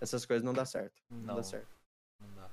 [0.00, 1.02] essas coisas não dá certo.
[1.10, 1.34] Não, Não.
[1.36, 1.68] dá certo.
[2.20, 2.48] Não dá.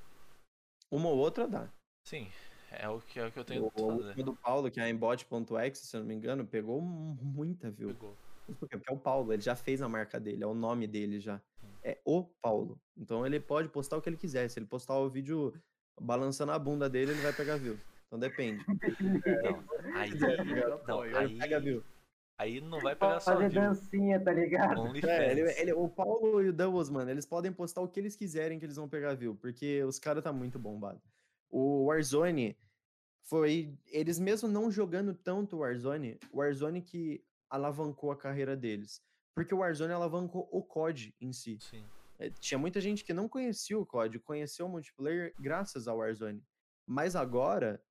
[0.90, 1.68] Uma ou outra dá.
[2.04, 2.28] Sim,
[2.72, 4.90] é o que, é o que eu tenho O, o do Paulo, que é a
[4.90, 7.88] embot.exe, se eu não me engano, pegou mu- muita view.
[7.94, 8.16] Pegou.
[8.54, 8.76] Por quê?
[8.76, 11.40] Porque é o Paulo, ele já fez a marca dele, é o nome dele já.
[11.84, 12.78] É o Paulo.
[12.96, 14.48] Então ele pode postar o que ele quiser.
[14.48, 15.52] Se ele postar o vídeo
[16.00, 17.78] balançando a bunda dele, ele vai pegar view.
[18.06, 18.64] Então depende.
[19.42, 20.10] Não, aí,
[20.86, 21.82] não, aí, pega view.
[22.38, 23.62] aí não vai pegar só fazer view.
[23.62, 24.86] dancinha, tá ligado?
[25.06, 28.14] É, ele, ele- o Paulo e o Doubles, mano, eles podem postar o que eles
[28.14, 31.00] quiserem que eles vão pegar view, porque os caras tá muito bombado.
[31.50, 32.56] O Warzone
[33.24, 33.74] foi.
[33.86, 37.22] Eles mesmo não jogando tanto o Warzone, o Warzone que
[37.52, 39.02] alavancou a carreira deles.
[39.34, 41.58] Porque o Warzone alavancou o COD em si.
[42.18, 46.42] É, tinha muita gente que não conhecia o COD, conheceu o multiplayer graças ao Warzone.
[46.86, 47.82] Mas agora,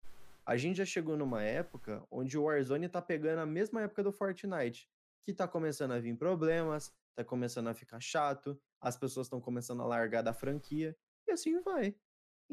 [0.46, 4.12] a gente já chegou numa época onde o Warzone tá pegando a mesma época do
[4.12, 4.90] Fortnite,
[5.22, 9.82] que tá começando a vir problemas, tá começando a ficar chato, as pessoas estão começando
[9.82, 10.98] a largar da franquia,
[11.28, 11.96] e assim vai.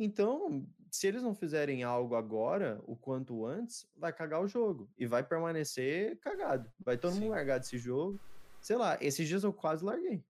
[0.00, 4.88] Então, se eles não fizerem algo agora, o quanto antes, vai cagar o jogo.
[4.96, 6.70] E vai permanecer cagado.
[6.78, 7.20] Vai todo Sim.
[7.20, 8.18] mundo largar desse jogo.
[8.60, 10.24] Sei lá, esses dias eu quase larguei.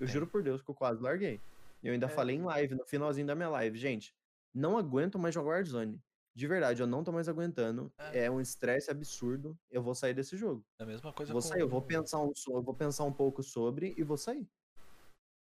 [0.00, 0.10] Eu É.
[0.10, 1.40] juro por Deus que eu quase larguei.
[1.82, 2.08] Eu ainda É.
[2.08, 3.78] falei em live, no finalzinho da minha live.
[3.78, 4.14] Gente,
[4.54, 6.00] não aguento mais jogar Warzone.
[6.34, 7.92] De verdade, eu não tô mais aguentando.
[7.98, 8.24] É.
[8.24, 9.56] É, um estresse absurdo.
[9.70, 10.64] Eu vou sair desse jogo.
[10.80, 13.42] É a mesma coisa Vou sair, eu vou pensar um, eu vou pensar um pouco
[13.42, 14.48] sobre e vou sair.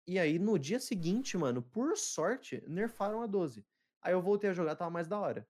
[0.09, 3.63] E aí, no dia seguinte, mano, por sorte, nerfaram a 12.
[4.01, 5.47] Aí eu voltei a jogar, tava mais da hora.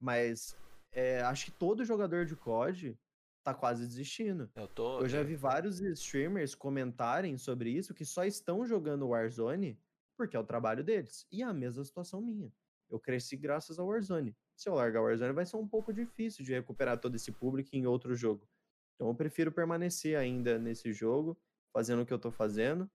[0.00, 0.56] Mas
[0.92, 2.96] é, acho que todo jogador de COD
[3.42, 4.48] tá quase desistindo.
[4.54, 5.00] Eu tô...
[5.00, 9.76] Eu já vi vários streamers comentarem sobre isso que só estão jogando Warzone
[10.16, 11.26] porque é o trabalho deles.
[11.32, 12.52] E é a mesma situação minha.
[12.88, 14.36] Eu cresci graças ao Warzone.
[14.54, 17.70] Se eu largar o Warzone, vai ser um pouco difícil de recuperar todo esse público
[17.72, 18.48] em outro jogo.
[18.94, 21.36] Então eu prefiro permanecer ainda nesse jogo,
[21.72, 22.88] fazendo o que eu tô fazendo,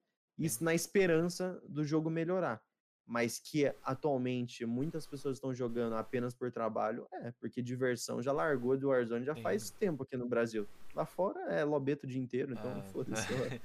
[0.46, 2.60] s- na esperança do jogo melhorar.
[3.06, 8.76] Mas que atualmente muitas pessoas estão jogando apenas por trabalho, é, porque diversão já largou
[8.76, 10.68] do Warzone já faz tempo aqui no Brasil.
[10.94, 13.26] Lá fora é lobeto o dia inteiro, então Ah, foda-se.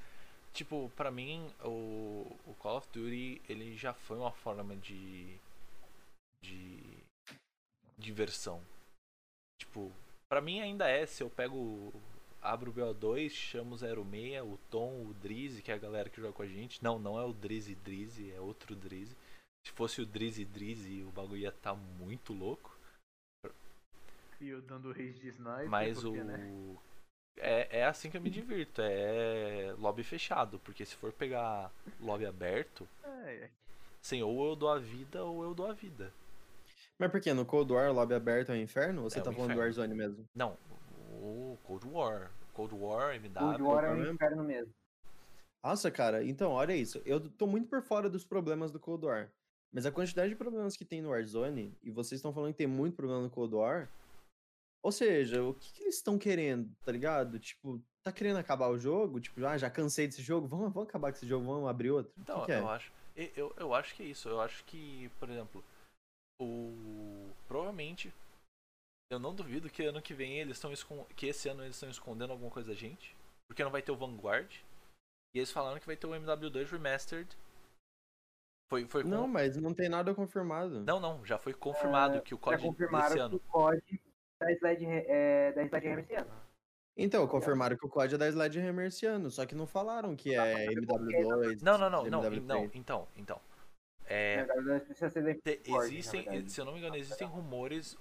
[0.53, 5.35] Tipo, pra mim, o, o Call of Duty, ele já foi uma forma de.
[6.41, 6.79] de.
[7.97, 8.61] diversão.
[9.59, 9.91] Tipo,
[10.29, 11.91] pra mim ainda é, se eu pego.
[12.43, 13.93] Abro o BO2, chamo o 06,
[14.43, 16.83] o Tom, o Drizzy, que é a galera que joga com a gente.
[16.83, 19.15] Não, não é o Drizzy Drizzy, é outro Drizzy.
[19.65, 22.77] Se fosse o Drizzy Drizzy, o bagulho ia estar muito louco.
[24.41, 25.69] E eu dando rage de sniper.
[25.69, 26.23] Mas porque, o.
[26.25, 26.77] né?
[27.37, 32.25] É, é assim que eu me divirto, é lobby fechado, porque se for pegar lobby
[32.27, 33.49] aberto, É,
[34.01, 36.13] Sim, ou eu dou a vida ou eu dou a vida.
[36.99, 37.33] Mas por quê?
[37.33, 39.01] No Cold War, o lobby aberto é o inferno?
[39.03, 39.61] Ou você É tá o falando do inferno.
[39.61, 40.25] Warzone mesmo?
[40.35, 40.57] Não,
[41.23, 42.31] o Cold War.
[42.53, 43.63] Cold War, MW.
[43.63, 44.73] O War é um inferno mesmo.
[45.63, 47.01] Nossa, cara, então, olha isso.
[47.05, 49.29] Eu tô muito por fora dos problemas do Cold War.
[49.71, 52.67] Mas a quantidade de problemas que tem no Warzone, e vocês estão falando que tem
[52.67, 53.89] muito problema no Cold War.
[54.83, 57.39] Ou seja, o que, que eles estão querendo, tá ligado?
[57.39, 59.19] Tipo, tá querendo acabar o jogo?
[59.21, 62.11] Tipo, ah, já cansei desse jogo, vamos, vamos acabar com esse jogo, vamos abrir outro?
[62.17, 62.59] O Então, que, que é?
[62.59, 62.91] eu acho.
[63.15, 64.27] Eu, eu acho que é isso.
[64.27, 65.63] Eu acho que, por exemplo,
[66.39, 67.29] o.
[67.47, 68.13] Provavelmente.
[69.13, 70.73] Eu não duvido que ano que vem eles estão
[71.15, 73.15] que esse ano eles estão escondendo alguma coisa da gente.
[73.47, 74.51] Porque não vai ter o Vanguard.
[75.35, 77.29] E eles falaram que vai ter o MW2 Remastered.
[78.69, 80.81] Foi, foi com- Não, mas não tem nada confirmado.
[80.81, 83.35] não, não, já foi confirmado que o Já código desse confirmaram que ano.
[83.35, 84.01] o COD
[84.39, 86.31] da Slide, é, da Slide esse ano.
[86.95, 90.35] Então, confirmaram que o código é da Sledgehammer esse ano, só que não falaram que
[90.35, 91.61] é MW2.
[91.61, 92.41] Não, não, não, não, MW3.
[92.45, 93.41] não, então, então.
[94.05, 94.45] É,
[95.85, 97.97] existem, se eu não me engano, existem rumores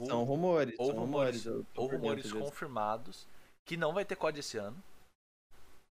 [0.00, 1.66] ou, São rumores, ou são rumores, rumores.
[1.76, 3.26] ou rumores confirmados
[3.64, 4.76] que não vai ter COD esse ano.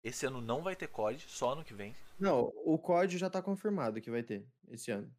[0.03, 1.93] Esse ano não vai ter COD, só ano que vem.
[2.19, 5.11] Não, o COD já tá confirmado que vai ter esse ano.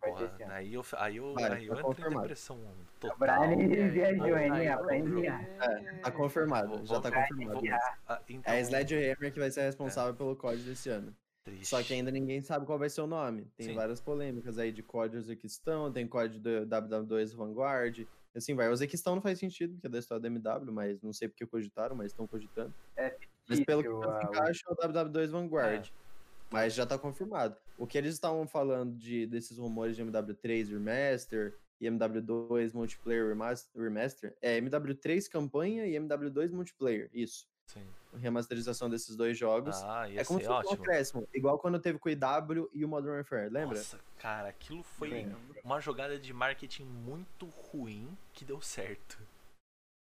[0.00, 0.52] Porra, esse ano.
[0.52, 2.20] aí eu, aí eu, Vai, aí tá eu entro em confirmado.
[2.22, 3.16] depressão O total.
[3.18, 5.28] Brian É, viajou, aí hein?
[5.28, 5.42] a.
[5.64, 7.60] É, tá confirmado, Vou- já tá confirmado.
[8.06, 11.14] Ah, então, É a Sledgehammer que vai ser responsável pelo COD desse ano.
[11.46, 11.66] Triste.
[11.66, 13.46] Só que ainda ninguém sabe qual vai ser o nome.
[13.56, 13.74] Tem Sim.
[13.74, 18.06] várias polêmicas aí de COD Uzbequistão, tem COD do WW2 Vanguard.
[18.34, 18.68] Assim vai.
[18.68, 21.46] O Uzbequistão não faz sentido, porque é da história da MW, mas não sei porque
[21.46, 22.74] cogitaram, mas estão cogitando.
[22.96, 23.16] É
[23.48, 25.88] Mas pelo que fictício, mais ah, o- encaixa é o WW2 Vanguard.
[26.50, 27.56] Mas já tá confirmado.
[27.78, 33.68] O que eles estavam falando de, desses rumores de MW3 Remaster e MW2 Multiplayer Remas-
[33.74, 37.08] Remaster é MW3 campanha e MW2 Multiplayer.
[37.12, 37.46] Isso.
[37.66, 37.82] Sim.
[38.16, 39.76] Remasterização desses dois jogos.
[39.82, 41.28] Ah, ia é como se fosse um acréscimo.
[41.34, 43.76] Igual quando teve com o IW e o Modern Warfare, lembra?
[43.78, 45.38] Nossa, cara, aquilo foi Lembro.
[45.64, 49.18] uma jogada de marketing muito ruim que deu certo.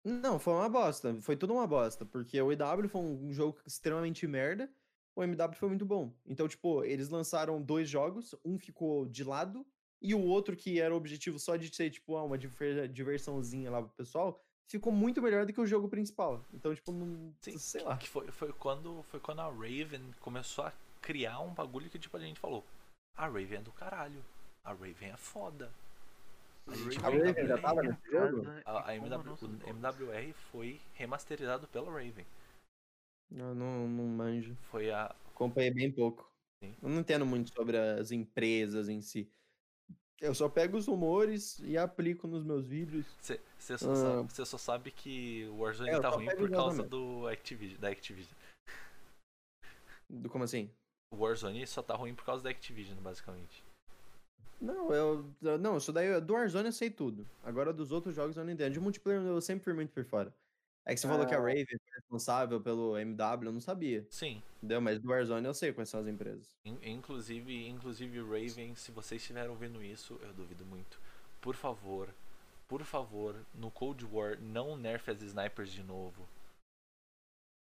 [0.04, 1.14] Não, foi uma bosta.
[1.20, 2.04] Foi tudo uma bosta.
[2.06, 4.70] Porque o IW foi um jogo extremamente merda.
[5.14, 6.14] O MW foi muito bom.
[6.24, 8.34] Então, tipo, eles lançaram dois jogos.
[8.44, 9.66] Um ficou de lado.
[10.00, 13.68] E o outro, que era o objetivo só de ser, tipo, ah, uma diver- diversãozinha
[13.68, 16.44] lá pro pessoal, ficou muito melhor do que o jogo principal.
[16.52, 17.32] Então, tipo, não.
[17.40, 17.96] Sim, sei lá.
[17.96, 22.16] Que foi, foi, quando, foi quando a Raven começou a criar um bagulho que, tipo,
[22.16, 22.64] a gente falou:
[23.16, 24.24] a Raven é do caralho.
[24.62, 25.72] A Raven é foda.
[26.66, 28.42] A, gente A Raven já tava nesse jogo?
[28.64, 29.68] a, a MW, o.
[29.70, 32.26] MWR foi remasterizado pela Raven.
[33.30, 34.56] Eu não, não manjo.
[34.70, 35.14] Foi a.
[35.34, 36.30] Acompanhei bem pouco.
[36.62, 36.74] Sim.
[36.82, 39.30] Eu não entendo muito sobre as empresas em si.
[40.20, 43.06] Eu só pego os rumores e aplico nos meus vídeos.
[43.20, 43.38] Você
[43.78, 44.26] só, Ah.
[44.28, 48.36] sabe- só sabe que o Warzone É, tá ruim por causa do Activision, da Activision.
[50.10, 50.70] Do, como assim?
[51.12, 53.62] O Warzone só tá ruim por causa da Activision, basicamente.
[54.60, 55.24] Não, eu.
[55.60, 56.20] Não, isso daí.
[56.20, 57.24] Do Warzone eu sei tudo.
[57.44, 58.72] Agora dos outros jogos eu não entendo.
[58.72, 60.34] De multiplayer eu sempre fui muito por fora.
[60.84, 61.40] É que você falou que a Ah
[61.98, 64.06] responsável pelo MW, eu não sabia.
[64.10, 64.42] Sim.
[64.58, 64.80] Entendeu?
[64.80, 66.56] Mas do Warzone eu sei quais são as empresas.
[66.64, 71.00] Inclusive, inclusive Raven, se vocês estiverem ouvindo isso, eu duvido muito.
[71.40, 72.08] Por favor,
[72.66, 76.28] por favor, no Cold War, não nerfe as snipers de novo.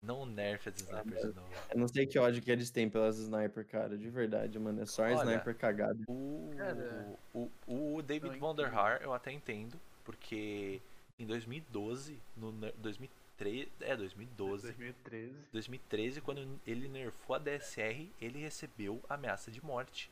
[0.02, 1.48] Não nerfe as ah, snipers de novo.
[1.70, 3.96] Eu não sei que ódio que eles têm pelas snipers, cara.
[3.96, 4.82] De verdade, mano.
[4.82, 5.98] É só Olha, sniper cagada.
[6.06, 10.82] O, cara, o, o, o David Vonderhaar, eu até entendo, porque
[11.18, 13.73] em 2012, no 2013, 2013.
[13.81, 14.62] É, 2012.
[14.62, 15.35] 2013.
[15.52, 20.11] 2013, quando ele nerfou a DSR, ele recebeu ameaça de morte.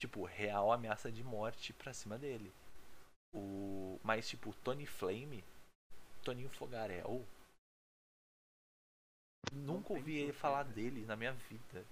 [0.00, 2.52] Tipo, real ameaça de morte pra cima dele.
[3.32, 3.98] O...
[4.02, 5.44] Mas, tipo, Tony Flame,
[6.22, 7.24] Toninho Fogarel.
[9.52, 11.84] Nunca ouvi ele falar dele na minha vida.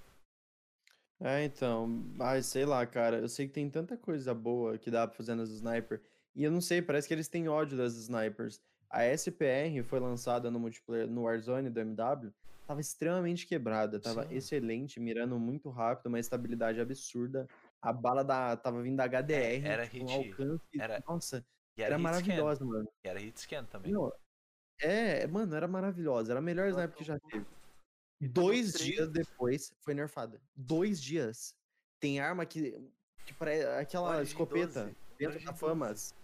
[1.21, 1.87] É, então.
[1.87, 3.19] mas sei lá, cara.
[3.19, 6.03] Eu sei que tem tanta coisa boa que dá pra fazer nas sniper.
[6.35, 8.61] E eu não sei, parece que eles têm ódio das snipers.
[8.93, 12.31] A SPR foi lançada no multiplayer no Warzone do MW,
[12.67, 14.35] tava extremamente quebrada, tava Sim.
[14.35, 17.49] excelente, mirando muito rápido, uma estabilidade absurda.
[17.81, 21.45] A bala da tava vindo da HDR, É, era tipo, um hit- alcance, era- nossa,
[21.77, 22.89] E era hit scan, maravilhosa, mano.
[23.03, 23.91] E era hit scan também.
[23.93, 24.13] Não,
[24.79, 27.47] é, mano, era maravilhosa, era a melhor sniper que já teve.
[28.21, 30.41] Dois dias depois foi nerfada.
[30.55, 31.57] Dois dias.
[31.99, 32.79] Tem arma que.
[33.27, 35.59] que pare- aquela escopeta 12, dentro da 12.
[35.61, 36.15] Famas.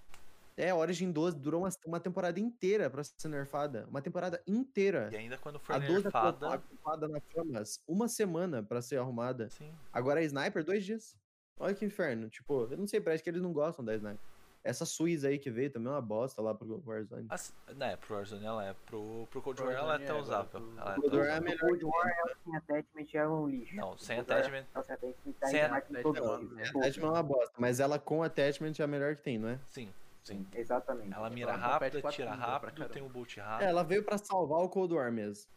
[0.60, 3.86] É, Origin 12 durou uma, uma temporada inteira pra ser nerfada.
[3.88, 5.08] Uma temporada inteira.
[5.12, 6.48] E ainda quando for A 12 foi nerfada.
[6.56, 9.48] ocupada na Famas uma semana pra ser arrumada.
[9.50, 9.72] Sim.
[9.92, 11.16] Agora a Sniper, dois dias.
[11.60, 12.28] Olha que inferno.
[12.28, 14.18] Tipo, eu não sei, parece que eles não gostam da Sniper.
[14.64, 17.26] Essa Suiz aí que veio também é uma bosta lá pro Warzone.
[17.30, 18.74] As, né, pro Warzone ela é.
[18.84, 20.50] Pro, pro Cold Pro War ela é até é, usável.
[20.60, 23.76] pro- é Cold War é a melhor Cold War ela sem attachment é um lixo.
[23.76, 24.64] Não, sem attachment.
[24.74, 28.86] Sem attachment tá attachment é Attachment é uma bosta, mas ela com attachment é a
[28.88, 29.60] melhor que tem, não é?
[29.68, 29.88] Sim,
[30.28, 30.46] sim.
[30.54, 31.12] Exatamente.
[31.14, 33.68] Ela mira Ela rápido, tira rápido, tem o bolt É, rápido.
[33.68, 35.50] ela veio pra salvar o Cold War mesmo.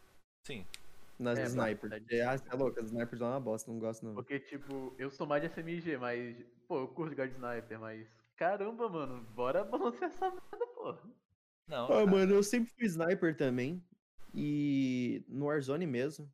[0.46, 0.66] Sim.
[1.18, 1.74] Nas É.
[1.74, 4.14] Porque, Ah, você é louco, as snipers são uma bosta, não gosto não.
[4.14, 6.36] Porque, tipo, eu sou mais de SMG, mas,
[6.66, 8.08] pô, eu curto guard sniper, mas.
[8.36, 10.96] Caramba, mano, bora balancear essa merda, pô.
[11.68, 13.84] Não, Ah, mano, eu sempre fui sniper também.
[14.34, 16.28] E no Warzone mesmo,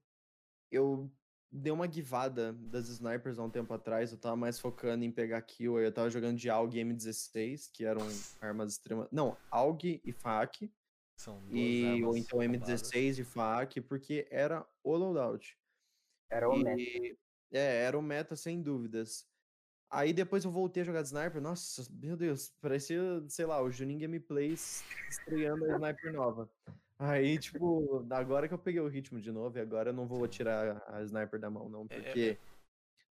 [0.70, 1.10] eu
[1.50, 4.12] dei uma guivada das snipers há um tempo atrás.
[4.12, 5.76] Eu tava mais focando em pegar kill.
[5.78, 8.06] aí Eu tava jogando de AUG M16, que eram
[8.40, 9.08] armas extremas.
[9.10, 10.70] Não, AUG e FAC.
[11.16, 12.82] são duas E, ou então roubadas.
[12.82, 15.56] M16 e FAC, porque era o loadout.
[16.30, 16.80] Era o meta.
[16.80, 17.18] E,
[17.52, 19.26] é, era o meta sem dúvidas.
[19.90, 21.40] Aí depois eu voltei a jogar de sniper.
[21.40, 26.50] Nossa, meu Deus, parecia, sei lá, o Juninho Gameplays estreando a sniper nova.
[26.98, 30.26] Aí, tipo, agora que eu peguei o ritmo de novo, e agora eu não vou
[30.26, 32.38] tirar a sniper da mão, não, É, é, porque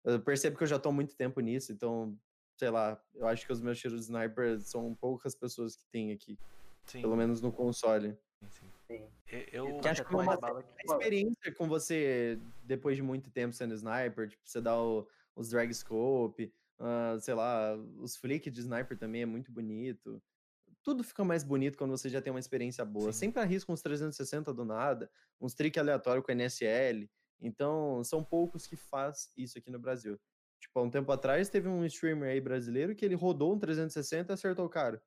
[0.05, 2.19] eu percebo que eu já tô há muito tempo nisso, então,
[2.59, 6.13] sei lá, eu acho que os meus tiros de sniper são poucas pessoas que tem
[6.13, 6.39] aqui,
[6.87, 8.17] Sim, pelo menos no console.
[8.51, 9.11] sim, sim.
[9.53, 13.31] Eu, Que acho que é uma- bala que- A experiência com você, depois de muito
[13.33, 18.51] tempo sendo sniper, tipo, você dá o- os drag scope, ah, sei lá, os flick
[18.51, 20.23] de sniper também é muito bonito.
[20.83, 23.13] Tudo fica mais bonito quando você já tem uma experiência boa.
[23.13, 23.27] Sim.
[23.27, 25.11] Sempre arrisca uns 360 do nada,
[25.41, 27.09] uns trick aleatório com NSL.
[27.41, 30.19] Então, são poucos que faz isso aqui no Brasil.
[30.61, 34.33] Tipo, há um tempo atrás teve um streamer aí brasileiro que ele rodou um 360
[34.33, 35.03] e acertou o cara.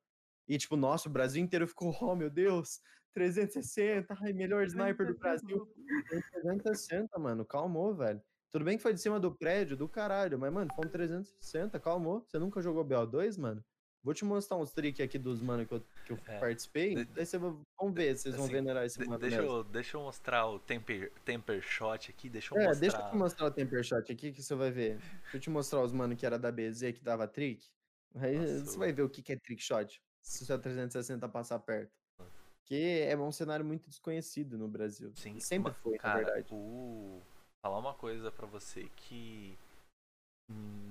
[0.48, 2.82] E tipo, nossa, o Brasil inteiro ficou, oh meu Deus,
[3.14, 5.66] 360, ai, melhor sniper do Brasil.
[6.10, 8.22] Foi 360, mano, calmou, velho.
[8.52, 11.80] Tudo bem que foi de cima do prédio, do caralho, mas, mano, foi um 360,
[11.80, 12.26] calmou.
[12.28, 13.64] Você nunca jogou BO2, mano?
[14.06, 16.40] Vou te mostrar uns tricks aqui dos mano que eu, que eu É.
[16.40, 16.94] participei.
[16.94, 19.18] De- Daí você vai, vamos ver vocês vão assim, venerar esse de- mano.
[19.20, 19.58] deixa, mesmo.
[19.58, 22.80] eu, deixa eu mostrar o temper, temper shot aqui, deixa eu É, mostrar.
[22.82, 25.00] deixa eu te mostrar o Temper Shot aqui que você vai ver.
[25.24, 27.66] Deixa eu te mostrar os mano que era da BZ que dava trick.
[28.14, 30.00] Aí Nossa, você vai ver o que que é trick shot.
[30.22, 31.92] Se o seu 360 passar perto.
[32.60, 35.12] Porque é um cenário muito desconhecido no Brasil.
[35.16, 36.48] Sim, Sempre foi, cara, na verdade.
[36.54, 37.22] O...
[37.64, 39.58] Falar uma coisa pra você que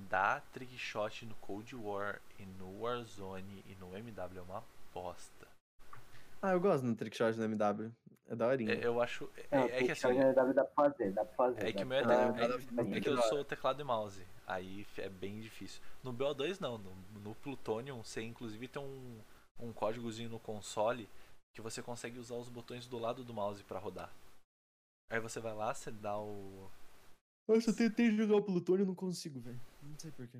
[0.09, 4.63] dar trickshot no Cold War e no Warzone e no MW é uma
[4.93, 5.47] bosta.
[6.41, 7.91] Ah, eu gosto do trickshot no MW.
[8.27, 8.73] É daorinha.
[8.73, 9.29] É, eu acho.
[9.51, 10.17] É, Não, é que assim.
[10.33, 11.67] dá, dá pra fazer, dá pra fazer.
[11.67, 14.25] É que meu é, pra- é- é que eu sou teclado e mouse.
[14.47, 15.81] Aí é bem difícil.
[16.03, 19.19] No BO2 não, no, no Plutonium você inclusive tem um,
[19.59, 21.07] um códigozinho no console
[21.53, 24.11] que você consegue usar os botões do lado do mouse pra rodar.
[25.09, 26.69] Aí você vai lá, você dá o.
[27.47, 29.59] Nossa, eu tentei jogar o Plutônio e não consigo, velho.
[29.83, 30.39] Não sei porquê.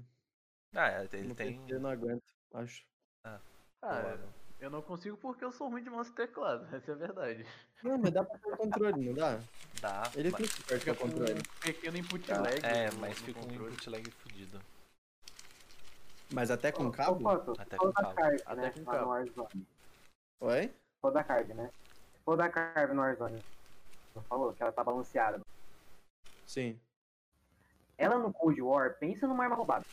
[0.74, 1.64] Ah, é, ele tem.
[1.70, 2.24] Eu não aguento,
[2.54, 2.84] acho.
[3.24, 3.40] Ah,
[3.80, 4.28] Provável.
[4.60, 7.46] eu não consigo porque eu sou ruim de mouse e teclado, essa é a verdade.
[7.84, 9.40] Não, mas dá pra ter o controle, não dá?
[9.80, 10.12] Dá.
[10.16, 11.34] Ele mas- fica perto Fica do com controle.
[11.40, 12.66] um pequeno input Ah, lag.
[12.66, 14.60] É, no- mas no fica um input lag fudido.
[16.34, 17.24] Mas até com Ô, cabo?
[17.24, 18.16] Pato, Até com cabo.
[18.16, 18.70] card, Até né?
[18.72, 19.02] com cabo.
[19.02, 19.68] no Warzone.
[20.42, 20.74] Oi?
[21.02, 21.70] Falou da card, né?
[22.26, 23.44] Falou da card no Warzone.
[24.16, 25.40] Não falou que ela tá balanceada.
[26.48, 26.80] Sim.
[27.98, 29.86] Ela no Cold War, pensa numa arma roubada.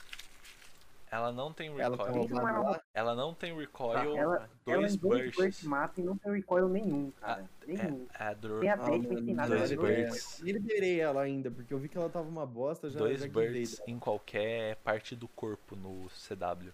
[1.10, 2.62] Ela não tem Ela tá recoil.
[2.62, 2.80] lá?
[2.94, 5.36] Ela não tem recoil, Ela- dois ela bursts.
[5.36, 7.46] burst mata e não tem recoil nenhum, cara.
[7.66, 8.06] nenhum.
[8.18, 9.56] É, a dor, Tem a Ah, técnica ensinada.
[9.56, 10.38] dois bursts.
[10.40, 13.98] liberei ela ainda, porque eu vi que ela tava uma bosta, já, dois bursts em
[13.98, 16.72] qualquer parte do corpo no CW.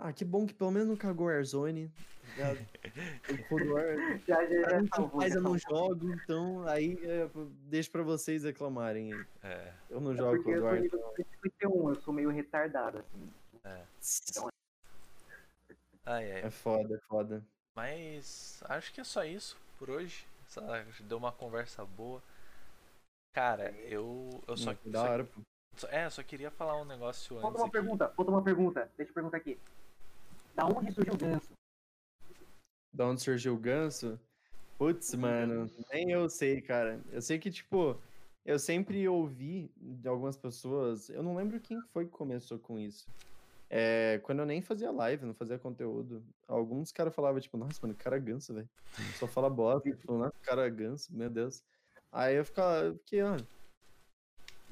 [0.00, 1.90] Ah, que bom que pelo menos não cagou o Airzone.
[2.36, 2.52] Já-
[3.50, 3.84] o War,
[4.28, 4.36] Já,
[4.94, 7.28] salvou, já eu não jogo, então aí é,
[7.68, 9.12] deixo pra vocês reclamarem.
[9.42, 10.74] É, Eu não É jogo porque Cold eu War.
[10.74, 13.32] sou nível 51, eu sou meio retardado, assim.
[14.30, 14.48] então.
[16.06, 16.40] ai, ai.
[16.44, 17.44] É foda, é foda.
[17.74, 20.24] Mas acho que é só isso por hoje.
[20.46, 20.60] Só
[21.00, 22.22] deu uma conversa boa.
[23.34, 25.28] Cara, eu, eu só, da hora,
[25.76, 27.72] só- é, só queria falar um negócio Falta antes uma aqui.
[27.72, 28.90] pergunta, falta uma pergunta.
[28.96, 29.58] Deixa eu perguntar aqui.
[30.58, 31.48] Da onde surgiu o ganso?
[32.92, 34.20] Da onde surgiu o ganso?
[34.76, 37.00] Putz, mano, nem eu sei, cara.
[37.12, 37.96] Eu sei que, tipo,
[38.44, 43.06] eu sempre ouvi de algumas pessoas, eu não lembro quem foi que começou com isso.
[43.70, 47.94] É, quando eu nem fazia live, não fazia conteúdo, alguns caras falavam, tipo, nossa, mano,
[47.94, 48.68] que cara é ganso, velho.
[49.14, 51.62] Só fala bosta, tipo, nossa, que cara é ganso, meu Deus.
[52.10, 53.36] Aí eu ficava, eu fiquei, ah,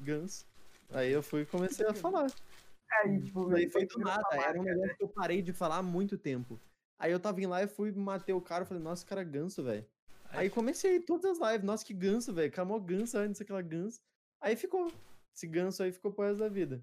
[0.01, 0.45] ganso.
[0.89, 2.27] Aí eu fui e comecei a falar.
[2.91, 5.83] Aí, tipo, Daí foi do nada, era um negócio que eu parei de falar há
[5.83, 6.59] muito tempo.
[6.97, 9.85] Aí eu tava em live, fui matei o cara, falei, nossa, cara é ganso, velho.
[10.29, 12.51] Aí comecei todas as lives, nossa, que ganso, velho.
[12.65, 14.01] Mó ganso antes, aquela ganso.
[14.41, 14.91] Aí ficou.
[15.33, 16.81] Esse ganso aí ficou pro resto da vida.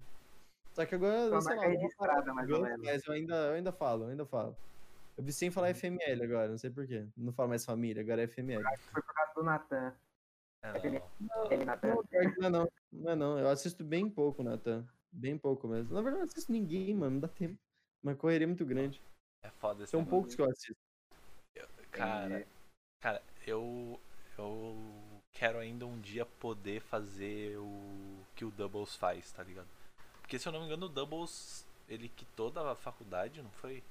[0.73, 2.85] Só que agora, Uma sei lá, registrada, mais ou ganso, menos.
[2.85, 4.55] mas eu ainda, eu ainda falo, eu ainda falo.
[5.17, 7.05] Eu vi sem falar FML agora, não sei porquê.
[7.15, 8.63] Não falo mais família, agora é FML.
[8.91, 9.93] Foi por causa do Natan.
[10.61, 11.65] É, não.
[11.65, 11.87] Natan.
[11.87, 12.71] Não, que não é não.
[12.91, 13.39] Não é não.
[13.39, 14.85] Eu assisto bem pouco, Nathan.
[15.15, 15.93] Bem pouco mesmo.
[15.93, 17.13] Na verdade, eu não assisto ninguém, mano.
[17.15, 17.57] Não dá tempo.
[18.03, 19.01] Uma correria muito grande.
[19.43, 20.17] É foda esse São negócio.
[20.19, 20.75] poucos que eu assisto.
[21.91, 22.45] Cara,
[23.01, 23.99] cara, eu
[24.37, 24.75] eu
[25.33, 29.67] quero ainda um dia poder fazer o que o Doubles faz, tá ligado?
[30.21, 33.81] Porque se eu não me engano, o Doubles ele quitou da faculdade, não foi?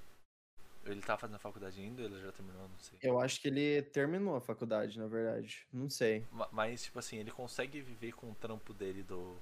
[0.85, 2.99] Ou Ele tá fazendo a faculdade ainda, ele já terminou, não sei.
[3.01, 5.67] Eu acho que ele terminou a faculdade, na verdade.
[5.73, 6.27] Não sei.
[6.31, 9.37] Ma- Mas, tipo assim, ele consegue viver com o trampo dele do.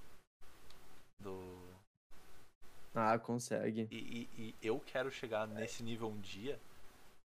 [1.20, 1.71] Do.
[2.94, 3.88] Ah, consegue.
[3.90, 6.60] E, e- e eu quero chegar nesse nível um dia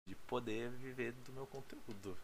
[0.07, 2.17] de poder viver do meu conteúdo.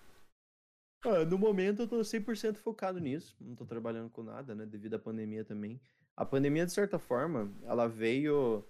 [1.05, 3.35] Ah, no momento eu tô 100% focado nisso.
[3.39, 4.65] Não tô trabalhando com nada, né?
[4.65, 5.79] Devido à pandemia também.
[6.15, 8.65] A pandemia, de certa forma, ela veio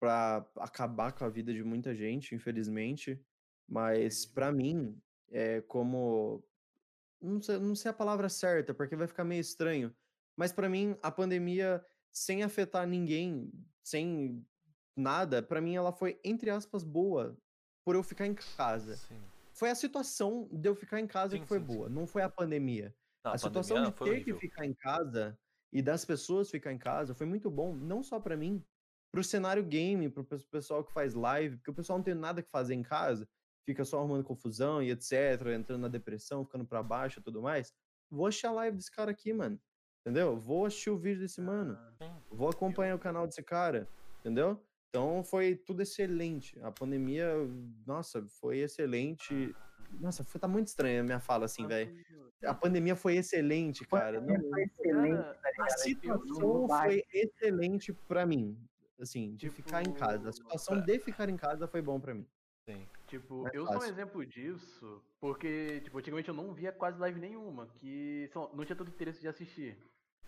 [0.00, 3.20] pra acabar com a vida de muita gente, infelizmente.
[3.68, 4.98] Mas pra mim,
[5.30, 6.42] é como.
[7.20, 9.94] Não sei, não sei a palavra certa, porque vai ficar meio estranho.
[10.36, 13.52] Mas pra mim, a pandemia, sem afetar ninguém,
[13.84, 14.44] sem
[14.96, 17.36] nada, pra mim ela foi, entre aspas, boa
[17.84, 19.20] por eu ficar em casa Sim.
[19.54, 22.22] foi a situação de eu ficar em casa Sim, que foi sim, boa, não foi
[22.22, 22.94] a pandemia.
[23.24, 24.34] Não, a, situação pandemia de foi ter horrível.
[24.38, 25.38] que ficar em casa
[25.72, 28.62] e das pessoas ficar em casa foi muito bom, não só pra mim,
[29.10, 32.42] pro cenário game, pro pe- pessoal que faz live, porque o pessoal não tem nada
[32.42, 33.28] que fazer em casa,
[33.66, 35.12] fica só arrumando confusão e etc,
[35.54, 37.72] entrando na depressão, ficando pra baixo e tudo mais.
[38.10, 39.58] Vou assistir a live desse cara aqui, mano.
[40.04, 40.36] Entendeu?
[40.36, 41.78] Vou assistir o vídeo desse mano.
[42.02, 42.10] Sim.
[42.30, 43.88] Vou acompanhar o canal desse cara,
[44.20, 44.60] entendeu?
[44.88, 46.58] Então foi tudo excelente.
[46.60, 47.32] A pandemia,
[47.86, 49.54] nossa, foi excelente.
[50.00, 51.96] Nossa, foi, tá muito estranha a minha fala assim, velho.
[52.44, 54.20] A pandemia foi excelente, cara.
[54.20, 58.58] Não- Foi excelente, Cara, tá a situação foi excelente pra mim.
[59.00, 60.28] Assim, de ficar em casa.
[60.28, 62.26] A Tipo, situação de ficar em casa foi bom pra mim.
[62.68, 62.86] Sim.
[63.06, 67.18] Tipo, É eu sou um exemplo disso, porque, tipo, antigamente eu não via quase live
[67.20, 69.76] nenhuma, que não tinha todo interesse de assistir.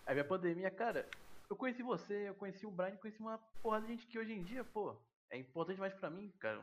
[0.06, 1.08] Aí veio a pandemia, cara,
[1.48, 4.42] eu conheci você, eu conheci o Brian, conheci uma porrada de gente que hoje em
[4.42, 4.94] dia, pô,
[5.30, 6.60] é importante mais pra mim, cara.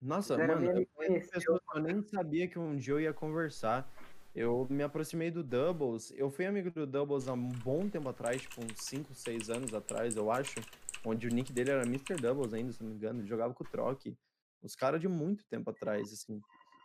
[0.00, 3.90] Nossa, Zero mano, eu pessoas eu nem sabia que um dia eu ia conversar.
[4.34, 6.10] Eu me aproximei do Doubles.
[6.10, 9.72] Eu fui amigo do Doubles há um bom tempo atrás, tipo uns 5, 6 anos
[9.72, 10.60] atrás, eu acho.
[11.04, 12.16] Onde o nick dele era Mr.
[12.16, 13.20] Doubles ainda, se não me engano.
[13.20, 14.06] Ele jogava com o Troc.
[14.62, 16.40] Os caras de muito tempo atrás, assim.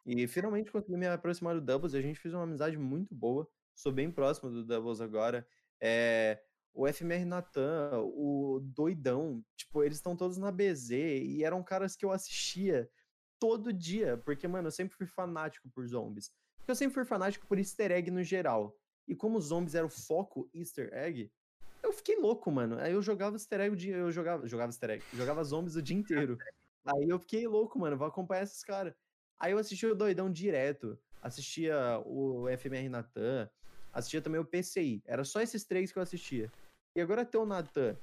[0.06, 3.50] E finalmente consegui me aproximar do Doubles e a gente fez uma amizade muito boa.
[3.80, 5.48] Sou bem próximo do Doubles agora.
[5.80, 6.38] É,
[6.74, 12.04] o FMR Natan, o Doidão, tipo, eles estão todos na BZ e eram caras que
[12.04, 12.92] eu assistia
[13.40, 16.30] todo dia, porque, mano, eu sempre fui fanático por zombies.
[16.58, 18.76] Porque eu sempre fui fanático por easter egg no geral.
[19.08, 21.32] E como os zombies eram o foco easter egg,
[21.82, 22.78] eu fiquei louco, mano.
[22.80, 25.82] Aí eu jogava easter egg o dia, eu jogava, jogava easter egg, jogava zombies o
[25.82, 26.38] dia inteiro.
[26.84, 28.94] Aí eu fiquei louco, mano, vou acompanhar esses caras.
[29.40, 33.50] Aí eu assistia o Doidão direto, assistia o FMR Natan,
[33.94, 35.02] assistia também o PCI.
[35.06, 36.52] Era só esses três que eu assistia.
[36.96, 37.96] E agora ter o Natan,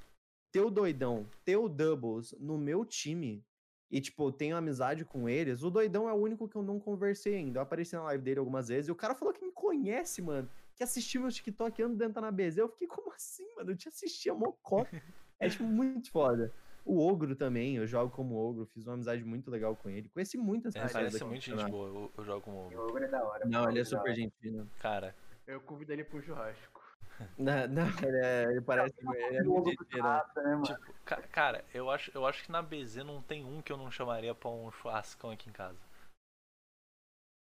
[0.52, 3.44] ter o Doidão, ter o Doubles no meu time,
[3.90, 7.36] e, tipo, tenho amizade com eles, o Doidão é o único que eu não conversei
[7.36, 7.58] ainda.
[7.60, 10.48] Eu apareci na live dele algumas vezes e o cara falou que me conhece, mano.
[10.74, 12.58] Que assistiu meu TikTok ando dentro na BZ.
[12.58, 13.70] Eu fiquei, como assim, mano?
[13.70, 14.84] Eu te assistia mocó.
[15.38, 16.50] É, tipo, muito foda.
[16.82, 20.08] O Ogro também, eu jogo como Ogro, fiz uma amizade muito legal com ele.
[20.08, 20.92] Conheci muitas É, pessoas.
[20.94, 21.88] parece aqui no muito gente boa.
[21.88, 22.56] Eu, eu jogo como.
[22.74, 23.44] O Ogro é da hora.
[23.44, 24.14] Não, ele é Ogro super hora.
[24.14, 24.66] gentil.
[24.80, 25.14] Cara,
[25.47, 26.82] Eu convido ele pro churrasco.
[27.39, 28.94] Não, não, ele, é, ele parece.
[29.01, 30.23] Ele é Ogro gentil, né?
[30.36, 33.73] né, tipo, ca- cara, eu acho, eu acho que na BZ não tem um que
[33.73, 35.78] eu não chamaria pra um churrascão aqui em casa.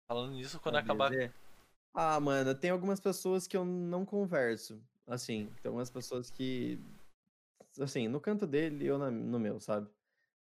[0.08, 1.10] Falando nisso, quando Na acabar.
[1.10, 1.32] BZ.
[1.92, 4.80] Ah, mano, tem algumas pessoas que eu não converso.
[5.06, 6.78] Assim, tem algumas pessoas que.
[7.80, 9.90] Assim, no canto dele e eu no meu, sabe?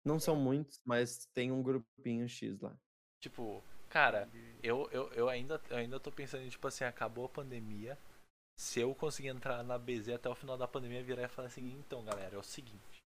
[0.05, 2.77] Não são muitos, mas tem um grupinho X lá.
[3.21, 4.29] Tipo, cara,
[4.67, 7.99] eu, eu, eu, ainda, eu ainda tô pensando em, tipo assim, acabou a pandemia.
[8.59, 11.73] Se eu conseguir entrar na BZ até o final da pandemia, virar e falar assim,
[11.79, 13.03] então galera, é o seguinte.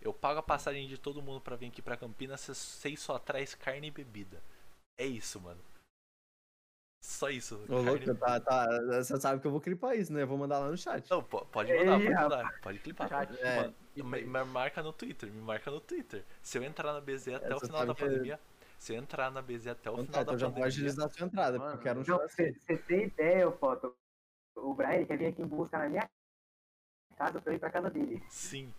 [0.00, 3.54] Eu pago a passagem de todo mundo pra vir aqui pra Campinas, vocês- só traz
[3.54, 4.42] carne e bebida.
[4.98, 5.60] É isso, mano.
[7.02, 7.56] Só isso.
[7.64, 10.22] Ô, carne louco, tá, tá, você sabe que eu vou clipar isso, né?
[10.22, 11.08] Eu vou mandar lá no chat.
[11.10, 12.60] Não, po- pode mandar, Ei, pode mandar.
[12.60, 13.08] Pode clipar.
[13.08, 16.24] Chat, É, Me, me marca no Twitter, me marca no Twitter.
[16.42, 18.40] Se eu entrar na BZ até É, o final da que- pandemia.
[18.80, 20.66] Se eu entrar na BZ até o Então, final tá, da então já vou pandemia.
[20.68, 22.36] agilizar a sua entrada, porque eu Mano, quero um Não, churrasco.
[22.36, 23.94] você você tem ideia, ô, Foto?
[24.56, 26.10] O Brian quer vir aqui em busca na minha
[27.14, 28.22] casa pra eu ir pra casa dele.
[28.30, 28.72] Sim.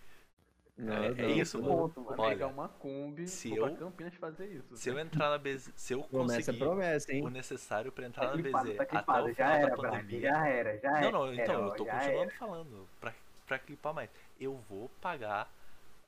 [0.76, 1.30] Não, é- é não.
[1.30, 1.70] isso, Esse mano.
[1.78, 2.18] ponto, mano.
[2.18, 4.76] Vou pegar Olha, uma Kombi, se eu- pra Campinas fazer isso.
[4.76, 5.72] Se eu entrar na BZ.
[5.76, 7.24] Se eu Promessa é conseguir promessa, hein?
[7.24, 9.06] o necessário pra entrar Tá na BZ tá até o clipado.
[9.06, 9.92] final Já da era, Brian.
[9.92, 10.22] pandemia.
[10.22, 11.12] Já era, já Não, era.
[11.12, 12.32] não, então, eu tô continuando era.
[12.32, 12.90] falando.
[13.00, 13.14] Pra,
[13.46, 14.10] pra clipar mais.
[14.40, 15.48] Eu vou pagar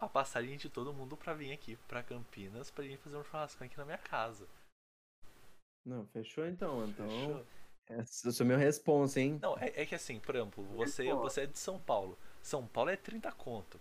[0.04, 3.64] a passagem de todo mundo pra vir aqui pra Campinas pra gente fazer um churrasco
[3.64, 4.48] aqui na minha casa.
[5.86, 6.84] Não, fechou então.
[6.88, 8.30] Então, Fechou?
[8.30, 9.40] esse é o meu responsa, hein?
[9.42, 12.18] Não, é, é que assim, por exemplo, você, você é de São Paulo.
[12.42, 13.80] São Paulo é 30 conto.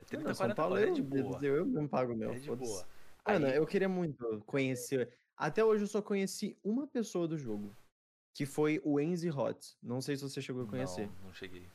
[0.00, 1.38] É 30, Não, São 40 Paulo conto, é de boa.
[1.42, 2.30] eu, eu mesmo pago o meu.
[2.32, 2.86] É de boa.
[3.26, 5.10] Mano, Aí- eu queria muito conhecer.
[5.36, 7.74] Até hoje eu só conheci uma pessoa do jogo.
[8.34, 9.74] Que foi o Enzy Hot.
[9.82, 11.06] Não sei se você chegou a conhecer.
[11.06, 11.66] Não, não cheguei.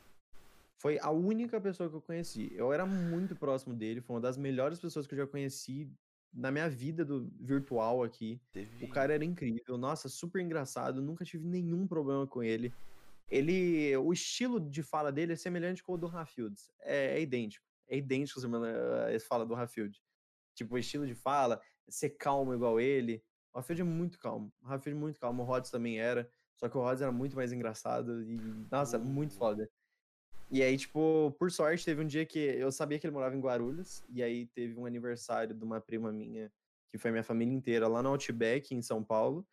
[0.78, 2.52] Foi a única pessoa que eu conheci.
[2.54, 4.00] Eu era muito próximo dele.
[4.00, 5.90] Foi uma das melhores pessoas que eu já conheci
[6.32, 8.40] na minha vida do virtual aqui.
[8.52, 8.84] Teve.
[8.84, 9.78] O cara era incrível.
[9.78, 11.00] Nossa, super engraçado.
[11.00, 12.72] Nunca tive nenhum problema com ele.
[13.28, 13.96] Ele.
[13.96, 16.70] O estilo de fala dele é semelhante com o do Rafields.
[16.80, 17.64] É, é idêntico.
[17.88, 19.98] É idêntico a esse fala do Rafield.
[20.54, 23.22] Tipo, o estilo de fala, ser calmo igual ele.
[23.52, 24.52] O Rafield é muito calmo.
[24.60, 25.42] O Rafield é muito calmo.
[25.42, 26.28] O Rods também era.
[26.56, 28.22] Só que o Rods era muito mais engraçado.
[28.22, 28.36] E,
[28.70, 29.70] nossa, muito foda.
[30.50, 33.40] E aí, tipo, por sorte, teve um dia que eu sabia que ele morava em
[33.40, 34.04] Guarulhos.
[34.08, 36.52] E aí teve um aniversário de uma prima minha,
[36.90, 39.46] que foi minha família inteira, lá no Outback, em São Paulo.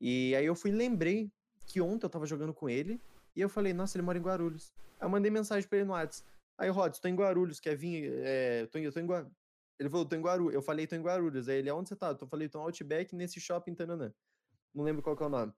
[0.00, 1.32] E aí eu fui lembrei
[1.66, 3.00] que ontem eu tava jogando com ele.
[3.34, 4.72] E eu falei, nossa, ele mora em Guarulhos.
[5.00, 6.30] Aí eu mandei mensagem pra ele no WhatsApp.
[6.58, 8.10] Aí, Rods, tô em Guarulhos, quer vir?
[8.24, 9.32] É, tô, eu tô em Guarulhos.
[9.78, 10.54] Ele falou, tô em Guarulhos.
[10.54, 11.48] Eu falei, tô em Guarulhos.
[11.48, 12.16] Aí ele, aonde você tá?
[12.18, 14.14] Eu falei, tô no Outback nesse shopping Tananã.
[14.74, 15.52] Não lembro qual que é o nome.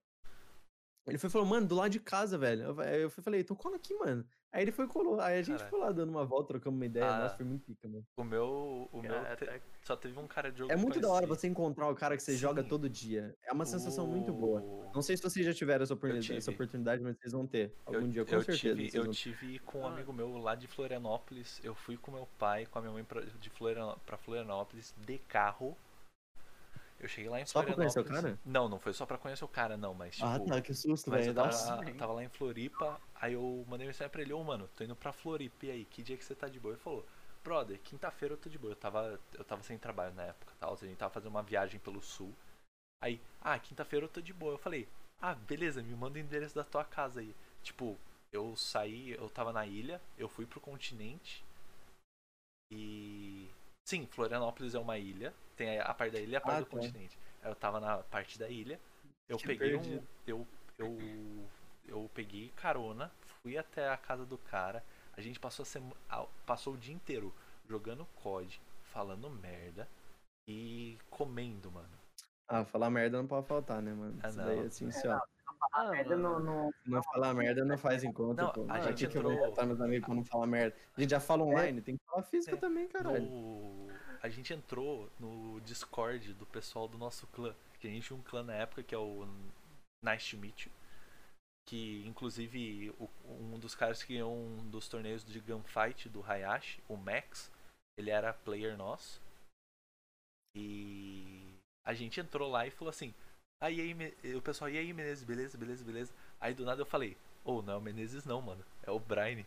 [1.06, 2.78] Ele foi falou, mano, do lado de casa, velho.
[2.80, 4.26] Aí eu falei, então cola aqui, mano.
[4.50, 5.20] Aí ele foi e colou.
[5.20, 5.68] Aí a gente Cara.
[5.70, 7.06] foi lá dando uma volta, trocamos uma ideia.
[7.06, 7.18] Ah.
[7.24, 8.04] Nossa, foi muito pica, mano.
[8.16, 8.88] O meu.
[8.90, 11.00] O meu Cara, te- até- só teve um cara de jogo É que eu muito
[11.00, 12.68] da hora você encontrar o cara que você joga Sim.
[12.68, 13.34] todo dia.
[13.44, 14.60] É uma sensação muito boa.
[14.62, 17.74] O- Não sei se vocês já tiveram essa oportunidade, essa oportunidade mas vocês vão ter.
[17.84, 18.58] Algum eu, dia, com eu certeza.
[18.58, 19.90] tive, vocês eu vão tive com um Ah.
[19.92, 21.60] amigo meu lá de Florianópolis.
[21.62, 25.18] Eu fui com meu pai, com a minha mãe pra, de Florianó pra Florianópolis de
[25.18, 25.76] carro.
[27.00, 27.94] Eu cheguei lá em Só pra Florianópolis.
[27.94, 28.38] conhecer o cara?
[28.44, 30.26] Não, não foi só pra conhecer o cara, não, mas tipo.
[30.26, 31.30] Ah, tá, que susto, velho.
[31.30, 34.82] eu tava, tava lá em Floripa, aí eu mandei mensagem pra ele, ô mano, tô
[34.82, 36.74] indo pra Floripa, e aí, que dia que você tá de boa?
[36.74, 37.06] Ele falou,
[37.44, 40.74] brother, quinta-feira eu tô de boa, eu tava, eu tava sem trabalho na época, tal,
[40.74, 42.34] a gente tava fazendo uma viagem pelo sul.
[43.00, 44.54] Aí, ah, quinta-feira eu tô de boa.
[44.54, 44.88] Eu falei,
[45.20, 47.32] ah, beleza, me manda o endereço da tua casa aí.
[47.62, 47.96] Tipo,
[48.32, 51.44] eu saí, eu tava na ilha, eu fui pro continente
[52.72, 53.48] e
[53.88, 55.32] Sim, Florianópolis é uma ilha.
[55.56, 56.70] Tem a, parte da ilha e a parte Ah, do tá.
[56.72, 57.18] continente.
[57.42, 58.78] Eu tava na parte da ilha.
[59.26, 59.80] Eu Que peguei um.
[59.80, 60.06] perdido.
[60.26, 60.46] Eu,
[60.76, 61.48] eu,
[61.86, 63.10] eu peguei carona,
[63.42, 64.84] fui até a casa do cara.
[65.16, 67.34] A gente passou, a sema- a- passou o dia inteiro
[67.66, 69.88] jogando COD, falando merda
[70.46, 71.88] e comendo, mano.
[72.46, 74.20] Ah, falar merda não pode faltar, né, mano?
[74.22, 74.44] Ah, Isso não.
[74.44, 75.28] daí é essencial.
[75.72, 78.66] Ah, Merda no- Se não falar merda, não faz encontro, Não, pô.
[78.68, 80.76] a gente que que eu vou entrou- botar meus amigos pra não falar merda?
[80.96, 83.22] A gente já fala online, tem que falar física É, também, caralho.
[83.22, 83.88] No-
[84.22, 87.54] A gente entrou no Discord do pessoal do nosso clã.
[87.78, 89.24] Que a gente tinha um clã na época que é o
[90.04, 90.72] Nice to Meet You.
[91.68, 92.92] Que inclusive
[93.24, 97.50] um dos caras que ganhou um dos torneios de Gunfight do Hayashi, o Max,
[97.96, 99.20] ele era player nosso.
[100.56, 101.54] E
[101.86, 103.14] a gente entrou lá e falou assim.
[103.60, 106.12] Aí, aí, o pessoal, e aí, Menezes, beleza, beleza, beleza.
[106.40, 108.64] Aí do nada eu falei, ô, não é o Menezes não, mano.
[108.84, 109.44] É o Brian.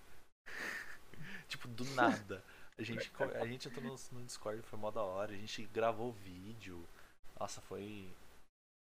[1.48, 2.44] tipo, do nada.
[2.78, 5.32] A gente, a gente entrou no, no Discord, foi mó da hora.
[5.32, 6.86] A gente gravou vídeo.
[7.40, 8.12] Nossa, foi.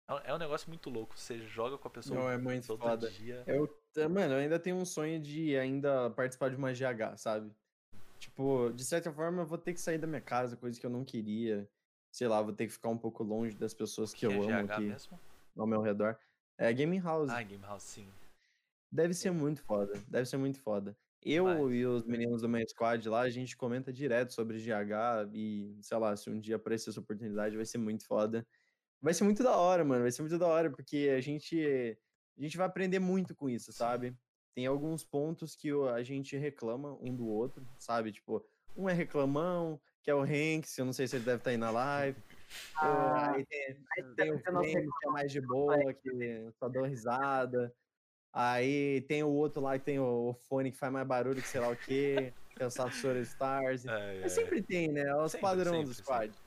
[0.07, 1.17] É um- É um negócio muito louco.
[1.17, 3.09] Você joga com a pessoa Não, é muito todo foda.
[3.09, 3.43] dia.
[3.47, 3.67] Eu,
[4.09, 7.51] mano, eu ainda tenho um sonho de ainda participar de uma GH, sabe?
[8.19, 10.89] Tipo, de certa forma eu vou ter que sair da minha casa, coisa que eu
[10.89, 11.67] não queria.
[12.15, 14.35] Sei lá, vou ter que ficar um pouco longe das pessoas que, que eu é
[14.37, 15.19] amo GH aqui mesmo?
[15.57, 16.17] ao meu redor.
[16.57, 17.29] É Gaming House.
[17.29, 18.07] Ah, Game House, sim.
[18.89, 20.01] Deve ser muito foda.
[20.07, 20.95] Deve ser muito foda.
[21.21, 21.73] Eu Vai.
[21.73, 25.97] e os meninos do meu squad lá, a gente comenta direto sobre GH e, sei
[25.97, 28.47] lá, se um dia aparecer essa oportunidade, vai ser muito foda.
[29.01, 30.03] Vai ser muito da hora, mano.
[30.03, 31.99] Vai ser muito da hora, porque a gente,
[32.37, 34.15] a gente vai aprender muito com isso, sabe?
[34.53, 38.13] Tem alguns pontos que a gente reclama um do outro, sabe?
[38.13, 38.41] Tipo,
[38.73, 41.57] um é reclamão, que é o Hanks, eu não sei se ele deve estar aí
[41.57, 42.17] na live.
[42.79, 43.59] Ah, aí tem,
[43.97, 47.73] aí tem o Flames, que é mais de boa, que só dá risada.
[48.31, 51.47] Aí tem o outro lá que tem o, o fone que faz mais barulho que
[51.47, 53.83] sei lá o quê, que é o Sasori Stars.
[53.89, 55.01] É, é, sempre tem, né?
[55.01, 56.33] É os Sempre, padrão do sempre, squad.
[56.33, 56.39] sempre.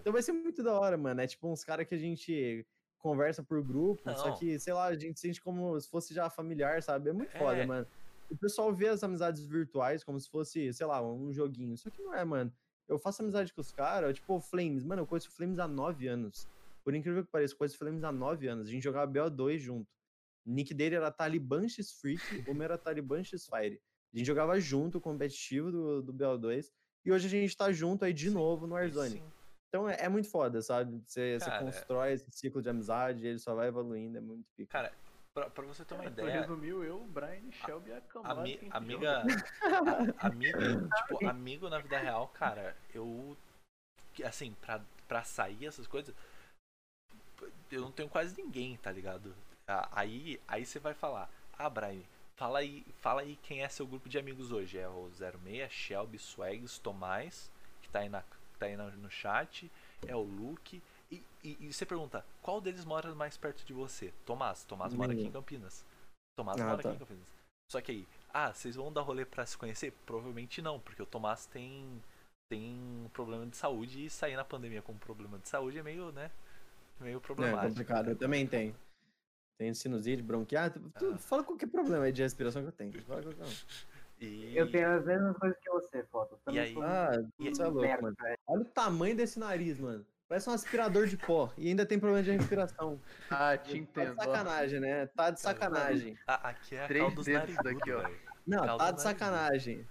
[0.00, 1.20] Então vai ser muito da hora, mano.
[1.22, 2.64] É tipo uns caras que a gente
[2.98, 4.36] conversa por grupo, só Não.
[4.38, 7.10] que, sei lá, a gente sente como se fosse já familiar, sabe?
[7.10, 7.66] É muito foda, É.
[7.66, 7.86] mano.
[8.30, 11.76] O pessoal vê as amizades virtuais como se fosse, sei lá, um joguinho.
[11.76, 12.52] Só que não é, mano.
[12.88, 14.84] Eu faço amizade com os caras, tipo, Flames.
[14.84, 16.48] Mano, eu conheço o Flames há nove anos.
[16.84, 18.68] Por incrível que pareça, eu conheço o Flames há nove anos.
[18.68, 19.90] A gente jogava BO2 junto.
[20.46, 23.80] O nick dele era Taliban X Freak, o meu era Taliban X Fire.
[24.14, 26.70] A gente jogava junto, competitivo do, do BO2.
[27.04, 29.18] E hoje a gente tá junto aí de novo no Warzone.
[29.18, 29.22] Sim.
[29.68, 31.02] Então é, é muito foda, sabe?
[31.04, 34.70] Você, você Cara, constrói esse ciclo de amizade, ele só vai evoluindo, é muito pica.
[34.70, 34.92] Cara,
[35.36, 38.40] pra, pra você ter uma Tu ideia, resumiu eu, Brian, Shelby e a Camada.
[38.40, 39.22] ami- a amiga.
[40.20, 40.58] a- amigo,
[40.96, 43.36] tipo, amigo na vida real, cara, eu.
[44.24, 46.14] Assim, pra, pra sair essas coisas.
[47.70, 49.34] Eu não tenho quase ninguém, tá ligado?
[49.68, 52.00] Ah, Aí, aí você vai falar, ah, Brian,
[52.36, 54.78] fala aí, fala aí quem é seu grupo de amigos hoje.
[54.78, 57.50] É o 06, Shelby, Swags, Tomás,
[57.82, 58.22] que tá aí, na,
[58.58, 59.70] tá aí no chat,
[60.06, 60.82] é o Luke.
[61.10, 64.12] E, e, e você pergunta, qual deles mora mais perto de você?
[64.24, 64.64] Tomás.
[64.64, 65.32] Tomás mora aqui em Nenhum.
[65.32, 65.84] Campinas.
[66.36, 66.88] Tomás Ah, mora tá.
[66.90, 67.32] aqui em Campinas.
[67.70, 69.92] Só que aí, ah, vocês vão dar rolê pra se conhecer?
[70.04, 72.02] Provavelmente não, porque o Tomás tem
[72.48, 72.62] tem
[73.04, 76.12] um problema de saúde e sair na pandemia com um problema de saúde é meio,
[76.12, 76.30] né?
[77.00, 77.68] Meio É problemático.
[77.70, 78.72] complicado, eu também tenho.
[79.58, 81.18] Tenho sinusite, bronquiate, tu, Ah.
[81.18, 82.92] fala qualquer problema aí de respiração que eu tenho.
[83.02, 83.56] Fala qualquer um.
[84.20, 86.38] E Eu tenho as mesmas coisas que você, Foto.
[86.52, 86.74] E aí?
[86.80, 87.10] Ah,
[87.40, 88.16] E- isso é louco, mano.
[88.20, 88.38] velho.
[88.46, 90.06] Olha o tamanho desse nariz, mano.
[90.28, 91.52] Parece um aspirador de pó.
[91.56, 93.00] E ainda tem problema de respiração.
[93.30, 94.14] Ah, te Tá de entendo.
[94.16, 95.06] sacanagem, né?
[95.06, 96.18] Tá de sacanagem.
[96.26, 98.10] Ah, aqui é a Três cal dos dedos narigudos, daqui, ó.
[98.46, 99.88] Não, Caldo tá de sacanagem.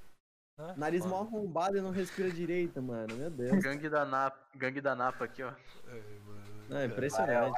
[0.58, 1.16] Ah, Nariz foda.
[1.16, 3.16] mal arrombado e não respira direito, mano.
[3.16, 3.60] Meu Deus.
[3.64, 5.54] Gangue da, Napa, Gangue da Napa aqui, ó.
[6.70, 7.58] Não, é impressionante.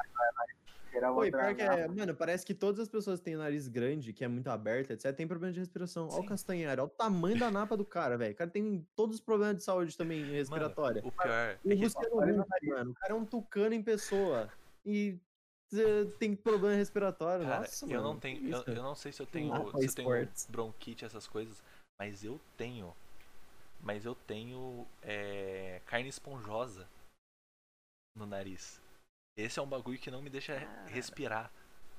[0.98, 4.12] Tirar Pô, outra que é, mano, parece que todas as pessoas que têm nariz grande,
[4.12, 6.08] que é muito aberto, etc, tem problema de respiração.
[6.08, 6.26] Olha o Sim.
[6.26, 8.32] Castanhar, olha o tamanho da napa do cara, velho.
[8.32, 11.00] O cara tem todos os problemas de saúde também respiratória.
[11.04, 14.50] O pior o é que mano, o cara é um tucano em pessoa.
[14.84, 15.20] E
[15.72, 17.46] eh, tem problema respiratório.
[17.46, 18.48] Cara, Nossa, eu mano, não tenho.
[18.48, 19.50] Eu, eu não sei se eu tenho.
[19.50, 21.62] Napa se eu tenho bronquite, essas coisas,
[21.96, 22.92] mas eu tenho.
[23.80, 26.88] Mas eu tenho é, carne esponjosa
[28.16, 28.80] no nariz.
[29.38, 30.58] Esse é um bagulho que não me deixa
[30.88, 31.48] respirar.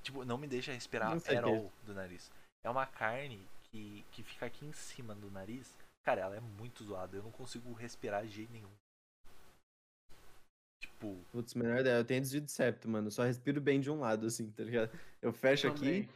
[0.03, 2.29] Tipo, não me deixa respirar at all do nariz.
[2.65, 5.73] É uma carne que, que fica aqui em cima do nariz.
[6.05, 7.15] Cara, ela é muito zoada.
[7.15, 8.69] Eu não consigo respirar de jeito nenhum.
[10.81, 11.95] Tipo, Putz, menor ideia.
[11.95, 13.07] Eu tenho desvio de septo, mano.
[13.07, 14.91] Eu só respiro bem de um lado, assim, tá ligado?
[15.21, 16.09] Eu fecho aqui,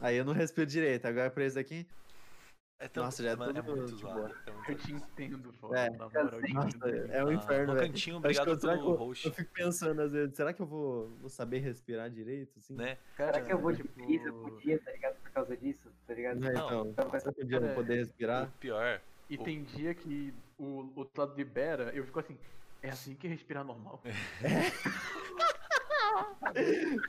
[0.00, 1.04] aí eu não respiro direito.
[1.04, 1.86] Agora pra esse daqui.
[2.78, 4.34] É tanto, Nossa, já é mano, é tudo muito zoado.
[4.66, 5.78] É Eu te entendo, foda.
[5.78, 5.90] É.
[5.90, 7.12] Na moral, eu te Nossa, entendo.
[7.12, 9.26] é um Ah, inferno, Acho que obrigado eu, pelo eu, host.
[9.26, 12.74] eu fico pensando às vezes, será que eu vou, vou saber respirar direito, assim?
[12.74, 12.98] Né?
[13.16, 15.16] Cara, Será que eu vou de tipo, preguiça por dia, tá ligado?
[15.16, 16.38] Por causa disso, tá ligado?
[16.40, 18.50] Não, então, então vai será que um dia eu cara, poder O respirar?
[18.60, 19.00] pior
[19.30, 22.36] E tem dia que o outro lado libera, eu fico assim,
[22.82, 24.02] é assim que respirar normal.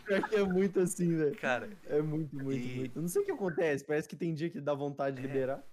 [0.05, 1.35] Pior que é muito assim, velho.
[1.37, 3.01] Cara, É muito, muito, E- muito.
[3.01, 5.27] Não sei o que acontece, parece que tem dia que dá vontade de É.
[5.27, 5.63] liberar.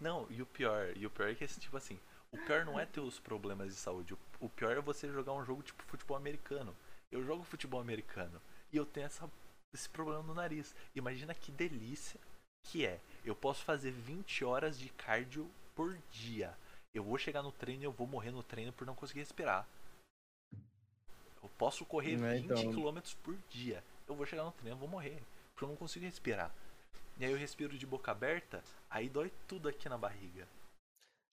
[0.00, 1.98] não, e o pior, e o pior é que esse tipo assim,
[2.32, 5.32] o pior não é ter os problemas de saúde, o, o pior é você jogar
[5.32, 6.74] um jogo tipo futebol americano.
[7.10, 8.40] Eu jogo futebol americano
[8.72, 9.28] e eu tenho essa,
[9.74, 10.74] esse problema no nariz.
[10.94, 12.20] Imagina que delícia
[12.62, 13.00] que é.
[13.24, 16.54] Eu posso fazer 20 horas de cardio por dia.
[16.94, 19.66] Eu vou chegar no treino e eu vou morrer no treino por não conseguir respirar.
[21.42, 22.72] Eu posso correr É, 20 então.
[22.72, 23.82] km por dia.
[24.08, 25.22] Eu vou chegar no treino vou morrer.
[25.52, 26.54] Porque eu não consigo respirar.
[27.18, 30.48] E aí eu respiro de boca aberta, aí dói tudo aqui na barriga.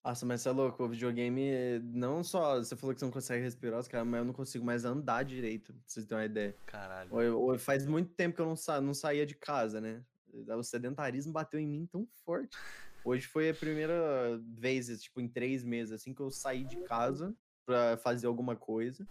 [0.04, 2.58] Nossa, mas você é louco, o videogame eh, não só.
[2.58, 5.24] Você falou que você não consegue respirar, os caras, mas eu não consigo mais andar
[5.24, 6.56] direito, pra vocês terem uma ideia.
[6.66, 7.10] Caralho.
[7.14, 10.02] Ou ou faz muito tempo que eu não, sa não saía de casa, né?
[10.34, 12.58] O sedentarismo bateu em mim tão forte.
[13.04, 17.36] Hoje foi a primeira vez, tipo, em três meses, assim, que eu saí de casa
[17.66, 19.06] pra fazer alguma coisa.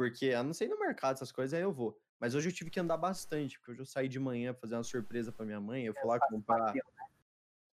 [0.00, 1.94] Porque, a não ser no mercado, essas coisas, aí eu vou.
[2.18, 4.74] Mas hoje eu tive que andar bastante, porque hoje eu saí de manhã pra fazer
[4.76, 5.84] uma surpresa pra minha mãe.
[5.84, 6.72] Eu fui lá comprar.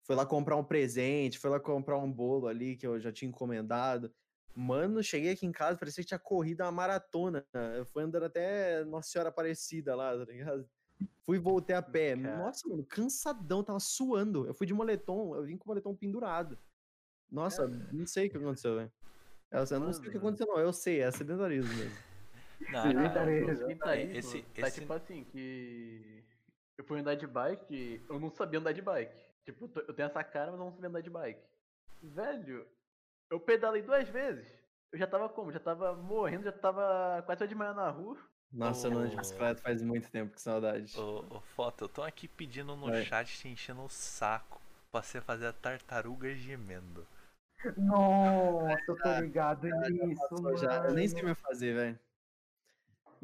[0.05, 3.29] Fui lá comprar um presente, fui lá comprar um bolo ali que eu já tinha
[3.29, 4.11] encomendado.
[4.57, 7.47] Mano, cheguei aqui em casa, parecia que tinha corrido uma maratona.
[7.77, 10.67] Eu fui andando até Nossa Senhora Aparecida lá, tá ligado?
[11.27, 12.17] Fui e voltei a pé.
[12.17, 12.39] Cara.
[12.39, 14.47] Nossa, mano, cansadão, tava suando.
[14.47, 16.59] Eu fui de moletom, eu vim com o moletom pendurado.
[17.31, 18.93] Nossa, não sei o que aconteceu, velho.
[19.51, 20.59] Eu eu não sei o que aconteceu, não.
[20.59, 22.14] Eu sei, é sedentarismo mesmo.
[22.71, 23.57] Não, Sim, não, tá mesmo.
[23.57, 26.25] sedentarismo Esse- tá esse- tipo assim, que
[26.79, 29.15] eu fui andar de bike, eu não sabia andar de bike.
[29.45, 31.41] Tipo, eu tenho essa cara, mas eu não sabia andar de bike.
[32.03, 32.67] Velho,
[33.31, 34.47] eu pedalei duas vezes.
[34.93, 35.53] Eu já tava como?
[35.53, 38.17] Já tava morrendo, já tava quase de manhã na rua.
[38.53, 40.97] Nossa, eu não ando de bicicleta faz muito tempo, que saudade.
[40.97, 43.05] Ô, ô Foto, eu tô aqui pedindo no Vai.
[43.05, 44.61] chat te enchendo o saco
[44.93, 47.05] pra você fazer a tartaruga gemendo.
[47.77, 50.85] Nossa, eu tô ligado nisso, Passou já.
[50.85, 51.29] Eu nem sei mano.
[51.35, 51.99] mais fazer, velho.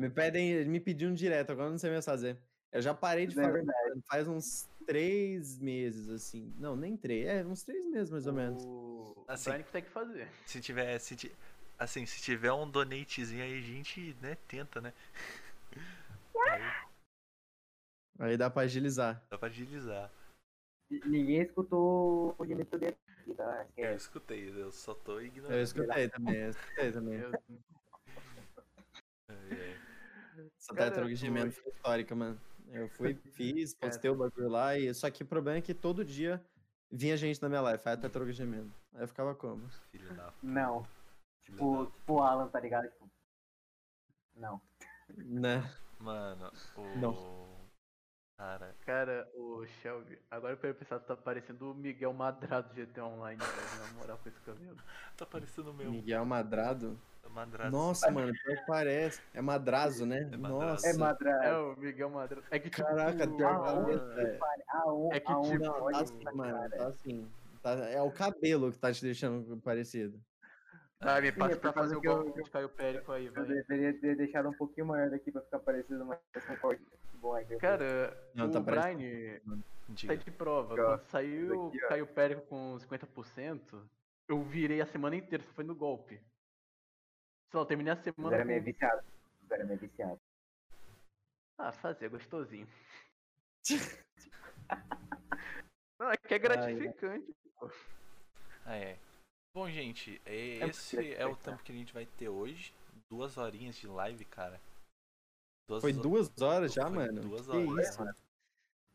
[0.01, 2.39] Me pedem, me pediam direto, agora eu não sei mais fazer.
[2.73, 4.01] Eu já parei de É fazer verdade.
[4.09, 6.55] faz uns três meses, assim.
[6.59, 8.65] Não, nem três, é uns três meses mais ou menos.
[8.65, 9.51] O Assim.
[9.51, 10.29] Brian consegue fazer.
[10.47, 10.99] Se tiver.
[10.99, 11.33] Se ti-
[11.79, 14.93] Assim, se tiver um donatezinho aí, a gente, né, tenta, né?
[15.73, 15.81] Aí
[18.19, 19.23] Aí dá pra agilizar.
[19.31, 20.11] dá pra agilizar.
[20.91, 23.55] Ninguém escutou o gemito dele aqui, tá?
[23.61, 23.97] Eu Esquece.
[23.97, 25.57] escutei, eu só tô ignorando.
[25.57, 27.19] Eu escutei também, eu escutei também.
[27.19, 27.33] Eu-
[29.31, 29.80] É, é.
[30.59, 32.41] Essa tartaruga gemendo foi histórica, mano.
[32.69, 36.05] Eu fui, fiz, postei o bagulho lá, e só que o problema é que todo
[36.05, 36.45] dia
[36.91, 38.73] vinha gente na minha live, aí a tartaruga gemendo.
[38.95, 39.69] Aí eu ficava como?
[39.91, 40.87] Filho da Não.
[41.45, 42.89] Tipo, tipo o Alan, tá ligado?
[42.89, 43.11] Tipo,
[44.37, 44.61] não.
[45.17, 45.63] Né?
[45.99, 46.99] Mano, o.
[46.99, 47.51] Não.
[48.37, 53.05] Cara, Cara, o Shelby, agora pra eu pensar, tá parecendo o Miguel Madrado do GTA
[53.05, 54.79] Online, velho, na moral, com esse cabelo.
[55.15, 56.99] tá parecendo o meu Miguel Madrado.
[57.31, 57.71] Madrasto.
[57.73, 58.33] Nossa, mano,
[58.67, 59.21] parece.
[59.35, 60.29] É madrazo, né?
[60.33, 60.67] É madrazo.
[60.73, 60.87] Nossa.
[60.89, 61.31] É Madra.
[61.45, 62.45] É o Miguel Madrado.
[62.51, 63.43] É que tipo, Caraca, aonde,
[63.99, 64.39] parece, velho.
[64.69, 67.29] aonde, É que, tipo, Não, tá assim, mano, tá assim.
[67.63, 70.19] Tá- é o cabelo que tá te deixando parecido.
[71.01, 73.45] Ah, me passa é pra fazer o eu- golpe de Caio Périco aí, Eu vai.
[73.47, 76.83] deveria ter deixado um pouquinho maior daqui pra ficar parecido mais com o corte.
[77.15, 79.65] Bom, aí depois- Cara, Não, o tá Brian parecendo-
[80.07, 80.75] tá de prova.
[80.77, 81.89] Quando saiu o.
[81.89, 83.83] Caio Périco com 50%,
[84.29, 86.21] eu virei a semana inteira, só foi no golpe.
[87.51, 88.65] Sei lá, eu terminei a semana era meio com...
[88.65, 89.03] viciado.
[89.43, 90.21] Você era meio viciado.
[91.59, 92.69] Ah, fazer, gostosinho.
[95.99, 97.35] Não, é que é gratificante.
[98.65, 98.99] Ah, é.
[99.55, 102.73] Bom, gente, é- É esse é o tempo que a gente vai ter hoje.
[103.11, 104.61] Duas horinhas de live, cara.
[105.69, 107.21] Duas Foi duas horas já, Foi mano?
[107.21, 108.05] duas que horas, isso?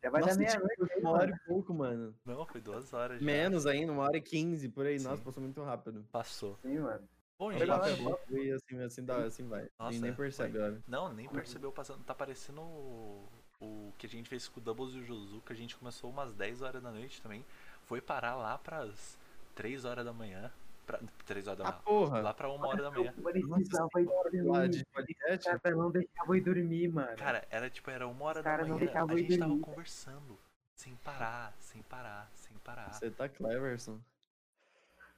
[0.02, 1.36] Já vai Nossa, dar tipo, meia-noite uma hora mano.
[1.36, 2.18] e pouco, mano.
[2.24, 3.26] Não, foi duas horas já.
[3.26, 4.98] Menos ainda, uma hora e quinze, por aí.
[4.98, 5.24] Nossa, Sim.
[5.24, 6.04] passou muito rápido.
[6.10, 6.56] Passou.
[6.62, 7.06] Sim, mano.
[7.38, 9.68] Bom, é bom, e assim, assim, dá, assim vai.
[9.78, 10.24] Nossa, nem, nem foi.
[10.24, 10.82] percebe, olha.
[10.88, 12.02] Não, nem percebeu passando.
[12.02, 13.28] Tá parecendo o,
[13.60, 15.52] o que a gente fez com o Doubles e o Josuka.
[15.52, 17.44] A gente começou umas 10 horas da noite também.
[17.84, 19.18] Foi parar lá pras
[19.54, 20.50] 3 horas da manhã.
[20.86, 21.82] Pra, 3 horas da Ah, manhã.
[21.84, 22.20] porra!
[22.22, 23.12] Lá pra 1 hora da manhã.
[23.14, 24.86] Eu precisava ir Lá dormir.
[24.96, 27.16] Os caras não deixavam eu ir dormir, mano.
[27.18, 28.74] Cara, era tipo, era 1 hora da manhã.
[28.74, 29.60] A gente tava dormir.
[29.60, 30.38] conversando.
[30.74, 32.92] Sem parar, sem parar, sem parar.
[32.92, 33.98] Você tá cleverson.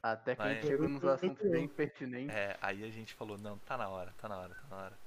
[0.03, 2.35] Até que a gente chegou nos assuntos bem pertinentes.
[2.35, 4.99] É, aí a gente falou, não, tá na hora, tá na hora, tá na hora.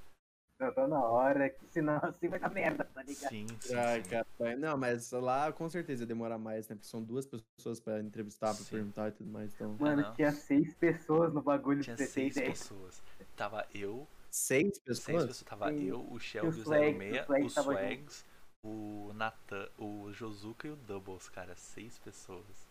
[0.60, 3.30] Eu tô na hora, que senão assim vai dar merda, tá ligado?
[3.30, 3.96] Sim, sim, Ah,
[4.38, 4.56] sim.
[4.58, 6.76] não, mas lá com certeza ia demorar mais, né?
[6.76, 8.76] Porque são duas pessoas pra entrevistar, pra Sim.
[8.76, 9.54] perguntar e tudo mais.
[9.56, 10.14] Então, Mano, não.
[10.14, 12.52] tinha seis pessoas no bagulho Tinha pra você ter seis ideia.
[12.52, 13.02] pessoas.
[13.36, 15.26] Tava eu, seis seis pessoas?
[15.26, 15.44] pessoas.
[15.44, 15.84] Tava Sim.
[15.88, 18.26] eu, o Shelby, o Swags, 06, o Swags o Swags,
[18.64, 21.56] o Natan, o Josuka e o Doubles, cara.
[21.56, 22.68] Seis pessoas.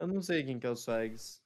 [0.00, 1.44] Eu não sei quem que é o Swags.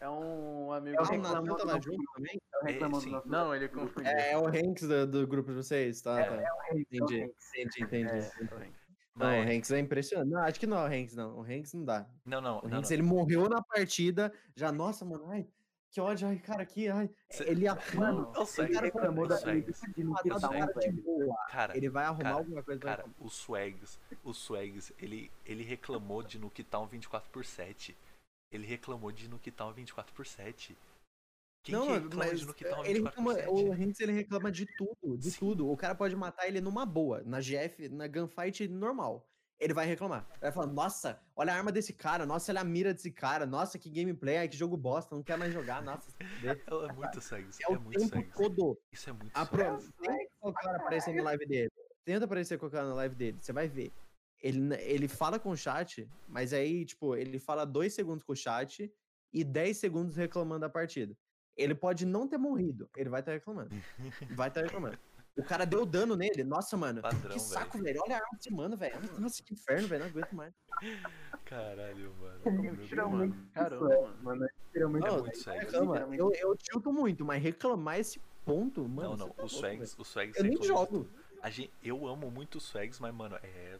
[0.00, 0.96] É um amigo.
[0.96, 2.40] É o Ah, o que- reclamando Natan tava junto também?
[2.54, 3.08] Eu reclamando sim.
[3.08, 4.10] do nosso Não, ele confundiu.
[4.10, 6.16] É, é o Hanks do, do grupo de vocês, tá?
[6.24, 6.34] tá.
[6.72, 7.48] Hanks, Entendi, é o Hanks.
[7.54, 8.10] entendi, entendi.
[8.10, 8.72] É, entendi.
[9.16, 10.30] Não, o Mas- Hanks é impressionante.
[10.30, 11.38] Não, acho que não é o Hanks, não.
[11.38, 12.06] O Hanks não dá.
[12.24, 12.94] Não, não, O não, Hanks, não.
[12.96, 14.32] ele morreu na partida.
[14.54, 15.44] Já, nossa, mano, ai,
[15.90, 17.10] que ódio, ai, cara, aqui, ai.
[17.30, 19.42] Cê- Ele ia, Mano, Ele sei, cara reclamou o da que
[20.30, 21.02] o tá cara de velho.
[21.02, 21.36] boa.
[21.50, 25.64] Cara, Ele vai arrumar cara, alguma coisa pra Cara, o Swags, o Swags, ele, ele
[25.64, 27.96] reclamou de no Town 24 por 7.
[28.50, 30.76] Ele reclamou de no Town 24 por 7.
[31.64, 33.48] Quem não, que reclama mas de no Town ele 24 por reclama, 7?
[33.48, 35.38] o Hanks ele reclama de tudo, de Sim.
[35.38, 35.70] tudo.
[35.70, 39.28] O cara pode matar ele numa boa, na GF, na gunfight normal.
[39.60, 40.24] Ele vai reclamar.
[40.40, 43.76] Vai falar, nossa, olha a arma desse cara, nossa, olha a mira desse cara, nossa,
[43.76, 46.08] que gameplay, ai, que jogo bosta, não quer mais jogar, nossa.
[46.10, 48.32] se fuder." É, muito Swags, É é, muito Swags.
[48.34, 48.80] todo.
[48.92, 49.78] Isso é muito pro...
[50.00, 51.72] Tenta colocar o cara aparecer na live dele.
[52.04, 53.36] Tenta aparecer com o cara na live dele.
[53.40, 53.92] Você vai ver.
[54.40, 58.36] Ele, ele fala com o chat, mas aí, tipo, ele fala dois segundos com o
[58.36, 58.92] chat
[59.32, 61.16] e 10 segundos reclamando da partida.
[61.56, 63.70] Ele pode não ter morrido, ele vai estar reclamando.
[64.30, 64.98] Vai estar reclamando.
[65.36, 66.42] O cara deu dano nele.
[66.42, 67.00] Nossa, mano.
[67.00, 68.00] Padrão, que saco, velho.
[68.04, 69.20] Olha a arma desse mano, velho.
[69.20, 70.02] Nossa, que inferno, velho.
[70.02, 70.52] Não aguento mais.
[71.44, 72.40] Caralho, mano.
[72.44, 72.78] É Deus.
[72.78, 73.50] literalmente mano.
[73.52, 74.44] Caramba, é, mano.
[74.44, 75.50] É literalmente É Não, muito.
[75.50, 75.86] Reclama.
[75.92, 79.10] literalmente Eu, eu tilto muito, mas reclamar esse ponto, mano.
[79.10, 80.02] Não, não, tá o louco, Swags, velho.
[80.02, 81.08] o Swags Eu nem de jogo.
[81.40, 83.78] A gente, eu amo muito o Swags, mas, mano, é.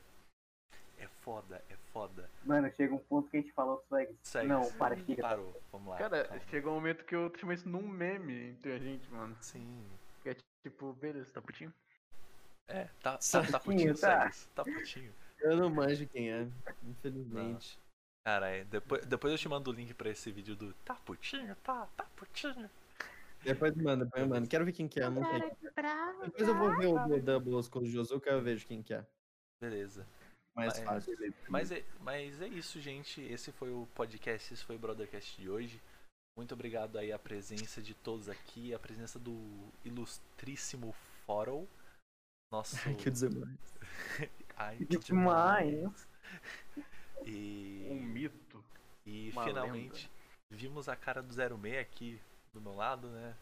[1.28, 2.30] É foda, é foda.
[2.44, 4.16] Mano, chega um ponto que a gente falou Swags.
[4.22, 4.48] Swags.
[4.48, 5.22] Não, para, chega.
[5.22, 5.98] Parou, vamos lá.
[5.98, 6.42] Cara, calma.
[6.48, 9.36] chegou um momento que eu transformei isso num meme entre a gente, mano.
[9.40, 9.84] Sim.
[10.22, 11.72] Que é tipo, beleza, tá putinho?
[12.66, 14.20] É, tá, tá, tá putinho, tá.
[14.20, 14.48] Swags.
[14.54, 15.12] Tá putinho.
[15.40, 16.48] Eu não manjo quem é,
[16.82, 17.78] infelizmente.
[18.24, 21.54] Cara, é, depois, depois eu te mando o link pra esse vídeo do Tá putinho,
[21.62, 22.70] tá, tá putinho.
[23.44, 24.46] Depois manda, depois manda.
[24.46, 25.40] Quero ver quem que é, não sei.
[26.24, 29.04] Depois eu vou ver o do Doubles com o Josuka, eu vejo quem que é.
[29.60, 30.06] Beleza.
[30.58, 31.34] Mais Mas- fácil.
[31.48, 33.20] Mas é, mas é isso, gente.
[33.22, 35.80] Esse foi o podcast, esse foi o Brothercast de hoje.
[36.36, 39.36] Muito obrigado aí a presença de todos aqui, a presença do
[39.84, 40.92] ilustríssimo
[41.26, 41.68] Foro.
[42.52, 42.76] Nosso.
[42.86, 43.58] Ai, que demais.
[44.56, 45.70] Ai, Que que demais.
[45.70, 46.08] demais.
[47.24, 48.64] E, Um mito.
[49.06, 50.10] e uma finalmente
[50.50, 52.20] vimos a cara do 06 aqui
[52.52, 53.36] do meu lado, né?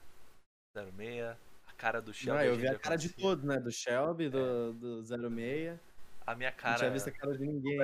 [0.74, 1.36] 06,
[1.66, 2.38] a cara do Shelby.
[2.38, 3.58] Não, eu gente vi a já cara de todos, né?
[3.58, 5.78] Do Shelby, do, do 06.
[6.26, 6.78] A minha Não cara.
[6.78, 7.78] tinha visto a cara de ninguém.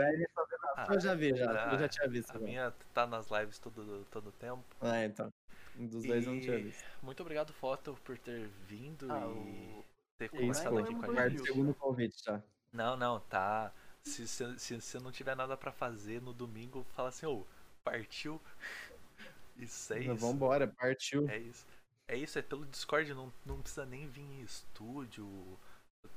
[0.77, 1.51] ah, Eu já vi, já.
[1.71, 2.35] ah, Eu já tinha visto.
[2.37, 4.65] a minha tá nas lives todo, todo tempo.
[4.81, 5.33] Ah, então.
[5.79, 6.85] Um dos dois eu não tinha E visto.
[7.03, 9.85] Muito obrigado, Foto, por ter vindo Ah, e
[10.19, 11.43] ter conversado aqui com a gente.
[11.43, 12.43] o segundo convite já.
[12.73, 13.73] Não, não, tá.
[14.03, 17.47] Se você se, se não tiver nada pra fazer no domingo, fala assim, ô,
[17.85, 18.41] partiu.
[19.57, 20.27] Isso é Então, isso.
[20.27, 21.29] Vambora, partiu.
[21.29, 21.65] É isso.
[22.09, 25.27] É isso, é pelo Discord, não, não precisa nem vir em estúdio,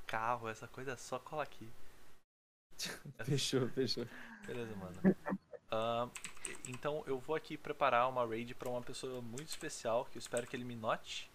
[0.08, 1.70] carro, essa coisa, é só cola aqui.
[3.26, 4.06] Fechou, fechou.
[4.46, 4.96] Beleza, mano.
[5.72, 6.10] Ahn,
[6.68, 10.46] então eu vou aqui preparar uma raid pra uma pessoa muito especial que eu espero
[10.48, 11.30] que ele me note.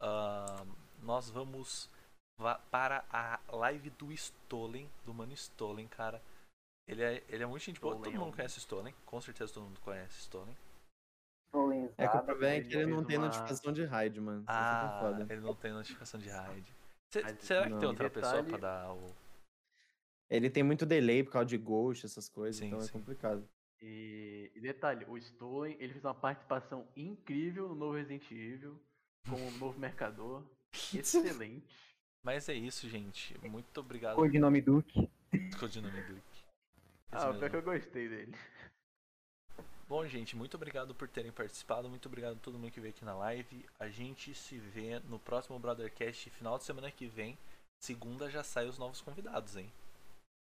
[0.00, 0.66] Ahn,
[1.02, 1.88] nós vamos
[2.38, 6.20] va- para a live do Stolen, do mano Stolen, cara.
[6.88, 9.64] Ele é, ele é muito gente boa, todo Stolen, mundo conhece Stolen, com certeza todo
[9.64, 10.56] mundo conhece Stolen.
[11.98, 14.40] É que o problema é que ele não tem uma- notificação de raid, mano.
[14.42, 15.26] É Ah, foda.
[15.32, 16.74] ele não tem notificação de raid.
[17.40, 17.78] Será que não.
[17.78, 19.14] tem outra pessoa pra dar o.
[20.30, 22.88] Ele tem muito delay por causa de ghost, essas coisas, Sim, então sim.
[22.88, 23.48] é complicado.
[23.82, 28.78] E, e detalhe, o Stolen, ele fez uma participação incrível no novo Resident Evil,
[29.28, 30.44] como um novo mercador.
[30.94, 31.66] Excelente.
[32.22, 33.36] Mas é isso, gente.
[33.48, 35.08] Muito obrigado Codinome Duke.
[35.58, 36.20] codinome Duke.
[36.32, 36.46] Esse
[37.12, 37.38] Ah, mesmo.
[37.40, 38.34] pior que eu gostei dele.
[39.88, 41.88] Bom, gente, muito obrigado por terem participado.
[41.88, 43.66] Muito obrigado a todo mundo que veio aqui na live.
[43.78, 47.36] A gente se vê no próximo Brothercast, final de semana que vem.
[47.80, 49.72] Segunda já sai os novos convidados, hein?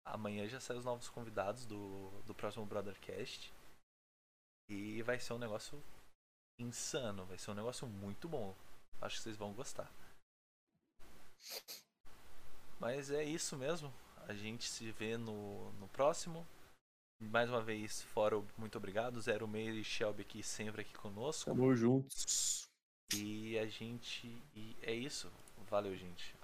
[0.05, 3.53] Amanhã já sai os novos convidados do, do próximo Brothercast.
[4.69, 5.83] E vai ser um negócio
[6.59, 7.27] insano.
[7.27, 8.57] Vai ser um negócio muito bom.
[9.01, 9.91] Acho que vocês vão gostar.
[12.79, 13.93] Mas é isso mesmo.
[14.27, 16.47] A gente se vê no, no próximo.
[17.23, 19.21] Mais uma vez, Fora, muito obrigado.
[19.21, 21.51] Zero Meio e Shelby aqui sempre aqui conosco.
[21.51, 22.69] Tamo juntos.
[23.15, 24.27] E a gente.
[24.55, 25.31] E é isso.
[25.69, 26.35] Valeu, gente.